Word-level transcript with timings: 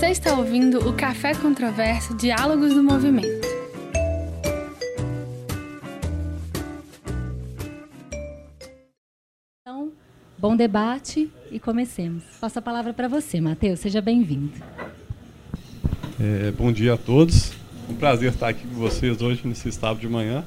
Você 0.00 0.12
está 0.12 0.32
ouvindo 0.32 0.88
o 0.88 0.94
Café 0.94 1.34
Controverso 1.34 2.14
Diálogos 2.14 2.72
do 2.72 2.82
Movimento. 2.82 3.46
Então, 9.60 9.92
bom 10.38 10.56
debate 10.56 11.30
e 11.52 11.60
comecemos. 11.60 12.24
Passo 12.40 12.58
a 12.58 12.62
palavra 12.62 12.94
para 12.94 13.08
você, 13.08 13.42
Matheus. 13.42 13.80
Seja 13.80 14.00
bem-vindo. 14.00 14.54
É, 16.18 16.50
bom 16.52 16.72
dia 16.72 16.94
a 16.94 16.96
todos. 16.96 17.52
Um 17.86 17.94
prazer 17.94 18.32
estar 18.32 18.48
aqui 18.48 18.66
com 18.66 18.76
vocês 18.76 19.20
hoje 19.20 19.46
nesse 19.46 19.70
sábado 19.70 20.00
de 20.00 20.08
manhã. 20.08 20.42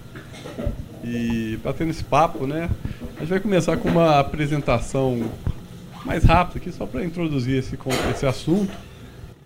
E 1.04 1.60
batendo 1.64 1.92
esse 1.92 2.04
papo, 2.04 2.47
né? 2.47 2.71
A 3.18 3.20
gente 3.20 3.29
vai 3.29 3.39
começar 3.39 3.78
com 3.78 3.88
uma 3.88 4.20
apresentação 4.20 5.29
mais 6.04 6.24
rápida 6.24 6.57
aqui, 6.57 6.71
só 6.71 6.88
para 6.88 7.06
introduzir 7.06 7.60
esse, 7.60 7.78
esse 8.10 8.25
assunto. 8.25 8.93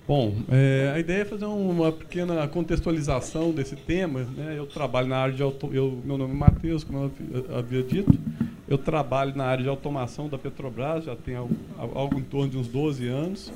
Bom, 0.08 0.34
é, 0.50 0.94
a 0.96 1.00
ideia 1.00 1.24
é 1.24 1.26
fazer 1.26 1.44
uma 1.44 1.92
pequena 1.92 2.48
contextualização 2.48 3.52
desse 3.52 3.76
tema. 3.76 4.22
Né? 4.22 4.56
Eu 4.58 4.66
trabalho 4.66 5.06
na 5.06 5.18
área 5.18 5.34
de 5.34 5.44
auto, 5.44 5.70
eu, 5.74 6.02
meu 6.06 6.18
nome 6.18 6.34
é 6.34 6.38
Matheus, 6.38 6.82
como 6.86 7.12
eu 7.30 7.58
havia 7.58 7.84
dito. 7.84 8.18
Eu 8.70 8.78
trabalho 8.78 9.36
na 9.36 9.44
área 9.44 9.64
de 9.64 9.70
automação 9.70 10.30
da 10.30 10.38
Petrobras, 10.38 11.04
já 11.04 11.16
tem 11.16 11.36
algo, 11.36 11.54
algo 11.78 12.18
em 12.18 12.24
torno 12.24 12.50
de 12.50 12.58
uns 12.58 12.70
12 12.70 13.06
anos. 13.06 13.52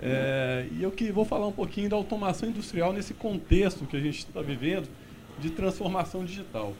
É, 0.00 0.66
e 0.72 0.82
eu 0.82 0.90
que 0.90 1.12
vou 1.12 1.26
falar 1.26 1.46
um 1.46 1.52
pouquinho 1.52 1.90
da 1.90 1.96
automação 1.96 2.48
industrial 2.48 2.94
nesse 2.94 3.12
contexto 3.12 3.84
que 3.84 3.98
a 3.98 4.00
gente 4.00 4.20
está 4.20 4.40
vivendo 4.40 4.88
de 5.38 5.50
transformação 5.50 6.24
digital. 6.24 6.72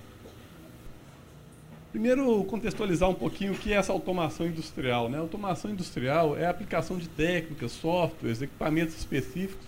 Primeiro, 1.93 2.45
contextualizar 2.45 3.09
um 3.09 3.15
pouquinho 3.15 3.53
o 3.53 3.57
que 3.57 3.73
é 3.73 3.77
essa 3.77 3.93
automação 3.93 4.47
industrial. 4.47 5.09
Né? 5.09 5.19
Automação 5.19 5.71
industrial 5.71 6.37
é 6.37 6.47
a 6.47 6.51
aplicação 6.51 6.99
de 6.99 7.09
técnicas, 7.09 7.73
softwares, 7.73 8.43
equipamentos 8.43 8.97
específicos 8.97 9.67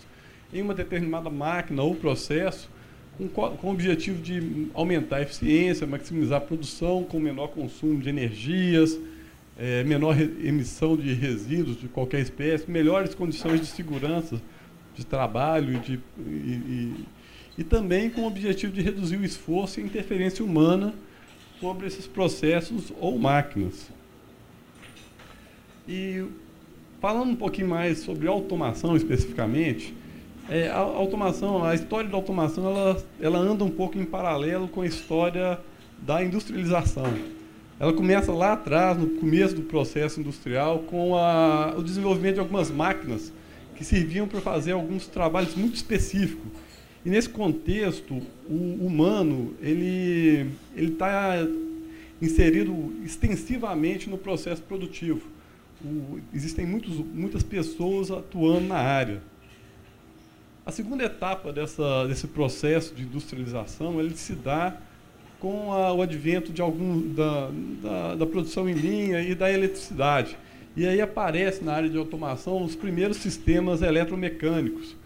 em 0.52 0.62
uma 0.62 0.74
determinada 0.74 1.30
máquina 1.30 1.82
ou 1.82 1.94
processo 1.94 2.68
com, 3.18 3.28
com 3.28 3.66
o 3.66 3.70
objetivo 3.72 4.22
de 4.22 4.68
aumentar 4.74 5.16
a 5.16 5.22
eficiência, 5.22 5.86
maximizar 5.86 6.38
a 6.38 6.40
produção 6.40 7.02
com 7.02 7.18
menor 7.18 7.48
consumo 7.48 8.00
de 8.00 8.08
energias, 8.08 8.98
é, 9.58 9.82
menor 9.82 10.18
emissão 10.20 10.96
de 10.96 11.12
resíduos 11.12 11.80
de 11.80 11.88
qualquer 11.88 12.20
espécie, 12.20 12.70
melhores 12.70 13.14
condições 13.14 13.60
de 13.60 13.66
segurança 13.66 14.40
de 14.94 15.04
trabalho 15.04 15.74
e, 15.74 15.78
de, 15.78 16.00
e, 16.18 16.30
e, 16.30 17.04
e 17.58 17.64
também 17.64 18.08
com 18.08 18.22
o 18.22 18.26
objetivo 18.26 18.72
de 18.72 18.80
reduzir 18.80 19.16
o 19.16 19.24
esforço 19.24 19.80
e 19.80 19.82
a 19.82 19.86
interferência 19.86 20.44
humana 20.44 20.94
sobre 21.60 21.86
esses 21.86 22.06
processos 22.06 22.92
ou 23.00 23.18
máquinas. 23.18 23.88
E 25.86 26.24
falando 27.00 27.30
um 27.30 27.36
pouquinho 27.36 27.68
mais 27.68 28.00
sobre 28.00 28.28
automação 28.28 28.96
especificamente, 28.96 29.94
é, 30.48 30.68
a 30.68 30.78
automação, 30.78 31.64
a 31.64 31.74
história 31.74 32.08
da 32.08 32.16
automação, 32.16 32.64
ela, 32.64 33.04
ela 33.20 33.38
anda 33.38 33.64
um 33.64 33.70
pouco 33.70 33.98
em 33.98 34.04
paralelo 34.04 34.68
com 34.68 34.80
a 34.80 34.86
história 34.86 35.58
da 35.98 36.22
industrialização. 36.22 37.12
Ela 37.78 37.92
começa 37.92 38.32
lá 38.32 38.54
atrás, 38.54 38.98
no 38.98 39.08
começo 39.10 39.54
do 39.54 39.62
processo 39.62 40.20
industrial, 40.20 40.80
com 40.80 41.16
a, 41.16 41.74
o 41.76 41.82
desenvolvimento 41.82 42.34
de 42.34 42.40
algumas 42.40 42.70
máquinas 42.70 43.32
que 43.76 43.84
serviam 43.84 44.26
para 44.26 44.40
fazer 44.40 44.72
alguns 44.72 45.06
trabalhos 45.06 45.54
muito 45.54 45.76
específicos 45.76 46.50
e 47.04 47.10
nesse 47.10 47.28
contexto, 47.28 48.20
o 48.48 48.86
humano 48.86 49.54
ele 49.60 50.50
ele 50.74 50.92
está 50.92 51.46
inserido 52.20 52.92
extensivamente 53.04 54.10
no 54.10 54.18
processo 54.18 54.62
produtivo. 54.62 55.22
O, 55.84 56.18
existem 56.34 56.66
muitos, 56.66 56.96
muitas 56.96 57.42
pessoas 57.42 58.10
atuando 58.10 58.66
na 58.66 58.78
área. 58.78 59.22
A 60.66 60.72
segunda 60.72 61.04
etapa 61.04 61.52
dessa, 61.52 62.06
desse 62.06 62.26
processo 62.26 62.94
de 62.94 63.02
industrialização 63.02 64.00
ele 64.00 64.14
se 64.16 64.34
dá 64.34 64.76
com 65.40 65.72
a, 65.72 65.92
o 65.92 66.02
advento 66.02 66.52
de 66.52 66.60
algum 66.60 67.14
da, 67.14 67.50
da, 67.82 68.14
da, 68.16 68.26
produção 68.26 68.68
em 68.68 68.74
linha 68.74 69.22
e 69.22 69.34
da 69.34 69.50
eletricidade. 69.50 70.36
E 70.76 70.86
aí 70.86 71.00
aparece 71.00 71.64
na 71.64 71.72
área 71.72 71.88
de 71.88 71.96
automação 71.96 72.62
os 72.62 72.76
primeiros 72.76 73.16
sistemas 73.18 73.82
eletromecânicos, 73.82 74.96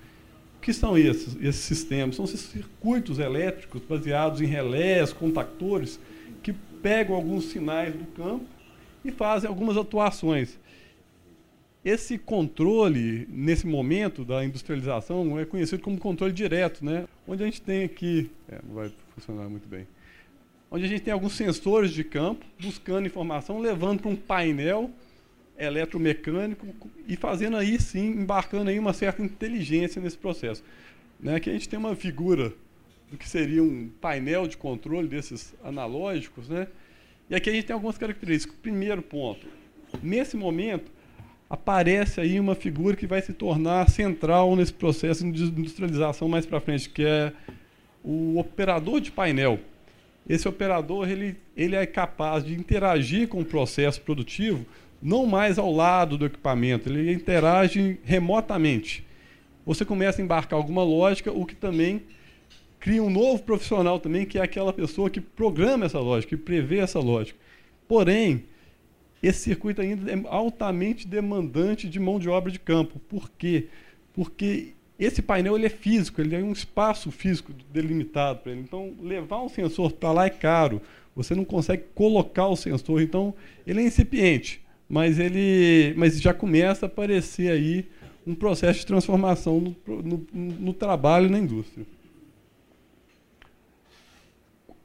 que 0.63 0.73
são 0.73 0.97
esses, 0.97 1.37
esses 1.41 1.63
sistemas? 1.63 2.17
São 2.17 2.25
esses 2.25 2.41
circuitos 2.41 3.19
elétricos 3.19 3.83
baseados 3.83 4.41
em 4.41 4.47
relés, 4.47 5.13
contactores, 5.13 5.99
que 6.43 6.53
pegam 6.53 7.17
alguns 7.17 7.47
sinais 7.47 7.93
do 7.93 8.05
campo 8.13 8.47
e 9.05 9.11
fazem 9.11 9.49
algumas 9.49 9.77
atuações. 9.77 10.59
Esse 11.85 12.17
controle, 12.17 13.27
nesse 13.29 13.67
momento 13.67 14.25
da 14.25 14.45
industrialização, 14.45 15.39
é 15.39 15.45
conhecido 15.45 15.83
como 15.83 15.99
controle 15.99 16.33
direto, 16.33 16.85
né? 16.85 17.07
onde 17.27 17.43
a 17.43 17.47
gente 17.47 17.61
tem 17.61 17.83
aqui, 17.83 18.31
é, 18.49 18.61
não 18.65 18.77
vai 18.77 18.93
funcionar 19.17 19.49
muito 19.49 19.69
bem, 19.69 19.89
onde 20.71 20.85
a 20.85 20.89
gente 20.89 21.03
tem 21.03 21.13
alguns 21.13 21.33
sensores 21.33 21.91
de 21.91 22.05
campo 22.05 22.47
buscando 22.61 23.05
informação, 23.05 23.59
levando 23.59 24.01
para 24.01 24.11
um 24.11 24.17
painel 24.17 24.93
eletromecânico 25.65 26.67
e 27.07 27.17
fazendo 27.17 27.57
aí 27.57 27.81
sim, 27.81 28.09
embarcando 28.09 28.71
aí 28.71 28.79
uma 28.79 28.93
certa 28.93 29.23
inteligência 29.23 30.01
nesse 30.01 30.19
processo. 30.19 30.63
Né? 31.21 31.39
Que 31.41 31.51
a 31.51 31.53
gente 31.53 31.69
tem 31.69 31.79
uma 31.79 31.95
figura 31.95 32.53
do 33.11 33.19
que 33.19 33.29
seria 33.29 33.63
um 33.63 33.91
painel 34.01 34.47
de 34.47 34.57
controle 34.57 35.07
desses 35.07 35.55
analógicos, 35.63 36.49
né? 36.49 36.67
E 37.29 37.35
aqui 37.35 37.51
a 37.51 37.53
gente 37.53 37.67
tem 37.67 37.75
algumas 37.75 37.97
características. 37.99 38.57
Primeiro 38.61 39.03
ponto, 39.03 39.47
nesse 40.03 40.37
momento 40.37 40.91
aparece 41.49 42.21
aí 42.21 42.41
uma 42.41 42.55
figura 42.55 42.97
que 42.97 43.07
vai 43.07 43.21
se 43.21 43.35
tornar 43.35 43.89
central 43.91 44.57
nesse 44.57 44.73
processo 44.73 45.31
de 45.31 45.45
industrialização 45.45 46.27
mais 46.27 46.47
para 46.47 46.61
frente, 46.61 46.89
que 46.89 47.05
é 47.05 47.33
o 48.03 48.39
operador 48.39 49.01
de 49.01 49.11
painel. 49.11 49.61
Esse 50.27 50.49
operador 50.49 51.11
ele, 51.11 51.37
ele 51.55 51.77
é 51.77 51.85
capaz 51.85 52.45
de 52.45 52.55
interagir 52.55 53.29
com 53.29 53.41
o 53.41 53.45
processo 53.45 54.01
produtivo 54.01 54.65
não 55.03 55.27
mais 55.27 55.59
ao 55.59 55.73
lado 55.73 56.17
do 56.17 56.27
equipamento, 56.27 56.89
ele 56.89 57.13
interage 57.13 57.99
remotamente. 58.05 59.05
Você 59.67 59.85
começa 59.85 60.23
a 60.23 60.25
embarcar 60.25 60.57
alguma 60.57 60.85
lógica, 60.85 61.33
o 61.33 61.45
que 61.45 61.57
também 61.57 62.03
cria 62.79 63.03
um 63.03 63.11
novo 63.11 63.43
profissional 63.43 63.99
também, 63.99 64.25
que 64.25 64.39
é 64.39 64.43
aquela 64.43 64.73
pessoa 64.73 65.11
que 65.11 65.21
programa 65.21 65.87
essa 65.87 65.99
lógica, 65.99 66.37
que 66.37 66.43
prevê 66.43 66.79
essa 66.79 67.01
lógica. 67.01 67.39
Porém, 67.89 68.45
esse 69.21 69.41
circuito 69.41 69.81
ainda 69.81 70.11
é 70.11 70.21
altamente 70.29 71.07
demandante 71.07 71.89
de 71.89 71.99
mão 71.99 72.19
de 72.19 72.29
obra 72.29 72.51
de 72.51 72.59
campo. 72.59 73.01
Por 73.09 73.31
quê? 73.31 73.67
Porque 74.13 74.73
esse 74.99 75.21
painel 75.21 75.57
ele 75.57 75.67
é 75.67 75.71
físico, 75.71 76.21
ele 76.21 76.35
é 76.35 76.39
um 76.39 76.53
espaço 76.53 77.11
físico 77.11 77.53
delimitado 77.73 78.41
para 78.41 78.53
ele. 78.53 78.61
Então, 78.61 78.95
levar 79.01 79.43
um 79.43 79.49
sensor 79.49 79.93
para 79.93 80.13
lá 80.13 80.27
é 80.27 80.31
caro. 80.31 80.81
Você 81.15 81.35
não 81.35 81.45
consegue 81.45 81.85
colocar 81.95 82.47
o 82.47 82.57
sensor, 82.57 83.03
então 83.03 83.35
ele 83.67 83.81
é 83.81 83.85
incipiente 83.85 84.62
mas 84.93 85.19
ele 85.19 85.95
mas 85.97 86.21
já 86.21 86.35
começa 86.35 86.85
a 86.85 86.87
aparecer 86.87 87.51
aí 87.51 87.89
um 88.27 88.35
processo 88.35 88.81
de 88.81 88.87
transformação 88.87 89.59
no, 89.59 89.75
no, 90.03 90.27
no 90.35 90.75
trabalho 90.75 91.31
na 91.31 91.39
indústria. 91.39 91.87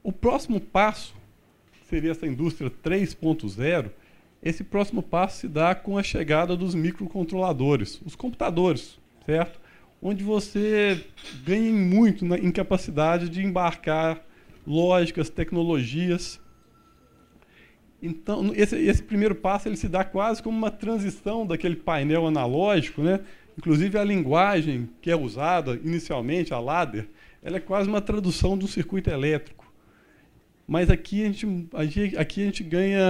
O 0.02 0.14
próximo 0.14 0.62
passo 0.62 1.14
seria 1.90 2.12
essa 2.12 2.26
indústria 2.26 2.72
3.0. 2.72 3.90
Esse 4.42 4.64
próximo 4.64 5.04
passo 5.04 5.42
se 5.42 5.48
dá 5.50 5.76
com 5.76 5.98
a 5.98 6.04
chegada 6.04 6.56
dos 6.56 6.74
microcontroladores, 6.74 8.02
os 8.06 8.16
computadores, 8.16 8.98
certo? 9.26 9.60
Onde 10.02 10.24
você 10.24 11.04
ganha 11.44 11.74
muito 11.74 12.24
na, 12.24 12.38
em 12.38 12.52
capacidade 12.52 13.28
de 13.28 13.44
embarcar 13.44 14.26
lógicas, 14.66 15.30
tecnologias 15.30 16.40
então, 18.02 18.52
esse, 18.56 18.76
esse, 18.76 19.02
primeiro 19.02 19.34
passo 19.34 19.68
ele 19.68 19.76
se 19.76 19.88
dá 19.88 20.04
quase 20.04 20.42
como 20.42 20.58
uma 20.58 20.70
transição 20.70 21.46
daquele 21.46 21.76
painel 21.76 22.28
analógico, 22.28 23.02
né? 23.02 23.22
Inclusive 23.58 23.98
a 23.98 24.04
linguagem 24.04 24.88
que 25.02 25.10
é 25.10 25.16
usada 25.16 25.80
inicialmente, 25.84 26.54
a 26.54 26.60
ladder, 26.60 27.08
ela 27.42 27.58
é 27.58 27.60
quase 27.60 27.90
uma 27.90 28.02
tradução 28.02 28.58
de 28.58 28.66
um 28.66 28.68
circuito 28.68 29.10
elétrico. 29.10 29.66
Mas 30.68 30.92
aqui 30.92 31.24
a 31.24 31.26
gente, 31.26 31.48
aqui 32.18 32.42
a 32.42 32.46
gente 32.46 32.64
ganha 32.64 33.02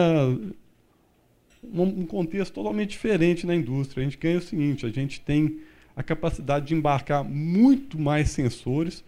um 1.63 2.05
contexto 2.05 2.53
totalmente 2.53 2.91
diferente 2.91 3.45
na 3.45 3.55
indústria. 3.55 4.01
A 4.01 4.03
gente 4.05 4.17
ganha 4.17 4.37
o 4.37 4.41
seguinte: 4.41 4.85
a 4.85 4.89
gente 4.89 5.19
tem 5.19 5.59
a 5.95 6.03
capacidade 6.03 6.67
de 6.67 6.75
embarcar 6.75 7.23
muito 7.23 7.99
mais 7.99 8.29
sensores, 8.29 9.03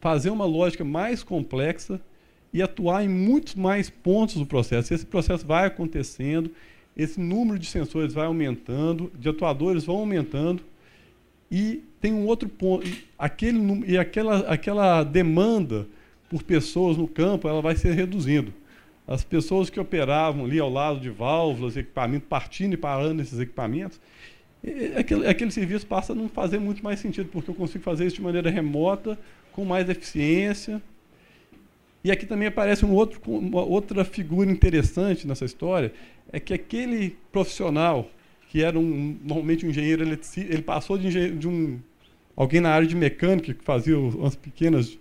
fazer 0.00 0.30
uma 0.30 0.46
lógica 0.46 0.84
mais 0.84 1.22
complexa 1.22 2.00
e 2.52 2.62
atuar 2.62 3.04
em 3.04 3.08
muitos 3.08 3.54
mais 3.54 3.90
pontos 3.90 4.36
do 4.36 4.46
processo. 4.46 4.92
Esse 4.92 5.06
processo 5.06 5.46
vai 5.46 5.66
acontecendo, 5.66 6.50
esse 6.96 7.20
número 7.20 7.58
de 7.58 7.66
sensores 7.66 8.12
vai 8.12 8.26
aumentando, 8.26 9.10
de 9.18 9.28
atuadores 9.28 9.84
vão 9.84 9.98
aumentando, 9.98 10.62
e 11.50 11.82
tem 12.00 12.12
um 12.12 12.26
outro 12.26 12.48
ponto, 12.48 12.86
aquele, 13.18 13.58
e 13.86 13.96
aquela, 13.96 14.40
aquela 14.40 15.02
demanda 15.02 15.86
por 16.28 16.42
pessoas 16.42 16.96
no 16.96 17.08
campo 17.08 17.48
ela 17.48 17.62
vai 17.62 17.74
ser 17.76 17.92
reduzindo. 17.92 18.52
As 19.06 19.24
pessoas 19.24 19.70
que 19.70 19.80
operavam 19.80 20.44
ali 20.44 20.58
ao 20.58 20.70
lado 20.70 21.00
de 21.00 21.08
válvulas, 21.08 21.76
equipamentos, 21.76 22.28
partindo 22.28 22.74
e 22.74 22.76
parando 22.76 23.22
esses 23.22 23.38
equipamentos, 23.38 23.98
aquele, 24.96 25.26
aquele 25.26 25.50
serviço 25.50 25.86
passa 25.86 26.12
a 26.12 26.16
não 26.16 26.28
fazer 26.28 26.58
muito 26.58 26.84
mais 26.84 27.00
sentido, 27.00 27.28
porque 27.32 27.50
eu 27.50 27.54
consigo 27.54 27.82
fazer 27.82 28.06
isso 28.06 28.16
de 28.16 28.22
maneira 28.22 28.50
remota, 28.50 29.18
com 29.52 29.64
mais 29.64 29.88
eficiência. 29.88 30.82
E 32.02 32.10
aqui 32.10 32.26
também 32.26 32.48
aparece 32.48 32.84
um 32.84 32.92
outro, 32.92 33.20
uma 33.26 33.62
outra 33.62 34.04
figura 34.04 34.50
interessante 34.50 35.26
nessa 35.26 35.44
história, 35.44 35.92
é 36.32 36.38
que 36.38 36.54
aquele 36.54 37.16
profissional 37.32 38.08
que 38.48 38.62
era 38.62 38.78
um, 38.78 39.16
normalmente 39.22 39.66
um 39.66 39.70
engenheiro 39.70 40.02
eletricista, 40.02 40.52
ele 40.52 40.62
passou 40.62 40.96
de, 40.96 41.32
de 41.32 41.46
um 41.46 41.78
alguém 42.34 42.60
na 42.60 42.70
área 42.70 42.86
de 42.86 42.94
mecânica 42.94 43.52
que 43.52 43.64
fazia 43.64 43.98
umas 43.98 44.36
pequenas 44.36 44.96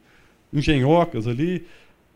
engenhocas 0.51 1.27
ali, 1.27 1.65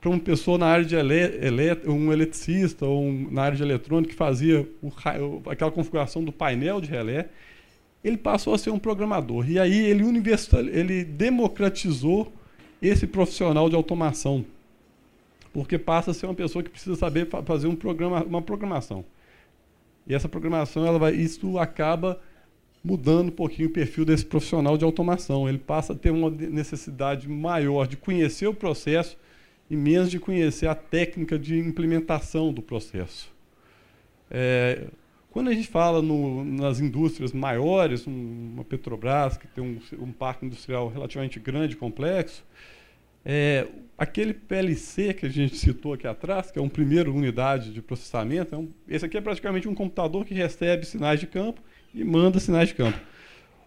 para 0.01 0.09
uma 0.09 0.19
pessoa 0.19 0.57
na 0.57 0.65
área 0.65 0.83
de 0.83 0.95
ele, 0.95 1.77
um 1.85 2.11
eletricista 2.11 2.87
ou 2.87 3.03
um, 3.03 3.27
na 3.29 3.43
área 3.43 3.55
de 3.55 3.61
eletrônica 3.61 4.11
que 4.11 4.17
fazia 4.17 4.67
o, 4.81 4.91
aquela 5.47 5.71
configuração 5.71 6.23
do 6.23 6.31
painel 6.31 6.81
de 6.81 6.89
relé, 6.89 7.29
ele 8.03 8.17
passou 8.17 8.55
a 8.55 8.57
ser 8.57 8.71
um 8.71 8.79
programador. 8.79 9.47
E 9.47 9.59
aí 9.59 9.77
ele, 9.85 10.03
ele 10.73 11.03
democratizou 11.03 12.33
esse 12.81 13.05
profissional 13.05 13.69
de 13.69 13.75
automação, 13.75 14.43
porque 15.53 15.77
passa 15.77 16.11
a 16.11 16.13
ser 16.13 16.25
uma 16.25 16.35
pessoa 16.35 16.63
que 16.63 16.69
precisa 16.69 16.95
saber 16.95 17.27
fazer 17.45 17.67
um 17.67 17.75
programa, 17.75 18.23
uma 18.23 18.41
programação. 18.41 19.03
E 20.07 20.15
essa 20.15 20.27
programação, 20.27 20.85
ela 20.85 20.97
vai, 20.97 21.13
isso 21.13 21.57
acaba 21.57 22.19
mudando 22.83 23.27
um 23.29 23.31
pouquinho 23.31 23.69
o 23.69 23.71
perfil 23.71 24.03
desse 24.03 24.25
profissional 24.25 24.77
de 24.77 24.83
automação. 24.83 25.47
Ele 25.47 25.59
passa 25.59 25.93
a 25.93 25.95
ter 25.95 26.09
uma 26.09 26.29
necessidade 26.29 27.29
maior 27.29 27.87
de 27.87 27.97
conhecer 27.97 28.47
o 28.47 28.53
processo 28.53 29.17
e 29.69 29.75
menos 29.75 30.09
de 30.09 30.19
conhecer 30.19 30.67
a 30.67 30.75
técnica 30.75 31.37
de 31.37 31.57
implementação 31.57 32.51
do 32.51 32.61
processo. 32.61 33.31
É, 34.29 34.87
quando 35.31 35.49
a 35.49 35.53
gente 35.53 35.67
fala 35.67 36.01
no, 36.01 36.43
nas 36.43 36.79
indústrias 36.79 37.31
maiores, 37.31 38.05
uma 38.05 38.65
Petrobras, 38.65 39.37
que 39.37 39.47
tem 39.47 39.63
um, 39.63 39.79
um 40.03 40.11
parque 40.11 40.45
industrial 40.45 40.89
relativamente 40.89 41.39
grande 41.39 41.75
e 41.75 41.77
complexo, 41.77 42.43
é, 43.23 43.67
aquele 44.01 44.33
PLC 44.33 45.13
que 45.13 45.27
a 45.27 45.29
gente 45.29 45.55
citou 45.55 45.93
aqui 45.93 46.07
atrás, 46.07 46.49
que 46.49 46.57
é 46.57 46.61
uma 46.61 46.71
primeira 46.71 47.11
unidade 47.11 47.71
de 47.71 47.83
processamento, 47.83 48.55
é 48.55 48.57
um, 48.57 48.67
esse 48.87 49.05
aqui 49.05 49.15
é 49.15 49.21
praticamente 49.21 49.67
um 49.67 49.75
computador 49.75 50.25
que 50.25 50.33
recebe 50.33 50.87
sinais 50.87 51.19
de 51.19 51.27
campo 51.27 51.61
e 51.93 52.03
manda 52.03 52.39
sinais 52.39 52.69
de 52.69 52.73
campo. 52.73 52.99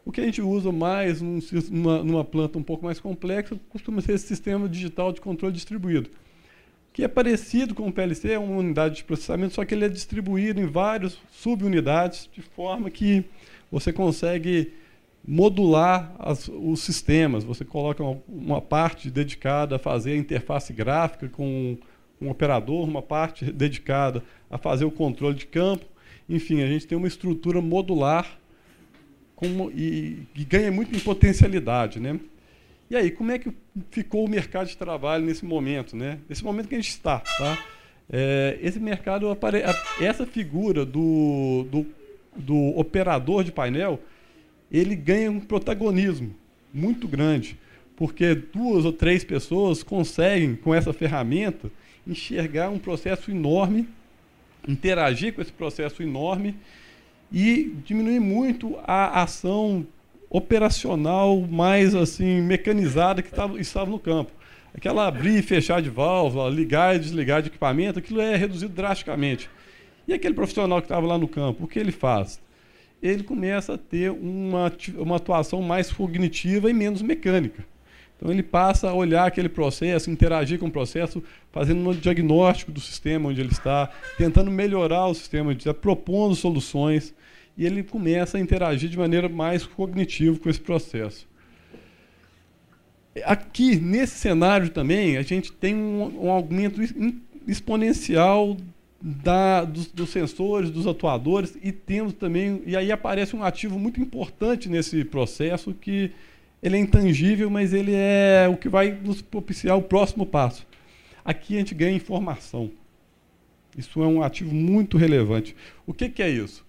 O 0.04 0.10
que 0.10 0.20
a 0.20 0.24
gente 0.24 0.42
usa 0.42 0.72
mais 0.72 1.22
numa, 1.22 2.02
numa 2.02 2.24
planta 2.24 2.58
um 2.58 2.64
pouco 2.64 2.84
mais 2.84 2.98
complexa 2.98 3.56
costuma 3.68 4.00
ser 4.00 4.14
esse 4.14 4.26
sistema 4.26 4.68
digital 4.68 5.12
de 5.12 5.20
controle 5.20 5.54
distribuído, 5.54 6.10
que 6.92 7.04
é 7.04 7.08
parecido 7.08 7.72
com 7.72 7.86
o 7.86 7.92
PLC, 7.92 8.32
é 8.32 8.38
uma 8.38 8.56
unidade 8.56 8.96
de 8.96 9.04
processamento, 9.04 9.54
só 9.54 9.64
que 9.64 9.72
ele 9.72 9.84
é 9.84 9.88
distribuído 9.88 10.60
em 10.60 10.66
várias 10.66 11.16
subunidades, 11.30 12.28
de 12.32 12.42
forma 12.42 12.90
que 12.90 13.24
você 13.70 13.92
consegue 13.92 14.72
modular 15.26 16.14
as, 16.18 16.48
os 16.48 16.80
sistemas. 16.80 17.44
Você 17.44 17.64
coloca 17.64 18.02
uma, 18.02 18.20
uma, 18.28 18.60
parte 18.60 19.10
dedicada 19.10 19.76
a 19.76 19.78
fazer 19.78 20.12
a 20.12 20.16
interface 20.16 20.72
gráfica 20.72 21.28
com 21.28 21.76
um 22.20 22.30
operador, 22.30 22.84
uma 22.84 23.02
parte 23.02 23.50
dedicada 23.50 24.22
a 24.50 24.58
fazer 24.58 24.84
o 24.84 24.90
controle 24.90 25.34
de 25.34 25.46
campo, 25.46 25.86
enfim, 26.28 26.62
a 26.62 26.66
gente 26.66 26.86
tem 26.86 26.96
uma 26.96 27.08
estrutura 27.08 27.60
modular 27.60 28.38
com, 29.34 29.70
e, 29.74 30.22
e 30.34 30.44
ganha 30.44 30.70
muito 30.72 30.94
em 30.94 31.00
potencialidade. 31.00 32.00
Né? 32.00 32.18
E 32.88 32.96
aí, 32.96 33.10
como 33.10 33.30
é 33.30 33.38
que 33.38 33.52
ficou 33.90 34.24
o 34.24 34.28
mercado 34.28 34.68
de 34.68 34.76
trabalho 34.76 35.24
nesse 35.24 35.44
momento? 35.44 35.96
Né? 35.96 36.18
Nesse 36.28 36.44
momento 36.44 36.68
que 36.68 36.74
a 36.74 36.78
gente 36.78 36.90
está. 36.90 37.20
Tá? 37.20 37.58
É, 38.10 38.58
esse 38.62 38.78
mercado, 38.80 39.26
essa 40.00 40.26
figura 40.26 40.84
do, 40.84 41.66
do, 41.70 41.86
do 42.36 42.78
operador 42.78 43.44
de 43.44 43.52
painel, 43.52 44.00
ele 44.76 44.96
ganha 44.96 45.30
um 45.30 45.40
protagonismo 45.40 46.34
muito 46.72 47.06
grande, 47.06 47.58
porque 47.96 48.34
duas 48.34 48.84
ou 48.84 48.92
três 48.92 49.22
pessoas 49.22 49.82
conseguem, 49.82 50.56
com 50.56 50.74
essa 50.74 50.92
ferramenta, 50.92 51.70
enxergar 52.06 52.70
um 52.70 52.78
processo 52.78 53.30
enorme 53.30 53.86
interagir 54.68 55.34
com 55.34 55.40
esse 55.40 55.52
processo 55.52 56.02
enorme 56.02 56.56
e 57.32 57.74
diminuir 57.84 58.20
muito 58.20 58.76
a 58.84 59.22
ação 59.22 59.86
operacional 60.30 61.40
mais 61.40 61.94
assim 61.94 62.40
mecanizada 62.40 63.22
que 63.22 63.30
tava, 63.30 63.60
estava 63.60 63.90
no 63.90 63.98
campo. 63.98 64.32
Aquela 64.74 65.06
abrir 65.06 65.38
e 65.38 65.42
fechar 65.42 65.80
de 65.80 65.88
válvula, 65.88 66.50
ligar 66.50 66.96
e 66.96 66.98
desligar 66.98 67.42
de 67.42 67.48
equipamento, 67.48 67.98
aquilo 67.98 68.20
é 68.20 68.34
reduzido 68.34 68.72
drasticamente. 68.72 69.48
E 70.06 70.12
aquele 70.12 70.34
profissional 70.34 70.80
que 70.80 70.86
estava 70.86 71.06
lá 71.06 71.16
no 71.16 71.28
campo, 71.28 71.64
o 71.64 71.68
que 71.68 71.78
ele 71.78 71.92
faz? 71.92 72.40
Ele 73.06 73.22
começa 73.22 73.74
a 73.74 73.78
ter 73.78 74.10
uma, 74.10 74.72
uma 74.96 75.16
atuação 75.16 75.60
mais 75.60 75.92
cognitiva 75.92 76.70
e 76.70 76.72
menos 76.72 77.02
mecânica. 77.02 77.62
Então 78.16 78.32
ele 78.32 78.42
passa 78.42 78.88
a 78.88 78.94
olhar 78.94 79.26
aquele 79.26 79.50
processo, 79.50 80.10
interagir 80.10 80.58
com 80.58 80.68
o 80.68 80.70
processo, 80.70 81.22
fazendo 81.52 81.86
um 81.86 81.92
diagnóstico 81.92 82.72
do 82.72 82.80
sistema 82.80 83.28
onde 83.28 83.42
ele 83.42 83.50
está, 83.50 83.90
tentando 84.16 84.50
melhorar 84.50 85.06
o 85.06 85.14
sistema, 85.14 85.54
propondo 85.82 86.34
soluções, 86.34 87.12
e 87.58 87.66
ele 87.66 87.82
começa 87.82 88.38
a 88.38 88.40
interagir 88.40 88.88
de 88.88 88.96
maneira 88.96 89.28
mais 89.28 89.66
cognitiva 89.66 90.38
com 90.38 90.48
esse 90.48 90.60
processo. 90.60 91.28
Aqui, 93.24 93.76
nesse 93.76 94.16
cenário 94.16 94.70
também, 94.70 95.18
a 95.18 95.22
gente 95.22 95.52
tem 95.52 95.74
um, 95.74 96.24
um 96.24 96.30
aumento 96.30 96.80
exponencial 97.46 98.56
da, 99.06 99.66
dos, 99.66 99.88
dos, 99.88 100.08
sensores, 100.08 100.70
dos 100.70 100.86
atuadores, 100.86 101.58
e 101.62 101.70
temos 101.70 102.14
também, 102.14 102.62
e 102.64 102.74
aí 102.74 102.90
aparece 102.90 103.36
um 103.36 103.44
ativo 103.44 103.78
muito 103.78 104.00
importante 104.00 104.66
nesse 104.66 105.04
processo 105.04 105.74
que 105.74 106.10
ele 106.62 106.78
é 106.78 106.80
intangível, 106.80 107.50
mas 107.50 107.74
ele 107.74 107.92
é 107.92 108.48
o 108.50 108.56
que 108.56 108.66
vai 108.66 108.92
nos 108.92 109.20
propiciar 109.20 109.76
o 109.76 109.82
próximo 109.82 110.24
passo. 110.24 110.66
Aqui 111.22 111.56
a 111.56 111.58
gente 111.58 111.74
ganha 111.74 111.94
informação. 111.94 112.70
Isso 113.76 114.02
é 114.02 114.06
um 114.06 114.22
ativo 114.22 114.54
muito 114.54 114.96
relevante. 114.96 115.54
O 115.86 115.92
que, 115.92 116.08
que 116.08 116.22
é 116.22 116.30
isso? 116.30 116.64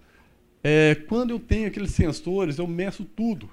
É, 0.62 0.94
quando 1.08 1.30
eu 1.30 1.38
tenho 1.38 1.68
aqueles 1.68 1.92
sensores, 1.92 2.58
eu 2.58 2.66
meço 2.66 3.02
tudo. 3.04 3.48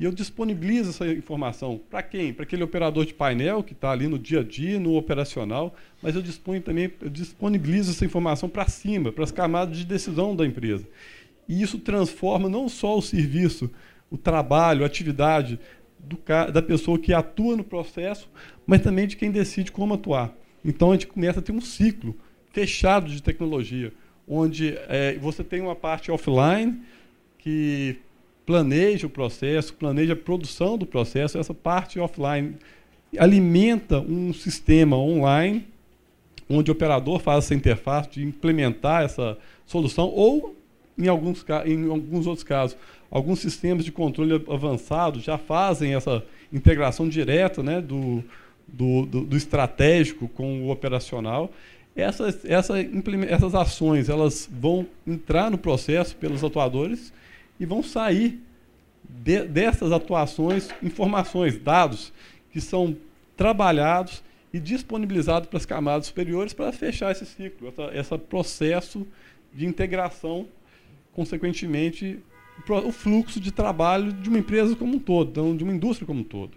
E 0.00 0.04
eu 0.04 0.10
disponibilizo 0.10 0.88
essa 0.88 1.06
informação. 1.06 1.78
Para 1.90 2.02
quem? 2.02 2.32
Para 2.32 2.44
aquele 2.44 2.62
operador 2.62 3.04
de 3.04 3.12
painel 3.12 3.62
que 3.62 3.74
está 3.74 3.90
ali 3.90 4.08
no 4.08 4.18
dia 4.18 4.40
a 4.40 4.42
dia, 4.42 4.80
no 4.80 4.96
operacional, 4.96 5.74
mas 6.02 6.16
eu 6.16 6.22
disponho 6.22 6.62
também, 6.62 6.90
eu 7.02 7.10
disponibilizo 7.10 7.90
essa 7.90 8.06
informação 8.06 8.48
para 8.48 8.66
cima, 8.66 9.12
para 9.12 9.24
as 9.24 9.30
camadas 9.30 9.76
de 9.76 9.84
decisão 9.84 10.34
da 10.34 10.46
empresa. 10.46 10.88
E 11.46 11.60
isso 11.60 11.78
transforma 11.78 12.48
não 12.48 12.66
só 12.66 12.96
o 12.96 13.02
serviço 13.02 13.70
o 14.10 14.16
trabalho, 14.16 14.82
a 14.82 14.86
atividade 14.86 15.60
do, 15.98 16.18
da 16.50 16.62
pessoa 16.62 16.98
que 16.98 17.12
atua 17.12 17.54
no 17.54 17.62
processo, 17.62 18.28
mas 18.66 18.80
também 18.80 19.06
de 19.06 19.16
quem 19.16 19.30
decide 19.30 19.70
como 19.70 19.94
atuar. 19.94 20.34
Então 20.64 20.90
a 20.90 20.94
gente 20.94 21.06
começa 21.08 21.40
a 21.40 21.42
ter 21.42 21.52
um 21.52 21.60
ciclo 21.60 22.16
fechado 22.52 23.08
de 23.08 23.22
tecnologia, 23.22 23.92
onde 24.26 24.76
é, 24.88 25.16
você 25.20 25.44
tem 25.44 25.60
uma 25.60 25.76
parte 25.76 26.10
offline 26.10 26.80
que 27.38 27.98
planeja 28.46 29.06
o 29.06 29.10
processo, 29.10 29.74
planeja 29.74 30.14
a 30.14 30.16
produção 30.16 30.76
do 30.76 30.86
processo, 30.86 31.38
essa 31.38 31.54
parte 31.54 31.98
offline 31.98 32.56
alimenta 33.18 34.00
um 34.00 34.32
sistema 34.32 34.96
online 34.96 35.66
onde 36.48 36.70
o 36.70 36.72
operador 36.72 37.20
faz 37.20 37.44
essa 37.44 37.54
interface 37.54 38.10
de 38.10 38.24
implementar 38.24 39.04
essa 39.04 39.38
solução 39.66 40.08
ou 40.08 40.56
em 40.98 41.08
alguns, 41.08 41.44
em 41.64 41.88
alguns 41.88 42.26
outros 42.26 42.44
casos 42.44 42.76
Alguns 43.10 43.40
sistemas 43.40 43.84
de 43.84 43.90
controle 43.90 44.32
avançado 44.48 45.18
já 45.18 45.36
fazem 45.36 45.94
essa 45.94 46.22
integração 46.52 47.08
direta 47.08 47.60
né, 47.60 47.80
do, 47.80 48.22
do, 48.68 49.04
do, 49.04 49.20
do 49.24 49.36
estratégico 49.36 50.28
com 50.28 50.62
o 50.62 50.70
operacional. 50.70 51.50
Essas, 51.96 52.44
essa, 52.44 52.76
essas 53.28 53.54
ações 53.54 54.08
elas 54.08 54.48
vão 54.50 54.86
entrar 55.04 55.50
no 55.50 55.58
processo 55.58 56.14
pelos 56.14 56.44
atuadores 56.44 57.12
e 57.60 57.66
vão 57.66 57.82
sair 57.82 58.40
de, 59.04 59.44
dessas 59.44 59.92
atuações 59.92 60.70
informações, 60.82 61.58
dados 61.58 62.12
que 62.50 62.60
são 62.60 62.96
trabalhados 63.36 64.22
e 64.52 64.58
disponibilizados 64.58 65.48
para 65.48 65.58
as 65.58 65.66
camadas 65.66 66.06
superiores 66.06 66.52
para 66.52 66.72
fechar 66.72 67.12
esse 67.12 67.26
ciclo, 67.26 67.68
esse 67.68 67.98
essa 67.98 68.18
processo 68.18 69.06
de 69.54 69.66
integração, 69.66 70.48
consequentemente 71.12 72.18
o 72.68 72.92
fluxo 72.92 73.40
de 73.40 73.52
trabalho 73.52 74.12
de 74.12 74.28
uma 74.28 74.38
empresa 74.38 74.74
como 74.74 74.96
um 74.96 74.98
todo, 74.98 75.30
então, 75.30 75.56
de 75.56 75.64
uma 75.64 75.72
indústria 75.72 76.06
como 76.06 76.20
um 76.20 76.24
todo. 76.24 76.52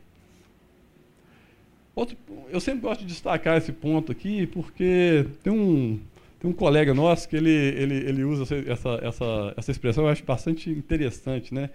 Outro, 1.95 2.17
eu 2.49 2.59
sempre 2.59 2.81
gosto 2.81 3.01
de 3.01 3.07
destacar 3.07 3.57
esse 3.57 3.71
ponto 3.71 4.11
aqui, 4.11 4.47
porque 4.47 5.27
tem 5.43 5.53
um, 5.53 5.99
tem 6.43 6.51
um 6.51 6.53
colega 6.53 6.93
nosso 6.93 7.29
que 7.29 7.37
ele, 7.37 7.49
ele, 7.49 7.95
ele 7.95 8.23
usa 8.25 8.43
essa, 8.67 8.99
essa, 9.01 9.53
essa 9.55 9.71
expressão, 9.71 10.03
eu 10.03 10.09
acho 10.09 10.25
bastante 10.25 10.69
interessante. 10.69 11.53
Né? 11.53 11.69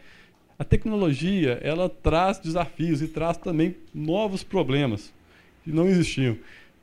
A 0.59 0.65
tecnologia 0.65 1.59
ela 1.63 1.89
traz 1.89 2.39
desafios 2.39 3.01
e 3.01 3.09
traz 3.09 3.39
também 3.39 3.75
novos 3.95 4.45
problemas 4.45 5.11
que 5.65 5.73
não 5.73 5.89
existiam. 5.89 6.37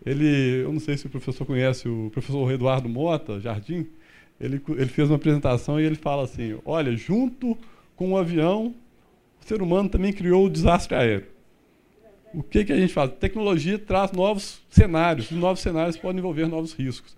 Ele, 0.04 0.64
eu 0.64 0.74
não 0.74 0.80
sei 0.80 0.98
se 0.98 1.06
o 1.06 1.10
professor 1.12 1.46
conhece 1.46 1.88
o 1.88 2.10
professor 2.12 2.52
Eduardo 2.52 2.90
Mota, 2.90 3.40
Jardim, 3.40 3.86
ele, 4.42 4.60
ele 4.70 4.88
fez 4.88 5.08
uma 5.08 5.18
apresentação 5.18 5.80
e 5.80 5.84
ele 5.84 5.96
fala 5.96 6.24
assim: 6.24 6.58
olha, 6.66 6.96
junto 6.96 7.56
com 7.96 8.14
o 8.14 8.18
avião, 8.18 8.74
o 9.40 9.48
ser 9.48 9.62
humano 9.62 9.90
também 9.90 10.12
criou 10.12 10.48
o 10.48 10.50
desastre 10.50 10.96
aéreo. 10.96 11.28
O 12.34 12.42
que, 12.42 12.66
que 12.66 12.74
a 12.74 12.78
gente 12.78 12.92
faz? 12.92 13.12
A 13.12 13.14
tecnologia 13.14 13.78
traz 13.78 14.12
novos 14.12 14.60
cenários, 14.70 15.30
e 15.30 15.36
novos 15.36 15.62
cenários 15.62 15.96
podem 15.96 16.18
envolver 16.18 16.48
novos 16.48 16.74
riscos. 16.74 17.16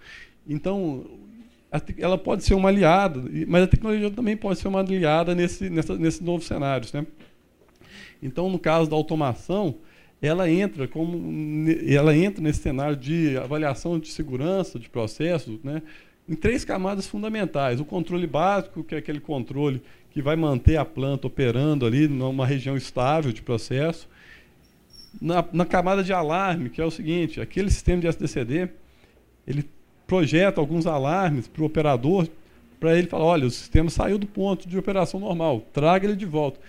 Então, 0.47 1.05
ela 1.97 2.17
pode 2.17 2.43
ser 2.43 2.53
uma 2.53 2.69
aliada, 2.69 3.23
mas 3.47 3.63
a 3.63 3.67
tecnologia 3.67 4.09
também 4.09 4.37
pode 4.37 4.59
ser 4.59 4.67
uma 4.67 4.79
aliada 4.79 5.35
nesse, 5.35 5.69
nessa, 5.69 5.97
nesses 5.97 6.21
novos 6.21 6.47
cenários. 6.47 6.93
Né? 6.93 7.05
Então, 8.21 8.49
no 8.49 8.57
caso 8.57 8.89
da 8.89 8.95
automação, 8.95 9.75
ela 10.21 10.49
entra 10.49 10.87
como 10.87 11.69
ela 11.87 12.15
entra 12.15 12.41
nesse 12.41 12.61
cenário 12.61 12.95
de 12.95 13.37
avaliação 13.37 13.99
de 13.99 14.07
segurança 14.07 14.79
de 14.79 14.89
processos, 14.89 15.59
né, 15.63 15.81
em 16.27 16.35
três 16.35 16.65
camadas 16.65 17.07
fundamentais: 17.07 17.79
o 17.79 17.85
controle 17.85 18.25
básico, 18.25 18.83
que 18.83 18.95
é 18.95 18.97
aquele 18.97 19.19
controle 19.19 19.81
que 20.11 20.21
vai 20.21 20.35
manter 20.35 20.77
a 20.77 20.85
planta 20.85 21.27
operando 21.27 21.85
ali 21.85 22.07
numa 22.07 22.45
região 22.45 22.75
estável 22.75 23.31
de 23.31 23.41
processo. 23.41 24.09
Na, 25.19 25.43
na 25.51 25.65
camada 25.65 26.03
de 26.03 26.13
alarme, 26.13 26.69
que 26.69 26.81
é 26.81 26.85
o 26.85 26.91
seguinte: 26.91 27.39
aquele 27.39 27.69
sistema 27.69 28.01
de 28.01 28.07
SDCD, 28.07 28.69
ele 29.45 29.63
projeta 30.07 30.59
alguns 30.61 30.87
alarmes 30.87 31.47
para 31.47 31.61
o 31.61 31.65
operador, 31.65 32.27
para 32.79 32.97
ele 32.97 33.07
falar: 33.07 33.25
olha, 33.25 33.45
o 33.45 33.51
sistema 33.51 33.89
saiu 33.89 34.17
do 34.17 34.25
ponto 34.25 34.67
de 34.67 34.77
operação 34.77 35.19
normal, 35.19 35.61
traga 35.73 36.07
ele 36.07 36.15
de 36.15 36.25
volta. 36.25 36.59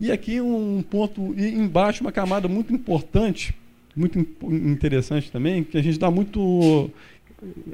E 0.00 0.10
aqui 0.10 0.40
um 0.40 0.82
ponto, 0.82 1.34
e 1.36 1.54
embaixo 1.54 2.02
uma 2.02 2.12
camada 2.12 2.48
muito 2.48 2.72
importante, 2.72 3.54
muito 3.94 4.18
interessante 4.18 5.30
também, 5.30 5.62
que 5.62 5.78
a 5.78 5.82
gente 5.82 5.98
dá 5.98 6.10
muito. 6.10 6.90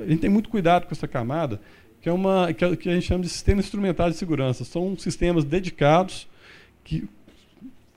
A 0.01 0.09
gente 0.09 0.21
tem 0.21 0.31
muito 0.31 0.49
cuidado 0.49 0.87
com 0.87 0.93
essa 0.93 1.09
camada, 1.09 1.61
que 2.01 2.09
é 2.09 2.13
uma 2.13 2.53
que, 2.53 2.65
a 2.65 2.95
gente 2.95 3.07
chama 3.07 3.23
de 3.23 3.29
sistema 3.29 3.61
instrumental 3.61 4.11
de 4.11 4.17
segurança. 4.17 4.65
São 4.65 4.97
sistemas 4.99 5.45
dedicados 5.45 6.29
que 6.85 7.09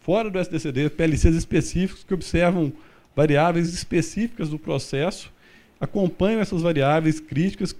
fora 0.01 0.29
do 0.29 0.38
SDCD, 0.38 0.89
PLCs 0.91 1.36
específicos 1.36 2.03
que 2.03 2.13
observam 2.13 2.72
variáveis 3.15 3.74
específicas 3.74 4.50
do 4.50 4.60
processo, 4.60 5.32
acompanham 5.79 6.41
essas 6.41 6.62
variáveis 6.62 7.20
críticas 7.20 7.75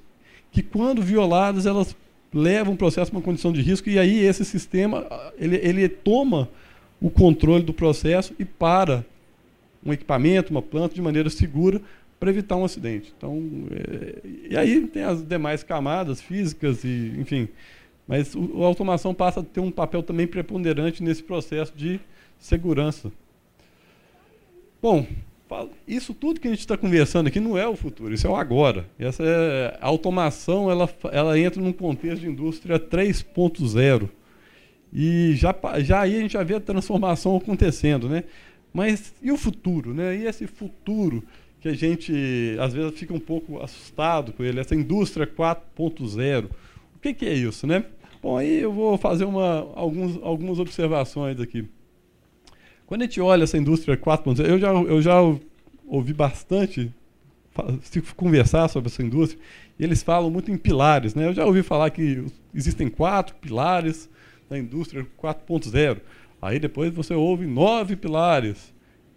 que 0.52 0.62
quando 0.62 1.02
violadas 1.02 1.66
elas 1.66 1.96
leva 2.34 2.70
um 2.70 2.76
processo 2.76 3.12
para 3.12 3.18
uma 3.18 3.24
condição 3.24 3.52
de 3.52 3.62
risco 3.62 3.90
e 3.90 3.98
aí 3.98 4.20
esse 4.20 4.44
sistema 4.44 5.06
ele, 5.38 5.56
ele 5.58 5.88
toma 5.88 6.50
o 7.02 7.10
controle 7.10 7.64
do 7.64 7.74
processo 7.74 8.34
e 8.38 8.46
para 8.46 9.06
um 9.86 9.94
equipamento, 9.94 10.52
uma 10.52 10.62
planta 10.62 10.96
de 10.96 11.02
maneira 11.02 11.30
segura 11.30 11.82
para 12.20 12.30
evitar 12.30 12.56
um 12.56 12.66
acidente. 12.66 13.14
Então, 13.16 13.40
é, 13.72 14.22
e 14.50 14.58
aí 14.58 14.88
tem 14.88 15.04
as 15.04 15.24
demais 15.24 15.64
camadas 15.64 16.20
físicas 16.20 16.84
e, 16.84 17.14
enfim, 17.18 17.48
mas 18.08 18.34
o, 18.34 18.64
a 18.64 18.66
automação 18.66 19.14
passa 19.14 19.42
a 19.42 19.44
ter 19.44 19.60
um 19.60 19.72
papel 19.72 20.02
também 20.02 20.26
preponderante 20.26 21.04
nesse 21.04 21.22
processo 21.22 21.74
de 21.76 22.00
segurança. 22.40 23.12
Bom, 24.82 25.06
isso 25.88 26.14
tudo 26.14 26.40
que 26.40 26.48
a 26.48 26.52
gente 26.52 26.60
está 26.60 26.76
conversando 26.76 27.28
aqui 27.28 27.40
não 27.40 27.58
é 27.58 27.68
o 27.68 27.76
futuro, 27.76 28.14
isso 28.14 28.26
é 28.26 28.30
o 28.30 28.36
agora. 28.36 28.88
Essa 28.98 29.24
é, 29.24 29.78
a 29.80 29.88
automação 29.88 30.70
ela, 30.72 30.90
ela 31.12 31.40
entra 31.40 31.62
num 31.62 31.74
contexto 31.74 32.22
de 32.22 32.28
indústria 32.28 32.80
3.0. 32.80 34.10
E 34.92 35.34
já, 35.36 35.54
já 35.80 36.02
aí 36.02 36.16
a 36.16 36.20
gente 36.22 36.34
já 36.34 36.44
vê 36.44 36.56
a 36.56 36.60
transformação 36.60 37.36
acontecendo. 37.36 38.10
Né? 38.10 38.24
Mas 38.74 39.14
e 39.22 39.32
o 39.32 39.38
futuro? 39.38 39.94
Né? 39.94 40.18
E 40.18 40.26
esse 40.26 40.48
futuro 40.48 41.24
que 41.60 41.70
a 41.70 41.74
gente 41.74 42.56
às 42.60 42.74
vezes 42.74 42.98
fica 42.98 43.14
um 43.14 43.20
pouco 43.20 43.62
assustado 43.62 44.32
com 44.34 44.44
ele, 44.44 44.60
essa 44.60 44.76
indústria 44.76 45.28
4.0. 45.28 46.46
O 46.96 47.00
que, 47.00 47.14
que, 47.14 47.26
é 47.26 47.34
isso? 47.34 47.68
Né? 47.68 47.84
Bom, 48.22 48.38
aí 48.38 48.62
eu 48.62 48.72
vou 48.72 48.98
fazer 48.98 49.26
uma, 49.26 49.68
alguns, 49.76 50.20
algumas 50.24 50.60
observações 50.60 51.40
aqui. 51.40 51.68
Quando 52.86 53.02
a 53.02 53.06
gente 53.06 53.20
olha 53.20 53.44
essa 53.44 53.58
indústria 53.58 53.98
4.0, 53.98 54.46
eu 54.48 54.60
já, 54.60 54.72
eu 54.72 55.02
já 55.02 55.20
ouvi 55.88 56.14
bastante 56.14 56.94
se 57.82 58.02
conversar 58.16 58.68
sobre 58.68 58.90
essa 58.90 59.02
indústria, 59.02 59.42
e 59.80 59.84
eles 59.84 60.04
falam 60.04 60.30
muito 60.30 60.52
em 60.52 60.58
pilares. 60.58 61.16
Né? 61.16 61.28
Eu 61.28 61.34
já 61.34 61.46
ouvi 61.46 61.64
falar 61.64 61.90
que 61.90 62.26
existem 62.54 62.90
quatro 62.90 63.36
pilares 63.36 64.10
da 64.50 64.58
indústria 64.58 65.06
4.0. 65.22 66.00
Aí 66.42 66.60
depois 66.60 66.94
você 66.94 67.14
ouve 67.14 67.46
nove 67.46 67.96
pilares. 67.96 68.74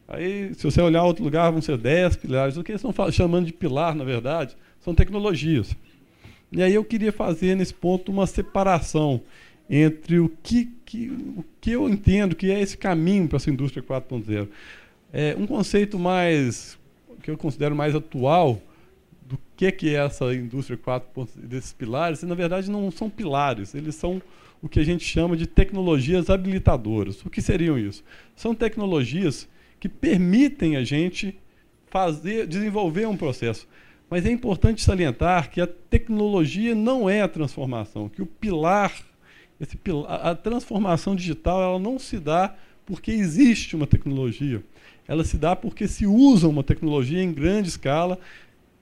Aí, 0.07 0.55
se 0.55 0.65
você 0.65 0.81
olhar 0.81 1.05
outro 1.05 1.23
lugar, 1.23 1.51
vão 1.51 1.61
ser 1.61 1.77
dez 1.77 2.17
pilares. 2.17 2.57
O 2.57 2.65
que 2.65 2.73
eles 2.73 2.83
estão 2.83 3.13
chamando 3.13 3.47
de 3.47 3.53
pilar, 3.53 3.95
na 3.95 4.05
verdade, 4.05 4.57
são 4.81 4.95
tecnologias. 4.95 5.77
E 6.51 6.63
aí 6.63 6.73
eu 6.73 6.83
queria 6.83 7.13
fazer 7.13 7.55
nesse 7.55 7.75
ponto 7.75 8.11
uma 8.11 8.27
separação 8.27 9.21
entre 9.69 10.19
o 10.19 10.31
que, 10.43 10.73
que, 10.89 11.11
o 11.37 11.45
que 11.61 11.73
eu 11.73 11.87
entendo 11.87 12.35
que 12.35 12.51
é 12.51 12.59
esse 12.59 12.75
caminho 12.75 13.29
para 13.29 13.37
essa 13.37 13.51
indústria 13.51 13.83
4.0. 13.83 14.49
É, 15.13 15.37
um 15.39 15.47
conceito 15.47 15.99
mais 15.99 16.79
que 17.23 17.31
eu 17.31 17.37
considero 17.37 17.77
mais 17.77 17.95
atual 17.95 18.59
do 19.21 19.39
que, 19.55 19.71
que 19.71 19.95
é 19.95 20.03
essa 20.07 20.35
indústria 20.35 20.79
4.0, 20.79 21.29
desses 21.43 21.75
pilares, 21.75 22.23
na 22.23 22.35
verdade 22.35 22.71
não 22.71 22.91
são 22.91 23.11
pilares, 23.11 23.75
eles 23.75 23.97
são 23.97 24.23
o 24.63 24.69
que 24.69 24.81
a 24.81 24.83
gente 24.85 25.05
chama 25.05 25.37
de 25.37 25.47
tecnologias 25.47 26.31
habilitadoras. 26.31 27.23
O 27.23 27.29
que 27.29 27.43
seriam 27.43 27.79
isso? 27.79 28.03
São 28.35 28.55
tecnologias 28.55 29.47
que 29.79 29.91
permitem 29.91 30.75
a 30.77 30.83
gente 30.83 31.39
fazer, 31.91 32.47
desenvolver 32.47 33.07
um 33.07 33.17
processo. 33.17 33.69
Mas 34.09 34.25
é 34.25 34.31
importante 34.31 34.83
salientar 34.83 35.51
que 35.51 35.61
a 35.61 35.67
tecnologia 35.67 36.75
não 36.75 37.11
é 37.11 37.21
a 37.21 37.29
transformação, 37.29 38.09
que 38.09 38.23
o 38.23 38.27
pilar 38.27 38.91
esse, 39.61 39.79
a, 40.07 40.35
transformação 40.35 41.17
digital 41.17 41.61
ela 41.63 41.79
não 41.79 41.99
se 41.99 42.19
dá 42.19 42.55
porque 42.87 43.11
existe 43.11 43.75
uma 43.75 43.87
tecnologia. 43.87 44.63
Ela 45.07 45.25
se 45.25 45.37
dá 45.37 45.57
porque 45.57 45.89
se 45.89 46.07
usa 46.07 46.49
uma 46.49 46.63
tecnologia 46.63 47.23
em 47.23 47.33
grande 47.33 47.69
escala 47.69 48.19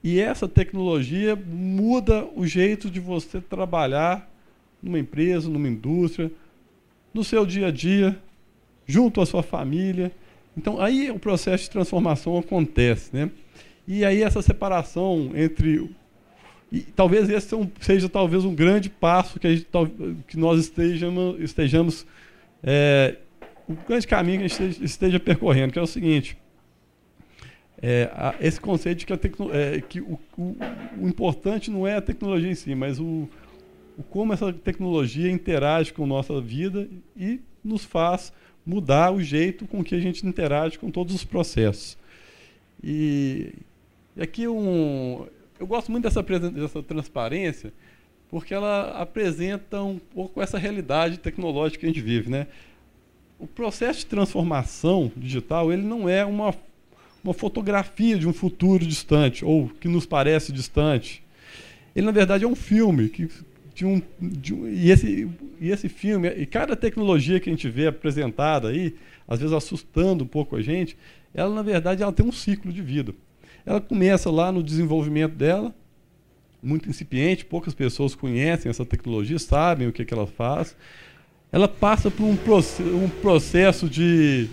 e 0.03 0.19
essa 0.19 0.47
tecnologia 0.47 1.35
muda 1.35 2.25
o 2.35 2.45
jeito 2.45 2.89
de 2.89 2.99
você 2.99 3.41
trabalhar 3.41 4.29
numa 4.81 4.99
empresa, 4.99 5.49
numa 5.49 5.67
indústria, 5.67 6.31
no 7.13 7.23
seu 7.23 7.45
dia 7.45 7.67
a 7.67 7.71
dia, 7.71 8.17
junto 8.85 9.19
à 9.19 9.25
sua 9.25 9.41
família. 9.41 10.11
Então 10.55 10.79
aí 10.79 11.09
o 11.09 11.19
processo 11.19 11.63
de 11.63 11.71
transformação 11.71 12.37
acontece, 12.37 13.09
né? 13.15 13.31
E 13.87 14.05
aí 14.05 14.21
essa 14.21 14.41
separação 14.41 15.31
entre 15.33 15.89
e 16.71 16.81
talvez 16.81 17.29
esse 17.29 17.55
seja 17.79 18.09
talvez 18.09 18.43
um 18.43 18.53
grande 18.53 18.89
passo 18.89 19.39
que, 19.39 19.55
gente, 19.55 19.67
que 20.27 20.37
nós 20.37 20.59
estejamos, 20.59 21.39
estejamos 21.39 22.05
é, 22.61 23.15
o 23.67 23.73
grande 23.73 24.07
caminho 24.07 24.39
que 24.39 24.45
a 24.45 24.47
gente 24.49 24.83
esteja 24.83 25.19
percorrendo, 25.19 25.71
que 25.71 25.79
é 25.79 25.81
o 25.81 25.87
seguinte. 25.87 26.37
É, 27.81 28.09
a, 28.13 28.35
esse 28.41 28.59
conceito 28.59 28.99
de 28.99 29.05
que, 29.05 29.13
a 29.13 29.17
tecno, 29.17 29.53
é, 29.53 29.79
que 29.79 30.01
o, 30.01 30.19
o, 30.37 30.57
o, 30.99 31.07
importante 31.07 31.69
não 31.69 31.85
é 31.85 31.95
a 31.95 32.01
tecnologia 32.01 32.49
em 32.49 32.55
si, 32.55 32.73
mas 32.73 32.99
o, 32.99 33.29
o 33.97 34.03
como 34.03 34.33
essa 34.33 34.51
tecnologia 34.51 35.31
interage 35.31 35.93
com 35.93 36.07
nossa 36.07 36.41
vida 36.41 36.89
e 37.15 37.39
nos 37.63 37.85
faz 37.85 38.33
mudar 38.65 39.13
o 39.13 39.21
jeito 39.21 39.65
com 39.67 39.83
que 39.83 39.95
a 39.95 39.99
gente 39.99 40.25
interage 40.25 40.77
com 40.79 40.89
todos 40.89 41.13
os 41.13 41.23
processos. 41.23 41.97
E, 42.83 43.53
e 44.15 44.21
aqui 44.21 44.47
um, 44.47 45.27
eu 45.59 45.67
gosto 45.67 45.91
muito 45.91 46.03
dessa, 46.03 46.21
dessa 46.21 46.83
transparência, 46.83 47.73
porque 48.29 48.53
ela 48.53 48.91
apresenta 49.01 49.81
um 49.81 49.97
pouco 49.97 50.41
essa 50.41 50.57
realidade 50.57 51.17
tecnológica 51.17 51.79
que 51.79 51.85
a 51.85 51.89
gente 51.89 52.01
vive, 52.01 52.29
né? 52.29 52.47
O 53.39 53.47
processo 53.47 53.99
de 53.99 54.05
transformação 54.07 55.11
digital, 55.15 55.71
ele 55.71 55.83
não 55.83 56.09
é 56.09 56.25
uma, 56.25 56.53
uma 57.23 57.33
fotografia 57.33 58.17
de 58.17 58.27
um 58.27 58.33
futuro 58.33 58.85
distante, 58.85 59.45
ou 59.45 59.69
que 59.69 59.87
nos 59.87 60.05
parece 60.05 60.51
distante. 60.51 61.23
Ele, 61.95 62.05
na 62.05 62.11
verdade, 62.11 62.43
é 62.43 62.47
um 62.47 62.55
filme 62.55 63.09
que, 63.09 63.29
de 63.73 63.85
um, 63.85 64.01
de 64.19 64.53
um, 64.53 64.67
e, 64.67 64.91
esse, 64.91 65.29
e 65.61 65.69
esse 65.69 65.87
filme, 65.87 66.27
e 66.29 66.45
cada 66.45 66.75
tecnologia 66.75 67.39
que 67.39 67.49
a 67.49 67.53
gente 67.53 67.69
vê 67.69 67.87
apresentada 67.87 68.69
aí, 68.69 68.95
às 69.27 69.39
vezes 69.39 69.53
assustando 69.53 70.23
um 70.23 70.27
pouco 70.27 70.55
a 70.55 70.61
gente, 70.61 70.97
ela, 71.33 71.53
na 71.53 71.61
verdade, 71.61 72.01
ela 72.01 72.11
tem 72.11 72.25
um 72.25 72.31
ciclo 72.31 72.73
de 72.73 72.81
vida. 72.81 73.13
Ela 73.67 73.81
começa 73.81 74.31
lá 74.31 74.49
no 74.49 74.63
desenvolvimento 74.63 75.35
dela, 75.35 75.75
muito 76.63 76.89
incipiente, 76.89 77.43
poucas 77.43 77.73
pessoas 77.73 78.15
conhecem 78.15 78.69
essa 78.69 78.85
tecnologia, 78.85 79.37
sabem 79.37 79.89
o 79.89 79.91
que, 79.91 80.05
que 80.05 80.13
ela 80.13 80.25
faz. 80.25 80.73
Ela 81.51 81.67
passa 81.67 82.09
por 82.09 82.23
um, 82.23 82.31
um 82.31 83.09
processo 83.21 83.89
de 83.89 84.47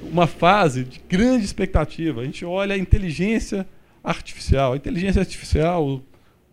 uma 0.00 0.28
fase 0.28 0.84
de 0.84 1.00
grande 1.08 1.44
expectativa. 1.44 2.20
A 2.20 2.24
gente 2.24 2.44
olha 2.44 2.76
a 2.76 2.78
inteligência 2.78 3.66
artificial. 4.02 4.74
A 4.74 4.76
inteligência 4.76 5.18
artificial, 5.18 6.00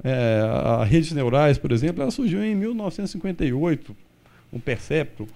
é, 0.03 0.41
a 0.63 0.83
redes 0.83 1.11
neurais, 1.11 1.59
por 1.59 1.71
exemplo, 1.71 2.01
ela 2.01 2.09
surgiu 2.09 2.43
em 2.43 2.55
1958, 2.55 3.95
um 4.51 4.59
perceptron. 4.59 5.27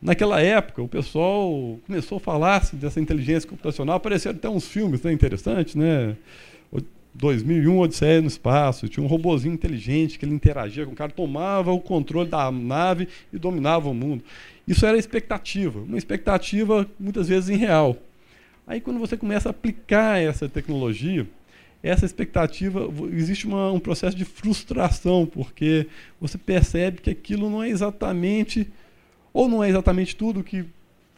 Naquela 0.00 0.40
época, 0.40 0.80
o 0.82 0.88
pessoal 0.88 1.78
começou 1.86 2.16
a 2.16 2.20
falar 2.20 2.66
dessa 2.72 3.00
inteligência 3.00 3.48
computacional, 3.48 3.96
apareceram 3.96 4.36
até 4.36 4.48
uns 4.48 4.66
filmes 4.66 5.02
né, 5.02 5.12
interessantes, 5.12 5.74
né? 5.74 6.16
2001 7.12 7.78
Odisseia 7.78 8.20
no 8.20 8.28
Espaço, 8.28 8.88
tinha 8.88 9.04
um 9.04 9.08
robozinho 9.08 9.52
inteligente 9.52 10.18
que 10.18 10.24
ele 10.24 10.34
interagia 10.34 10.86
com 10.86 10.92
o 10.92 10.94
cara, 10.94 11.10
tomava 11.10 11.72
o 11.72 11.80
controle 11.80 12.28
da 12.28 12.50
nave 12.50 13.08
e 13.32 13.38
dominava 13.38 13.88
o 13.88 13.94
mundo. 13.94 14.22
Isso 14.66 14.86
era 14.86 14.96
expectativa, 14.96 15.80
uma 15.80 15.98
expectativa 15.98 16.88
muitas 16.98 17.28
vezes 17.28 17.50
irreal. 17.50 17.96
Aí 18.66 18.80
quando 18.80 19.00
você 19.00 19.16
começa 19.16 19.48
a 19.48 19.50
aplicar 19.50 20.20
essa 20.22 20.48
tecnologia, 20.48 21.26
essa 21.82 22.06
expectativa, 22.06 22.88
existe 23.12 23.46
uma, 23.46 23.72
um 23.72 23.80
processo 23.80 24.16
de 24.16 24.24
frustração, 24.24 25.26
porque 25.26 25.88
você 26.20 26.38
percebe 26.38 27.00
que 27.00 27.10
aquilo 27.10 27.50
não 27.50 27.62
é 27.62 27.68
exatamente, 27.68 28.70
ou 29.32 29.48
não 29.48 29.62
é 29.62 29.68
exatamente 29.68 30.16
tudo 30.16 30.42
que 30.42 30.64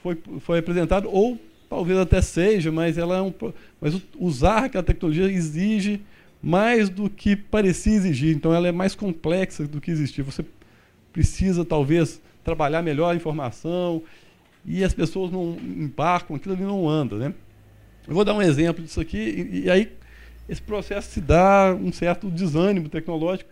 foi, 0.03 0.19
foi 0.41 0.59
apresentado, 0.59 1.09
ou 1.11 1.39
talvez 1.69 1.99
até 1.99 2.21
seja, 2.21 2.71
mas 2.71 2.99
ela 2.99 3.17
é 3.17 3.23
um, 3.23 3.33
mas 3.81 4.01
usar 4.19 4.65
aquela 4.65 4.85
tecnologia 4.85 5.31
exige 5.31 6.03
mais 6.43 6.89
do 6.89 7.09
que 7.09 7.37
parecia 7.37 7.95
exigir. 7.95 8.35
Então 8.35 8.53
ela 8.53 8.69
é 8.69 8.73
mais 8.73 8.95
complexa 8.95 9.67
do 9.67 9.81
que 9.81 9.91
existir. 9.91 10.23
Você 10.23 10.45
precisa 11.13 11.65
talvez 11.65 12.21
trabalhar 12.43 12.83
melhor 12.83 13.11
a 13.11 13.15
informação 13.15 14.03
e 14.67 14.83
as 14.83 14.93
pessoas 14.93 15.31
não 15.31 15.57
embarcam, 15.61 16.37
aquilo 16.37 16.55
ali 16.55 16.65
não 16.65 16.89
anda, 16.89 17.17
né? 17.17 17.35
Eu 18.07 18.15
vou 18.15 18.25
dar 18.25 18.35
um 18.35 18.43
exemplo 18.43 18.83
disso 18.83 19.01
aqui 19.01 19.17
e, 19.17 19.65
e 19.65 19.71
aí 19.71 19.93
esse 20.49 20.61
processo 20.61 21.11
se 21.11 21.21
dá 21.21 21.75
um 21.81 21.93
certo 21.93 22.29
desânimo 22.29 22.89
tecnológico, 22.89 23.49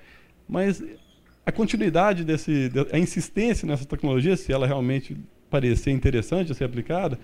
mas 0.48 0.82
a 1.50 1.52
continuidade 1.52 2.24
desse, 2.24 2.70
a 2.92 2.98
insistência 2.98 3.66
nessa 3.66 3.84
tecnologia, 3.84 4.36
se 4.36 4.52
ela 4.52 4.66
realmente 4.66 5.16
parecer 5.50 5.90
interessante 5.90 6.52
a 6.52 6.54
ser 6.54 6.64
aplicada, 6.64 7.18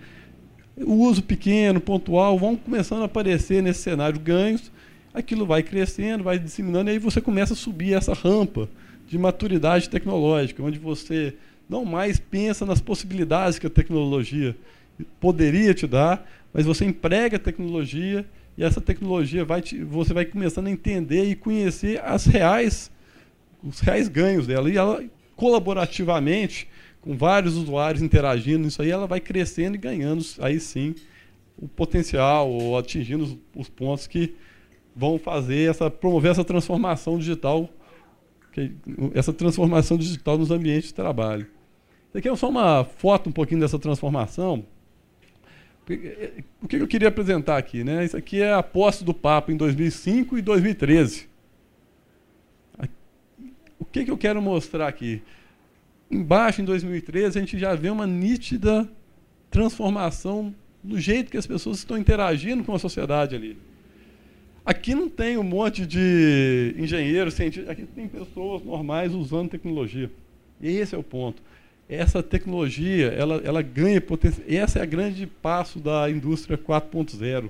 o 0.76 0.94
uso 0.94 1.22
pequeno, 1.22 1.80
pontual, 1.80 2.36
vão 2.36 2.56
começando 2.56 3.02
a 3.02 3.06
aparecer 3.06 3.62
nesse 3.62 3.80
cenário 3.80 4.20
ganhos, 4.20 4.70
aquilo 5.14 5.46
vai 5.46 5.62
crescendo, 5.62 6.24
vai 6.24 6.38
disseminando, 6.38 6.90
e 6.90 6.94
aí 6.94 6.98
você 6.98 7.20
começa 7.20 7.54
a 7.54 7.56
subir 7.56 7.94
essa 7.94 8.12
rampa 8.12 8.68
de 9.08 9.16
maturidade 9.16 9.88
tecnológica, 9.88 10.62
onde 10.62 10.78
você 10.78 11.34
não 11.68 11.84
mais 11.84 12.18
pensa 12.18 12.66
nas 12.66 12.80
possibilidades 12.80 13.58
que 13.58 13.66
a 13.66 13.70
tecnologia 13.70 14.56
poderia 15.20 15.72
te 15.72 15.86
dar, 15.86 16.28
mas 16.52 16.66
você 16.66 16.84
emprega 16.84 17.36
a 17.36 17.40
tecnologia 17.40 18.26
e 18.58 18.64
essa 18.64 18.80
tecnologia 18.80 19.44
vai 19.44 19.62
te, 19.62 19.82
você 19.84 20.12
vai 20.12 20.24
começando 20.24 20.66
a 20.66 20.70
entender 20.70 21.24
e 21.24 21.36
conhecer 21.36 22.02
as 22.04 22.26
reais 22.26 22.90
os 23.66 23.80
reais 23.80 24.08
ganhos 24.08 24.46
dela 24.46 24.70
e 24.70 24.76
ela 24.76 25.04
colaborativamente 25.34 26.68
com 27.00 27.16
vários 27.16 27.56
usuários 27.56 28.02
interagindo 28.02 28.64
nisso 28.64 28.82
aí, 28.82 28.90
ela 28.90 29.06
vai 29.06 29.20
crescendo 29.20 29.76
e 29.76 29.78
ganhando 29.78 30.24
aí 30.40 30.58
sim 30.58 30.94
o 31.56 31.68
potencial 31.68 32.50
ou 32.50 32.76
atingindo 32.76 33.24
os, 33.24 33.36
os 33.54 33.68
pontos 33.68 34.06
que 34.06 34.34
vão 34.94 35.18
fazer 35.18 35.70
essa 35.70 35.90
promover 35.90 36.32
essa 36.32 36.44
transformação 36.44 37.18
digital, 37.18 37.68
que, 38.52 38.72
essa 39.14 39.32
transformação 39.32 39.96
digital 39.96 40.36
nos 40.36 40.50
ambientes 40.50 40.88
de 40.88 40.94
trabalho. 40.94 41.46
Isso 42.08 42.18
aqui 42.18 42.28
é 42.28 42.34
só 42.34 42.48
uma 42.48 42.84
foto 42.84 43.28
um 43.28 43.32
pouquinho 43.32 43.60
dessa 43.60 43.78
transformação. 43.78 44.64
O 46.60 46.66
que 46.66 46.76
eu 46.76 46.88
queria 46.88 47.08
apresentar 47.08 47.56
aqui, 47.56 47.84
né? 47.84 48.04
Isso 48.04 48.16
aqui 48.16 48.40
é 48.40 48.52
a 48.52 48.62
posse 48.62 49.04
do 49.04 49.14
Papa 49.14 49.52
em 49.52 49.56
2005 49.56 50.38
e 50.38 50.42
2013. 50.42 51.28
O 53.88 53.92
que 53.92 54.10
eu 54.10 54.16
quero 54.18 54.42
mostrar 54.42 54.88
aqui? 54.88 55.22
embaixo, 56.10 56.62
em 56.62 56.64
2013, 56.64 57.38
a 57.38 57.40
gente 57.40 57.58
já 57.58 57.74
vê 57.74 57.90
uma 57.90 58.06
nítida 58.06 58.88
transformação 59.50 60.54
no 60.82 60.98
jeito 60.98 61.30
que 61.30 61.36
as 61.36 61.46
pessoas 61.46 61.78
estão 61.78 61.98
interagindo 61.98 62.62
com 62.64 62.74
a 62.74 62.78
sociedade 62.78 63.34
ali. 63.34 63.58
Aqui 64.64 64.94
não 64.94 65.08
tem 65.08 65.36
um 65.36 65.42
monte 65.42 65.86
de 65.86 66.74
engenheiros, 66.76 67.34
cientistas, 67.34 67.70
aqui 67.70 67.86
tem 67.86 68.08
pessoas 68.08 68.62
normais 68.62 69.14
usando 69.14 69.50
tecnologia. 69.50 70.10
Esse 70.60 70.94
é 70.94 70.98
o 70.98 71.02
ponto. 71.02 71.42
Essa 71.88 72.20
tecnologia, 72.20 73.08
ela, 73.08 73.40
ela 73.44 73.62
ganha 73.62 74.00
potência. 74.00 74.42
Esse 74.46 74.78
é 74.78 74.82
o 74.82 74.88
grande 74.88 75.24
passo 75.26 75.78
da 75.78 76.10
indústria 76.10 76.58
4.0. 76.58 77.48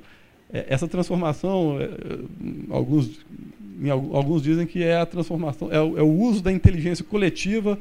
É, 0.52 0.66
essa 0.68 0.87
transformação, 0.87 1.78
é, 1.80 1.88
alguns, 2.70 3.24
alguns 4.12 4.42
dizem 4.42 4.66
que 4.66 4.82
é 4.82 4.96
a 4.96 5.06
transformação, 5.06 5.72
é 5.72 5.80
o, 5.80 5.98
é 5.98 6.02
o 6.02 6.11
uso 6.11 6.42
da 6.42 6.52
inteligência 6.52 7.04
coletiva 7.04 7.78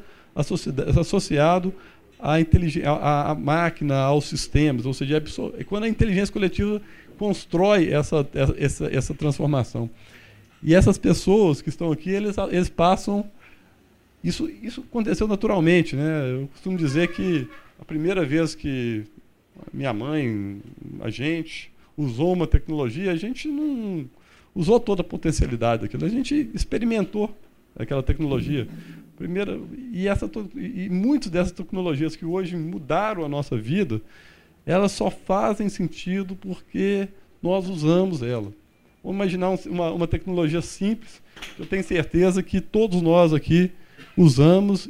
associado 0.99 1.73
à, 2.19 2.35
à, 2.35 3.31
à 3.31 3.35
máquina, 3.35 3.97
aos 3.99 4.25
sistemas, 4.25 4.85
ou 4.85 4.93
seja, 4.93 5.23
é 5.57 5.63
quando 5.63 5.85
a 5.85 5.87
inteligência 5.87 6.33
coletiva 6.33 6.81
constrói 7.17 7.89
essa, 7.89 8.27
essa, 8.57 8.85
essa 8.93 9.13
transformação. 9.13 9.89
E 10.61 10.73
essas 10.73 10.97
pessoas 10.97 11.61
que 11.61 11.69
estão 11.69 11.91
aqui, 11.91 12.09
eles, 12.09 12.35
eles 12.51 12.69
passam. 12.69 13.29
Isso, 14.23 14.49
isso 14.61 14.81
aconteceu 14.81 15.27
naturalmente. 15.27 15.95
Né? 15.95 16.31
Eu 16.31 16.47
costumo 16.47 16.77
dizer 16.77 17.09
que 17.09 17.47
a 17.79 17.85
primeira 17.85 18.25
vez 18.25 18.55
que 18.55 19.03
minha 19.71 19.93
mãe, 19.93 20.61
a 21.01 21.09
gente, 21.09 21.71
usou 21.97 22.33
uma 22.33 22.47
tecnologia, 22.47 23.11
a 23.11 23.15
gente 23.15 23.47
não 23.47 24.09
usou 24.53 24.79
toda 24.79 25.01
a 25.01 25.03
potencialidade 25.03 25.83
daquilo, 25.83 26.05
a 26.05 26.09
gente 26.09 26.49
experimentou 26.53 27.35
aquela 27.77 28.01
tecnologia. 28.01 28.67
Primeira, 29.17 29.59
e, 29.91 30.07
essa, 30.07 30.29
e 30.55 30.89
muitas 30.89 31.29
dessas 31.29 31.51
tecnologias 31.51 32.15
que 32.15 32.25
hoje 32.25 32.55
mudaram 32.55 33.23
a 33.23 33.29
nossa 33.29 33.57
vida, 33.57 34.01
elas 34.65 34.91
só 34.91 35.09
fazem 35.09 35.69
sentido 35.69 36.35
porque 36.35 37.07
nós 37.41 37.69
usamos 37.69 38.21
ela. 38.21 38.51
Vamos 39.03 39.17
imaginar 39.17 39.51
uma, 39.67 39.91
uma 39.91 40.07
tecnologia 40.07 40.61
simples, 40.61 41.21
eu 41.59 41.65
tenho 41.65 41.83
certeza 41.83 42.41
que 42.41 42.59
todos 42.59 43.01
nós 43.01 43.33
aqui 43.33 43.71
usamos 44.17 44.89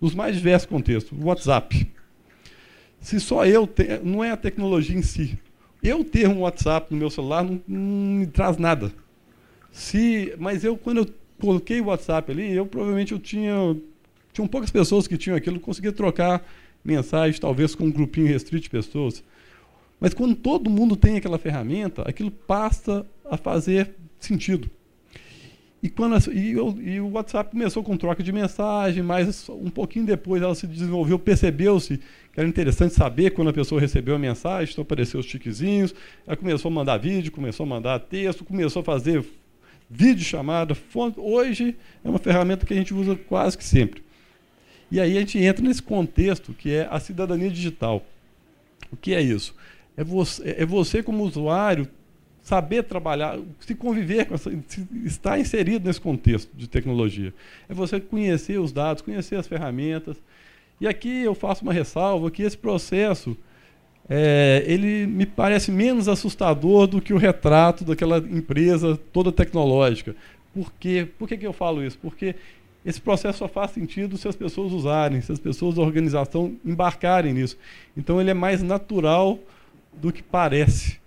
nos 0.00 0.14
mais 0.14 0.34
diversos 0.34 0.68
contextos. 0.68 1.16
O 1.16 1.26
WhatsApp. 1.26 1.88
Se 3.00 3.20
só 3.20 3.44
eu, 3.44 3.66
te, 3.66 4.00
não 4.02 4.24
é 4.24 4.30
a 4.30 4.36
tecnologia 4.36 4.96
em 4.96 5.02
si. 5.02 5.38
Eu 5.82 6.04
ter 6.04 6.28
um 6.28 6.40
WhatsApp 6.40 6.92
no 6.92 6.98
meu 6.98 7.10
celular 7.10 7.42
não, 7.42 7.60
não 7.66 7.80
me 8.20 8.26
traz 8.26 8.56
nada. 8.56 8.92
Se, 9.70 10.34
mas 10.38 10.62
eu, 10.62 10.76
quando 10.76 10.98
eu 10.98 11.06
coloquei 11.40 11.80
o 11.80 11.86
WhatsApp 11.86 12.30
ali, 12.30 12.52
eu 12.52 12.66
provavelmente 12.66 13.12
eu 13.12 13.18
tinha. 13.18 13.76
Tinham 14.32 14.46
poucas 14.46 14.70
pessoas 14.70 15.06
que 15.06 15.18
tinham 15.18 15.36
aquilo, 15.36 15.60
conseguia 15.60 15.92
trocar 15.92 16.46
mensagens, 16.84 17.38
talvez 17.38 17.74
com 17.74 17.84
um 17.84 17.90
grupinho 17.90 18.26
restrito 18.26 18.64
de 18.64 18.70
pessoas. 18.70 19.22
Mas 20.00 20.14
quando 20.14 20.34
todo 20.34 20.70
mundo 20.70 20.96
tem 20.96 21.16
aquela 21.16 21.38
ferramenta, 21.38 22.02
aquilo 22.02 22.30
passa 22.30 23.06
a 23.28 23.36
fazer 23.36 23.94
sentido. 24.18 24.70
E, 25.82 25.90
quando, 25.90 26.32
e, 26.32 26.52
eu, 26.52 26.78
e, 26.80 27.00
o 27.00 27.10
WhatsApp 27.10 27.50
começou 27.50 27.82
com 27.82 27.96
troca 27.96 28.22
de 28.22 28.32
mensagem, 28.32 29.02
mas 29.02 29.48
um 29.48 29.68
pouquinho 29.68 30.06
depois 30.06 30.40
ela 30.40 30.54
se 30.54 30.64
desenvolveu, 30.64 31.18
percebeu-se 31.18 31.98
que 32.32 32.38
era 32.38 32.48
interessante 32.48 32.94
saber 32.94 33.32
quando 33.32 33.48
a 33.48 33.52
pessoa 33.52 33.80
recebeu 33.80 34.14
a 34.14 34.18
mensagem, 34.18 34.72
então 34.72 34.82
apareceu 34.82 35.18
os 35.18 35.26
tiquezinhos, 35.26 35.92
ela 36.24 36.36
começou 36.36 36.70
a 36.70 36.72
mandar 36.72 36.98
vídeo, 36.98 37.32
começou 37.32 37.64
a 37.64 37.68
mandar 37.68 37.98
texto, 37.98 38.44
começou 38.44 38.80
a 38.80 38.84
fazer 38.84 39.24
vídeo 39.90 40.24
chamada, 40.24 40.76
hoje 41.16 41.76
é 42.04 42.08
uma 42.08 42.20
ferramenta 42.20 42.64
que 42.64 42.72
a 42.72 42.76
gente 42.76 42.94
usa 42.94 43.16
quase 43.16 43.58
que 43.58 43.64
sempre. 43.64 44.04
E 44.88 45.00
aí 45.00 45.16
a 45.16 45.20
gente 45.20 45.36
entra 45.38 45.64
nesse 45.64 45.82
contexto 45.82 46.54
que 46.54 46.72
é 46.72 46.86
a 46.88 47.00
cidadania 47.00 47.50
digital. 47.50 48.06
O 48.92 48.96
que 48.96 49.14
é 49.14 49.20
isso? 49.20 49.52
É 49.96 50.04
você, 50.04 50.54
é 50.58 50.64
você 50.64 51.02
como 51.02 51.24
usuário 51.24 51.88
saber 52.42 52.82
trabalhar, 52.82 53.38
se 53.60 53.74
conviver 53.74 54.26
com 54.26 54.34
essa, 54.34 54.50
se 54.66 54.86
estar 55.04 55.38
inserido 55.38 55.86
nesse 55.86 56.00
contexto 56.00 56.50
de 56.54 56.68
tecnologia. 56.68 57.32
É 57.68 57.74
você 57.74 58.00
conhecer 58.00 58.58
os 58.58 58.72
dados, 58.72 59.02
conhecer 59.02 59.36
as 59.36 59.46
ferramentas. 59.46 60.16
E 60.80 60.88
aqui 60.88 61.22
eu 61.22 61.34
faço 61.34 61.62
uma 61.62 61.72
ressalva 61.72 62.30
que 62.30 62.42
esse 62.42 62.58
processo 62.58 63.36
é, 64.08 64.64
ele 64.66 65.06
me 65.06 65.24
parece 65.24 65.70
menos 65.70 66.08
assustador 66.08 66.88
do 66.88 67.00
que 67.00 67.14
o 67.14 67.16
retrato 67.16 67.84
daquela 67.84 68.18
empresa 68.18 68.98
toda 69.12 69.30
tecnológica. 69.30 70.16
Por 70.52 70.72
quê? 70.78 71.08
Por 71.18 71.28
que, 71.28 71.36
que 71.36 71.46
eu 71.46 71.52
falo 71.52 71.84
isso? 71.84 71.98
Porque 71.98 72.34
esse 72.84 73.00
processo 73.00 73.38
só 73.38 73.48
faz 73.48 73.70
sentido 73.70 74.16
se 74.16 74.26
as 74.26 74.34
pessoas 74.34 74.72
usarem, 74.72 75.20
se 75.20 75.30
as 75.30 75.38
pessoas 75.38 75.76
da 75.76 75.82
organização 75.82 76.56
embarcarem 76.64 77.32
nisso. 77.32 77.56
Então 77.96 78.20
ele 78.20 78.30
é 78.30 78.34
mais 78.34 78.62
natural 78.62 79.38
do 79.94 80.12
que 80.12 80.22
parece. 80.22 81.01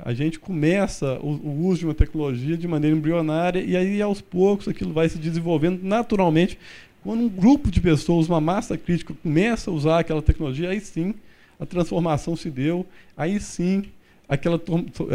A 0.00 0.14
gente 0.14 0.38
começa 0.38 1.18
o, 1.20 1.28
o 1.28 1.66
uso 1.66 1.80
de 1.80 1.86
uma 1.86 1.94
tecnologia 1.94 2.56
de 2.56 2.66
maneira 2.66 2.96
embrionária 2.96 3.60
e 3.60 3.76
aí 3.76 4.00
aos 4.00 4.20
poucos 4.20 4.66
aquilo 4.66 4.92
vai 4.92 5.08
se 5.08 5.18
desenvolvendo 5.18 5.82
naturalmente. 5.82 6.58
Quando 7.02 7.22
um 7.22 7.28
grupo 7.28 7.70
de 7.70 7.80
pessoas, 7.80 8.28
uma 8.28 8.40
massa 8.40 8.78
crítica 8.78 9.14
começa 9.22 9.70
a 9.70 9.74
usar 9.74 9.98
aquela 9.98 10.22
tecnologia, 10.22 10.70
aí 10.70 10.80
sim 10.80 11.14
a 11.58 11.66
transformação 11.66 12.36
se 12.36 12.50
deu, 12.50 12.86
aí 13.16 13.38
sim 13.38 13.84
aquela, 14.28 14.60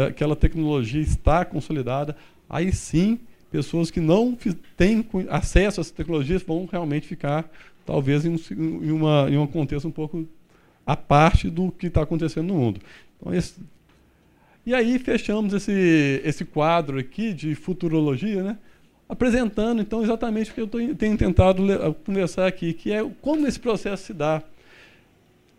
aquela 0.06 0.36
tecnologia 0.36 1.00
está 1.00 1.44
consolidada, 1.44 2.16
aí 2.48 2.72
sim 2.72 3.18
pessoas 3.50 3.90
que 3.90 4.00
não 4.00 4.36
têm 4.76 5.04
acesso 5.28 5.80
a 5.80 5.82
essas 5.82 5.90
tecnologias 5.90 6.42
vão 6.42 6.68
realmente 6.70 7.06
ficar, 7.06 7.50
talvez, 7.84 8.24
em 8.24 8.30
um, 8.30 8.84
em 8.84 8.90
uma, 8.90 9.26
em 9.30 9.38
um 9.38 9.46
contexto 9.46 9.88
um 9.88 9.90
pouco 9.90 10.26
à 10.86 10.96
parte 10.96 11.50
do 11.50 11.72
que 11.72 11.86
está 11.86 12.02
acontecendo 12.02 12.48
no 12.48 12.54
mundo. 12.54 12.80
Então, 13.18 13.34
esse, 13.34 13.54
E 14.68 14.74
aí 14.74 14.98
fechamos 14.98 15.54
esse, 15.54 16.20
esse 16.22 16.44
quadro 16.44 16.98
aqui 16.98 17.32
de 17.32 17.54
futurologia, 17.54 18.42
né? 18.42 18.58
apresentando 19.08 19.80
então 19.80 20.02
exatamente 20.02 20.50
o 20.50 20.54
que 20.54 20.60
eu 20.60 20.66
tô, 20.66 20.76
tenho 20.94 21.16
tentado 21.16 21.62
conversar 22.04 22.46
aqui, 22.46 22.74
que 22.74 22.92
é 22.92 23.02
como 23.22 23.46
esse 23.46 23.58
processo 23.58 24.04
se 24.04 24.12
dá. 24.12 24.42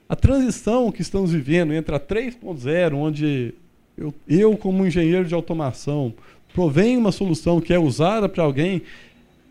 A 0.08 0.16
transição 0.16 0.92
que 0.92 1.02
estamos 1.02 1.32
vivendo 1.32 1.74
entre 1.74 1.96
a 1.96 2.00
3.0, 2.00 2.94
onde 2.94 3.56
eu, 3.98 4.14
eu, 4.28 4.56
como 4.56 4.86
engenheiro 4.86 5.26
de 5.26 5.34
automação, 5.34 6.14
provenho 6.54 7.00
uma 7.00 7.12
solução 7.12 7.60
que 7.60 7.74
é 7.74 7.80
usada 7.80 8.30
para 8.30 8.44
alguém, 8.44 8.84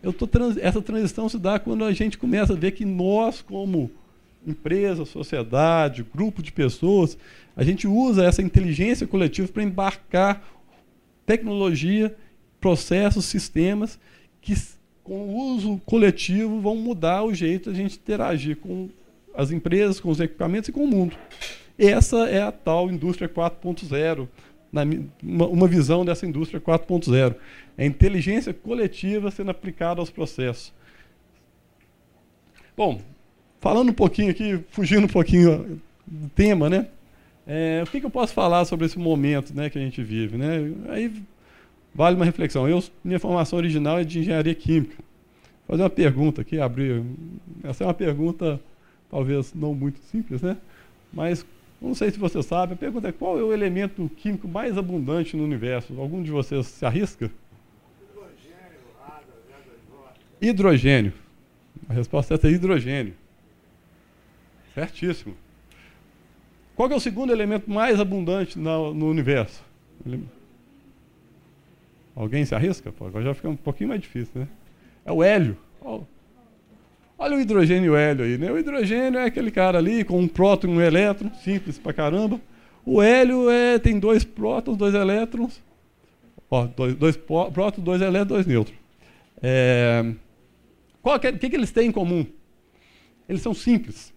eu 0.01 0.13
tô 0.13 0.25
trans, 0.25 0.55
essa 0.55 0.81
transição 0.81 1.27
se 1.27 1.37
dá 1.37 1.59
quando 1.59 1.83
a 1.83 1.91
gente 1.91 2.17
começa 2.17 2.53
a 2.53 2.55
ver 2.55 2.71
que 2.71 2.85
nós, 2.85 3.41
como 3.41 3.91
empresa, 4.45 5.05
sociedade, 5.05 6.03
grupo 6.03 6.41
de 6.41 6.51
pessoas, 6.51 7.17
a 7.55 7.63
gente 7.63 7.87
usa 7.87 8.25
essa 8.25 8.41
inteligência 8.41 9.05
coletiva 9.05 9.47
para 9.47 9.63
embarcar 9.63 10.43
tecnologia, 11.25 12.15
processos, 12.59 13.25
sistemas 13.25 13.99
que, 14.41 14.55
com 15.03 15.27
o 15.27 15.53
uso 15.53 15.81
coletivo, 15.85 16.59
vão 16.61 16.75
mudar 16.75 17.23
o 17.23 17.33
jeito 17.33 17.69
a 17.69 17.73
gente 17.73 17.97
interagir 17.97 18.57
com 18.57 18.89
as 19.35 19.51
empresas, 19.51 19.99
com 19.99 20.09
os 20.09 20.19
equipamentos 20.19 20.69
e 20.69 20.71
com 20.71 20.83
o 20.83 20.87
mundo. 20.87 21.15
Essa 21.77 22.27
é 22.29 22.41
a 22.41 22.51
tal 22.51 22.91
indústria 22.91 23.29
4.0, 23.29 24.27
uma 25.21 25.67
visão 25.67 26.03
dessa 26.03 26.25
indústria 26.25 26.59
4.0. 26.59 27.35
É 27.77 27.83
a 27.83 27.85
inteligência 27.85 28.53
coletiva 28.53 29.31
sendo 29.31 29.51
aplicada 29.51 30.01
aos 30.01 30.09
processos. 30.09 30.73
Bom, 32.75 33.01
falando 33.59 33.89
um 33.89 33.93
pouquinho 33.93 34.31
aqui, 34.31 34.59
fugindo 34.69 35.05
um 35.05 35.09
pouquinho 35.09 35.81
do 36.05 36.29
tema, 36.29 36.69
né? 36.69 36.87
É, 37.45 37.81
o 37.83 37.89
que, 37.89 37.99
que, 37.99 38.05
eu 38.05 38.11
posso 38.11 38.33
falar 38.33 38.63
sobre 38.65 38.85
esse 38.85 38.99
momento 38.99 39.55
né, 39.55 39.69
que 39.69 39.77
a 39.77 39.81
gente 39.81 40.03
vive? 40.03 40.37
Né? 40.37 40.71
Aí 40.89 41.11
vale 41.93 42.15
uma 42.15 42.25
reflexão. 42.25 42.69
Eu, 42.69 42.83
minha 43.03 43.19
formação 43.19 43.57
original 43.57 43.99
é 43.99 44.03
de 44.03 44.19
engenharia 44.19 44.53
química. 44.53 44.95
Vou 45.67 45.75
fazer 45.75 45.83
uma 45.83 45.89
pergunta 45.89 46.41
aqui, 46.41 46.59
abrir. 46.59 47.03
Essa 47.63 47.83
é 47.83 47.87
uma 47.87 47.93
pergunta 47.93 48.59
talvez 49.09 49.53
não 49.53 49.73
muito 49.73 49.99
simples, 50.11 50.41
né? 50.43 50.57
Mas 51.11 51.43
não 51.81 51.95
sei 51.95 52.11
se 52.11 52.19
você 52.19 52.43
sabe. 52.43 52.73
A 52.73 52.77
pergunta 52.77 53.07
é 53.07 53.11
qual 53.11 53.39
é 53.39 53.43
o 53.43 53.51
elemento 53.51 54.09
químico 54.17 54.47
mais 54.47 54.77
abundante 54.77 55.35
no 55.35 55.43
universo? 55.43 55.99
Algum 55.99 56.21
de 56.21 56.29
vocês 56.29 56.67
se 56.67 56.85
arrisca? 56.85 57.31
Hidrogênio. 60.41 61.13
A 61.87 61.93
resposta 61.93 62.35
é 62.35 62.47
hidrogênio. 62.47 63.13
Certíssimo. 64.79 65.35
Qual 66.73 66.89
é 66.89 66.95
o 66.95 66.99
segundo 66.99 67.33
elemento 67.33 67.69
mais 67.69 67.99
abundante 67.99 68.57
no, 68.57 69.09
universo? 69.09 69.61
Alguém 72.15 72.45
se 72.45 72.55
arrisca? 72.55 72.89
Pô, 72.89 73.07
agora 73.07 73.25
já 73.25 73.33
fica 73.33 73.49
um 73.49 73.57
pouquinho 73.57 73.89
mais 73.89 73.99
difícil, 73.99 74.41
né? 74.41 74.47
É 75.03 75.11
o 75.11 75.21
hélio. 75.21 75.57
Olha 77.17 77.35
o 77.35 77.41
hidrogênio 77.41 77.87
e 77.87 77.89
o 77.89 77.95
hélio 77.97 78.23
aí, 78.23 78.37
né? 78.37 78.49
O 78.49 78.57
hidrogênio 78.57 79.19
é 79.19 79.25
aquele 79.25 79.51
cara 79.51 79.77
ali 79.77 80.05
com 80.05 80.17
um 80.17 80.29
próton 80.29 80.67
e 80.67 80.69
um 80.71 80.81
elétron, 80.81 81.29
simples 81.43 81.77
pra 81.77 81.91
caramba. 81.91 82.39
O 82.85 83.01
hélio 83.01 83.49
é, 83.49 83.77
tem 83.77 83.99
dois 83.99 84.23
prótons, 84.23 84.77
dois 84.77 84.95
elétrons. 84.95 85.61
Ó, 86.49 86.65
dois, 86.67 86.95
dois 86.95 87.17
prótons, 87.17 87.83
dois 87.83 88.01
elétrons, 88.01 88.29
dois 88.29 88.45
nêutrons. 88.45 88.77
É, 89.43 90.05
o 91.03 91.19
que, 91.19 91.33
que, 91.33 91.49
que 91.49 91.55
eles 91.57 91.71
têm 91.71 91.89
em 91.89 91.91
comum? 91.91 92.25
Eles 93.27 93.41
são 93.41 93.53
simples. 93.53 94.13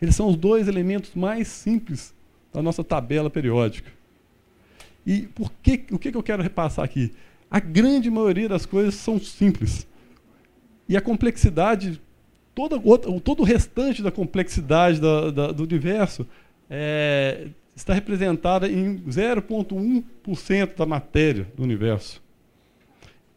Eles 0.00 0.14
são 0.14 0.28
os 0.28 0.36
dois 0.36 0.68
elementos 0.68 1.14
mais 1.14 1.48
simples 1.48 2.14
da 2.52 2.62
nossa 2.62 2.84
tabela 2.84 3.28
periódica. 3.28 3.90
E 5.06 5.22
por 5.22 5.52
que, 5.62 5.84
o 5.90 5.98
que, 5.98 6.14
eu 6.14 6.22
quero 6.22 6.42
repassar 6.42 6.84
aqui? 6.84 7.12
A 7.50 7.58
grande 7.58 8.10
maioria 8.10 8.48
das 8.48 8.66
coisas 8.66 8.94
são 8.94 9.18
simples. 9.18 9.86
E 10.88 10.96
a 10.96 11.00
complexidade, 11.00 12.00
toda, 12.54 12.78
todo 13.20 13.40
o 13.40 13.44
restante 13.44 14.02
da 14.02 14.10
complexidade 14.10 15.00
da, 15.00 15.30
da, 15.30 15.52
do 15.52 15.62
universo 15.62 16.26
é, 16.68 17.48
está 17.74 17.94
representada 17.94 18.68
em 18.68 18.98
0,1% 18.98 20.76
da 20.76 20.84
matéria 20.84 21.46
do 21.56 21.62
universo. 21.62 22.22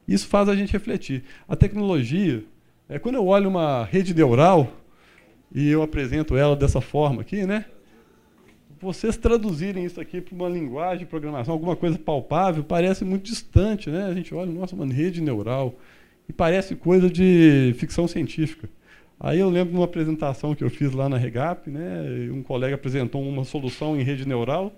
Isso 0.08 0.28
faz 0.28 0.50
a 0.50 0.56
gente 0.56 0.74
refletir. 0.74 1.24
A 1.48 1.56
tecnologia, 1.56 2.44
é, 2.90 3.00
quando 3.00 3.16
eu 3.16 3.26
olho 3.26 3.48
uma 3.48 3.86
rede 3.86 4.14
neural, 4.14 4.81
e 5.54 5.70
eu 5.70 5.82
apresento 5.82 6.36
ela 6.36 6.56
dessa 6.56 6.82
forma 6.82 7.22
aqui, 7.22 7.46
né? 7.46 7.66
Vocês 8.80 9.16
traduzirem 9.16 9.86
isso 9.86 10.02
aqui 10.02 10.20
para 10.22 10.34
uma 10.34 10.50
linguagem 10.50 11.00
de 11.00 11.06
programação, 11.06 11.54
alguma 11.54 11.76
coisa 11.76 12.00
palpável, 12.00 12.64
parece 12.64 13.06
muito 13.06 13.24
distante, 13.24 13.90
né? 13.90 14.06
A 14.06 14.14
gente 14.14 14.34
olha, 14.34 14.52
nossa, 14.52 14.76
uma 14.76 14.86
rede 14.86 15.22
neural, 15.22 15.76
e 16.28 16.34
parece 16.34 16.76
coisa 16.76 17.10
de 17.10 17.76
ficção 17.78 18.08
científica. 18.08 18.70
Aí 19.20 19.40
eu 19.40 19.50
lembro 19.50 19.72
de 19.72 19.78
uma 19.78 19.86
apresentação 19.86 20.56
que 20.56 20.64
eu 20.64 20.70
fiz 20.70 20.92
lá 20.94 21.08
na 21.08 21.18
Regap, 21.18 21.70
né? 21.70 22.30
Um 22.32 22.42
colega 22.42 22.74
apresentou 22.74 23.22
uma 23.22 23.44
solução 23.44 24.00
em 24.00 24.04
rede 24.04 24.28
neural, 24.28 24.74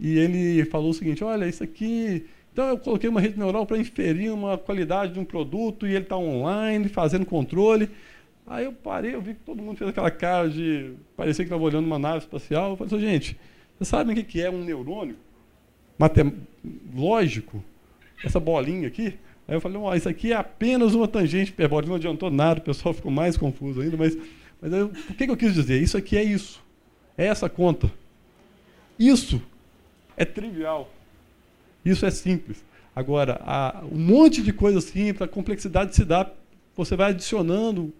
e 0.00 0.18
ele 0.18 0.64
falou 0.64 0.90
o 0.90 0.94
seguinte: 0.94 1.22
olha, 1.22 1.46
isso 1.46 1.62
aqui 1.62 2.26
então 2.58 2.70
eu 2.70 2.78
coloquei 2.78 3.08
uma 3.08 3.20
rede 3.20 3.38
neural 3.38 3.64
para 3.64 3.78
inferir 3.78 4.32
uma 4.32 4.58
qualidade 4.58 5.12
de 5.12 5.20
um 5.20 5.24
produto 5.24 5.86
e 5.86 5.90
ele 5.90 6.02
está 6.02 6.16
online, 6.16 6.88
fazendo 6.88 7.24
controle. 7.24 7.88
Aí 8.48 8.64
eu 8.64 8.72
parei, 8.72 9.14
eu 9.14 9.20
vi 9.20 9.34
que 9.34 9.40
todo 9.40 9.62
mundo 9.62 9.76
fez 9.76 9.90
aquela 9.90 10.10
cara 10.10 10.48
de. 10.48 10.94
parecia 11.14 11.44
que 11.44 11.48
estava 11.48 11.62
olhando 11.62 11.84
uma 11.84 11.98
nave 11.98 12.18
espacial. 12.18 12.70
Eu 12.70 12.76
falei 12.76 12.94
assim, 12.94 13.06
gente, 13.06 13.38
vocês 13.76 13.88
sabem 13.88 14.18
o 14.18 14.24
que 14.24 14.40
é 14.40 14.50
um 14.50 14.64
neurônio? 14.64 15.16
Matem 15.98 16.32
lógico? 16.94 17.62
Essa 18.24 18.40
bolinha 18.40 18.88
aqui? 18.88 19.14
Aí 19.46 19.54
eu 19.54 19.60
falei, 19.60 19.78
isso 19.96 20.08
aqui 20.08 20.32
é 20.32 20.36
apenas 20.36 20.94
uma 20.94 21.06
tangente 21.06 21.50
hiperbólica, 21.50 21.90
não 21.90 21.96
adiantou 21.96 22.30
nada, 22.30 22.60
o 22.60 22.62
pessoal 22.62 22.92
ficou 22.94 23.12
mais 23.12 23.36
confuso 23.36 23.80
ainda, 23.82 23.96
mas, 23.96 24.16
mas 24.60 24.72
eu, 24.72 24.86
o 24.86 25.14
que, 25.14 25.26
que 25.26 25.30
eu 25.30 25.36
quis 25.36 25.52
dizer? 25.52 25.80
Isso 25.82 25.96
aqui 25.96 26.16
é 26.16 26.22
isso. 26.22 26.62
É 27.16 27.26
essa 27.26 27.48
conta. 27.48 27.92
Isso 28.98 29.42
é 30.16 30.24
trivial. 30.24 30.90
Isso 31.84 32.06
é 32.06 32.10
simples. 32.10 32.64
Agora, 32.96 33.40
um 33.92 33.98
monte 33.98 34.42
de 34.42 34.52
coisa 34.52 34.80
simples, 34.80 35.22
a 35.22 35.28
complexidade 35.28 35.94
se 35.94 36.04
dá, 36.04 36.30
você 36.74 36.96
vai 36.96 37.10
adicionando 37.10 37.92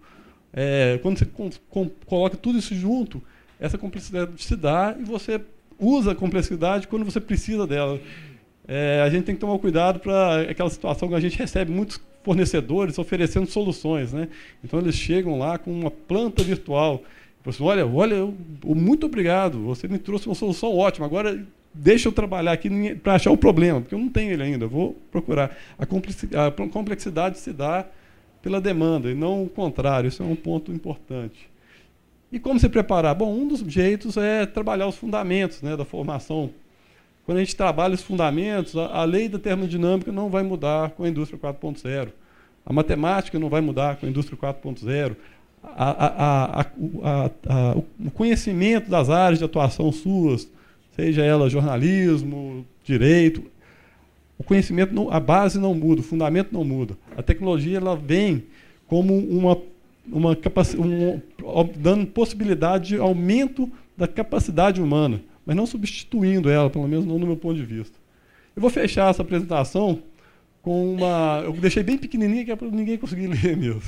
é, 0.53 0.99
quando 1.01 1.19
você 1.19 1.25
com, 1.25 1.49
com, 1.69 1.89
coloca 2.05 2.35
tudo 2.35 2.57
isso 2.57 2.73
junto, 2.75 3.21
essa 3.59 3.77
complexidade 3.77 4.31
se 4.37 4.55
dá 4.55 4.95
e 4.99 5.03
você 5.03 5.41
usa 5.77 6.11
a 6.11 6.15
complexidade 6.15 6.87
quando 6.87 7.05
você 7.05 7.19
precisa 7.19 7.65
dela. 7.67 7.99
É, 8.67 9.01
a 9.03 9.09
gente 9.09 9.25
tem 9.25 9.35
que 9.35 9.41
tomar 9.41 9.57
cuidado 9.59 9.99
para 9.99 10.41
aquela 10.41 10.69
situação 10.69 11.09
que 11.09 11.15
a 11.15 11.19
gente 11.19 11.37
recebe 11.37 11.71
muitos 11.71 11.99
fornecedores 12.23 12.99
oferecendo 12.99 13.47
soluções, 13.47 14.13
né? 14.13 14.27
Então 14.63 14.79
eles 14.79 14.95
chegam 14.95 15.39
lá 15.39 15.57
com 15.57 15.71
uma 15.71 15.89
planta 15.89 16.43
virtual. 16.43 17.01
Assim, 17.45 17.63
olha, 17.63 17.87
olha, 17.87 18.31
muito 18.63 19.07
obrigado, 19.07 19.59
você 19.63 19.87
me 19.87 19.97
trouxe 19.97 20.27
uma 20.27 20.35
solução 20.35 20.77
ótima. 20.77 21.07
Agora 21.07 21.43
deixa 21.73 22.07
eu 22.07 22.11
trabalhar 22.11 22.51
aqui 22.51 22.95
para 22.95 23.15
achar 23.15 23.31
o 23.31 23.37
problema, 23.37 23.81
porque 23.81 23.95
eu 23.95 23.99
não 23.99 24.09
tenho 24.09 24.31
ele 24.31 24.43
ainda. 24.43 24.67
vou 24.67 24.95
procurar. 25.11 25.57
A 25.77 25.85
complexidade 26.67 27.39
se 27.39 27.51
dá 27.51 27.87
pela 28.41 28.61
demanda 28.61 29.09
e 29.09 29.15
não 29.15 29.43
o 29.43 29.49
contrário. 29.49 30.07
Isso 30.07 30.23
é 30.23 30.25
um 30.25 30.35
ponto 30.35 30.71
importante. 30.71 31.49
E 32.31 32.39
como 32.39 32.59
se 32.59 32.69
preparar? 32.69 33.15
Bom, 33.15 33.33
um 33.33 33.47
dos 33.47 33.59
jeitos 33.61 34.15
é 34.17 34.45
trabalhar 34.45 34.87
os 34.87 34.95
fundamentos 34.95 35.61
né, 35.61 35.75
da 35.75 35.83
formação. 35.83 36.51
Quando 37.25 37.37
a 37.37 37.41
gente 37.41 37.55
trabalha 37.55 37.95
os 37.95 38.01
fundamentos, 38.01 38.75
a, 38.75 38.87
a 38.87 39.03
lei 39.03 39.27
da 39.27 39.39
termodinâmica 39.39 40.11
não 40.11 40.29
vai 40.29 40.43
mudar 40.43 40.91
com 40.91 41.03
a 41.03 41.09
indústria 41.09 41.39
4.0. 41.39 42.09
A 42.65 42.73
matemática 42.73 43.39
não 43.39 43.49
vai 43.49 43.61
mudar 43.61 43.97
com 43.97 44.05
a 44.05 44.09
indústria 44.09 44.37
4.0. 44.37 45.15
A, 45.63 46.61
a, 46.61 47.75
o 47.75 48.11
conhecimento 48.11 48.89
das 48.89 49.09
áreas 49.09 49.39
de 49.39 49.45
atuação 49.45 49.91
suas, 49.91 50.47
seja 50.95 51.23
ela 51.23 51.49
jornalismo, 51.49 52.65
direito, 52.83 53.43
o 54.39 54.43
conhecimento, 54.43 54.95
não, 54.95 55.11
a 55.11 55.19
base 55.19 55.59
não 55.59 55.75
muda, 55.75 55.99
o 55.99 56.03
fundamento 56.03 56.53
não 56.53 56.63
muda. 56.63 56.97
A 57.17 57.21
tecnologia 57.21 57.77
ela 57.77 57.95
vem 57.95 58.45
como 58.87 59.13
uma, 59.15 59.57
uma 60.07 60.31
um, 60.31 61.21
dando 61.75 62.07
possibilidade 62.07 62.87
de 62.87 62.97
aumento 62.97 63.69
da 63.97 64.07
capacidade 64.07 64.81
humana, 64.81 65.21
mas 65.45 65.57
não 65.57 65.65
substituindo 65.65 66.49
ela, 66.49 66.69
pelo 66.69 66.87
menos 66.87 67.05
não 67.05 67.19
no 67.19 67.27
meu 67.27 67.35
ponto 67.35 67.57
de 67.57 67.65
vista. 67.65 67.99
Eu 68.55 68.61
vou 68.61 68.69
fechar 68.69 69.09
essa 69.09 69.21
apresentação 69.21 70.01
com 70.61 70.93
uma. 70.93 71.41
Eu 71.43 71.51
deixei 71.53 71.83
bem 71.83 71.97
pequenininha 71.97 72.45
que 72.45 72.51
é 72.51 72.55
para 72.55 72.69
ninguém 72.69 72.97
conseguir 72.97 73.27
ler 73.43 73.57
mesmo. 73.57 73.81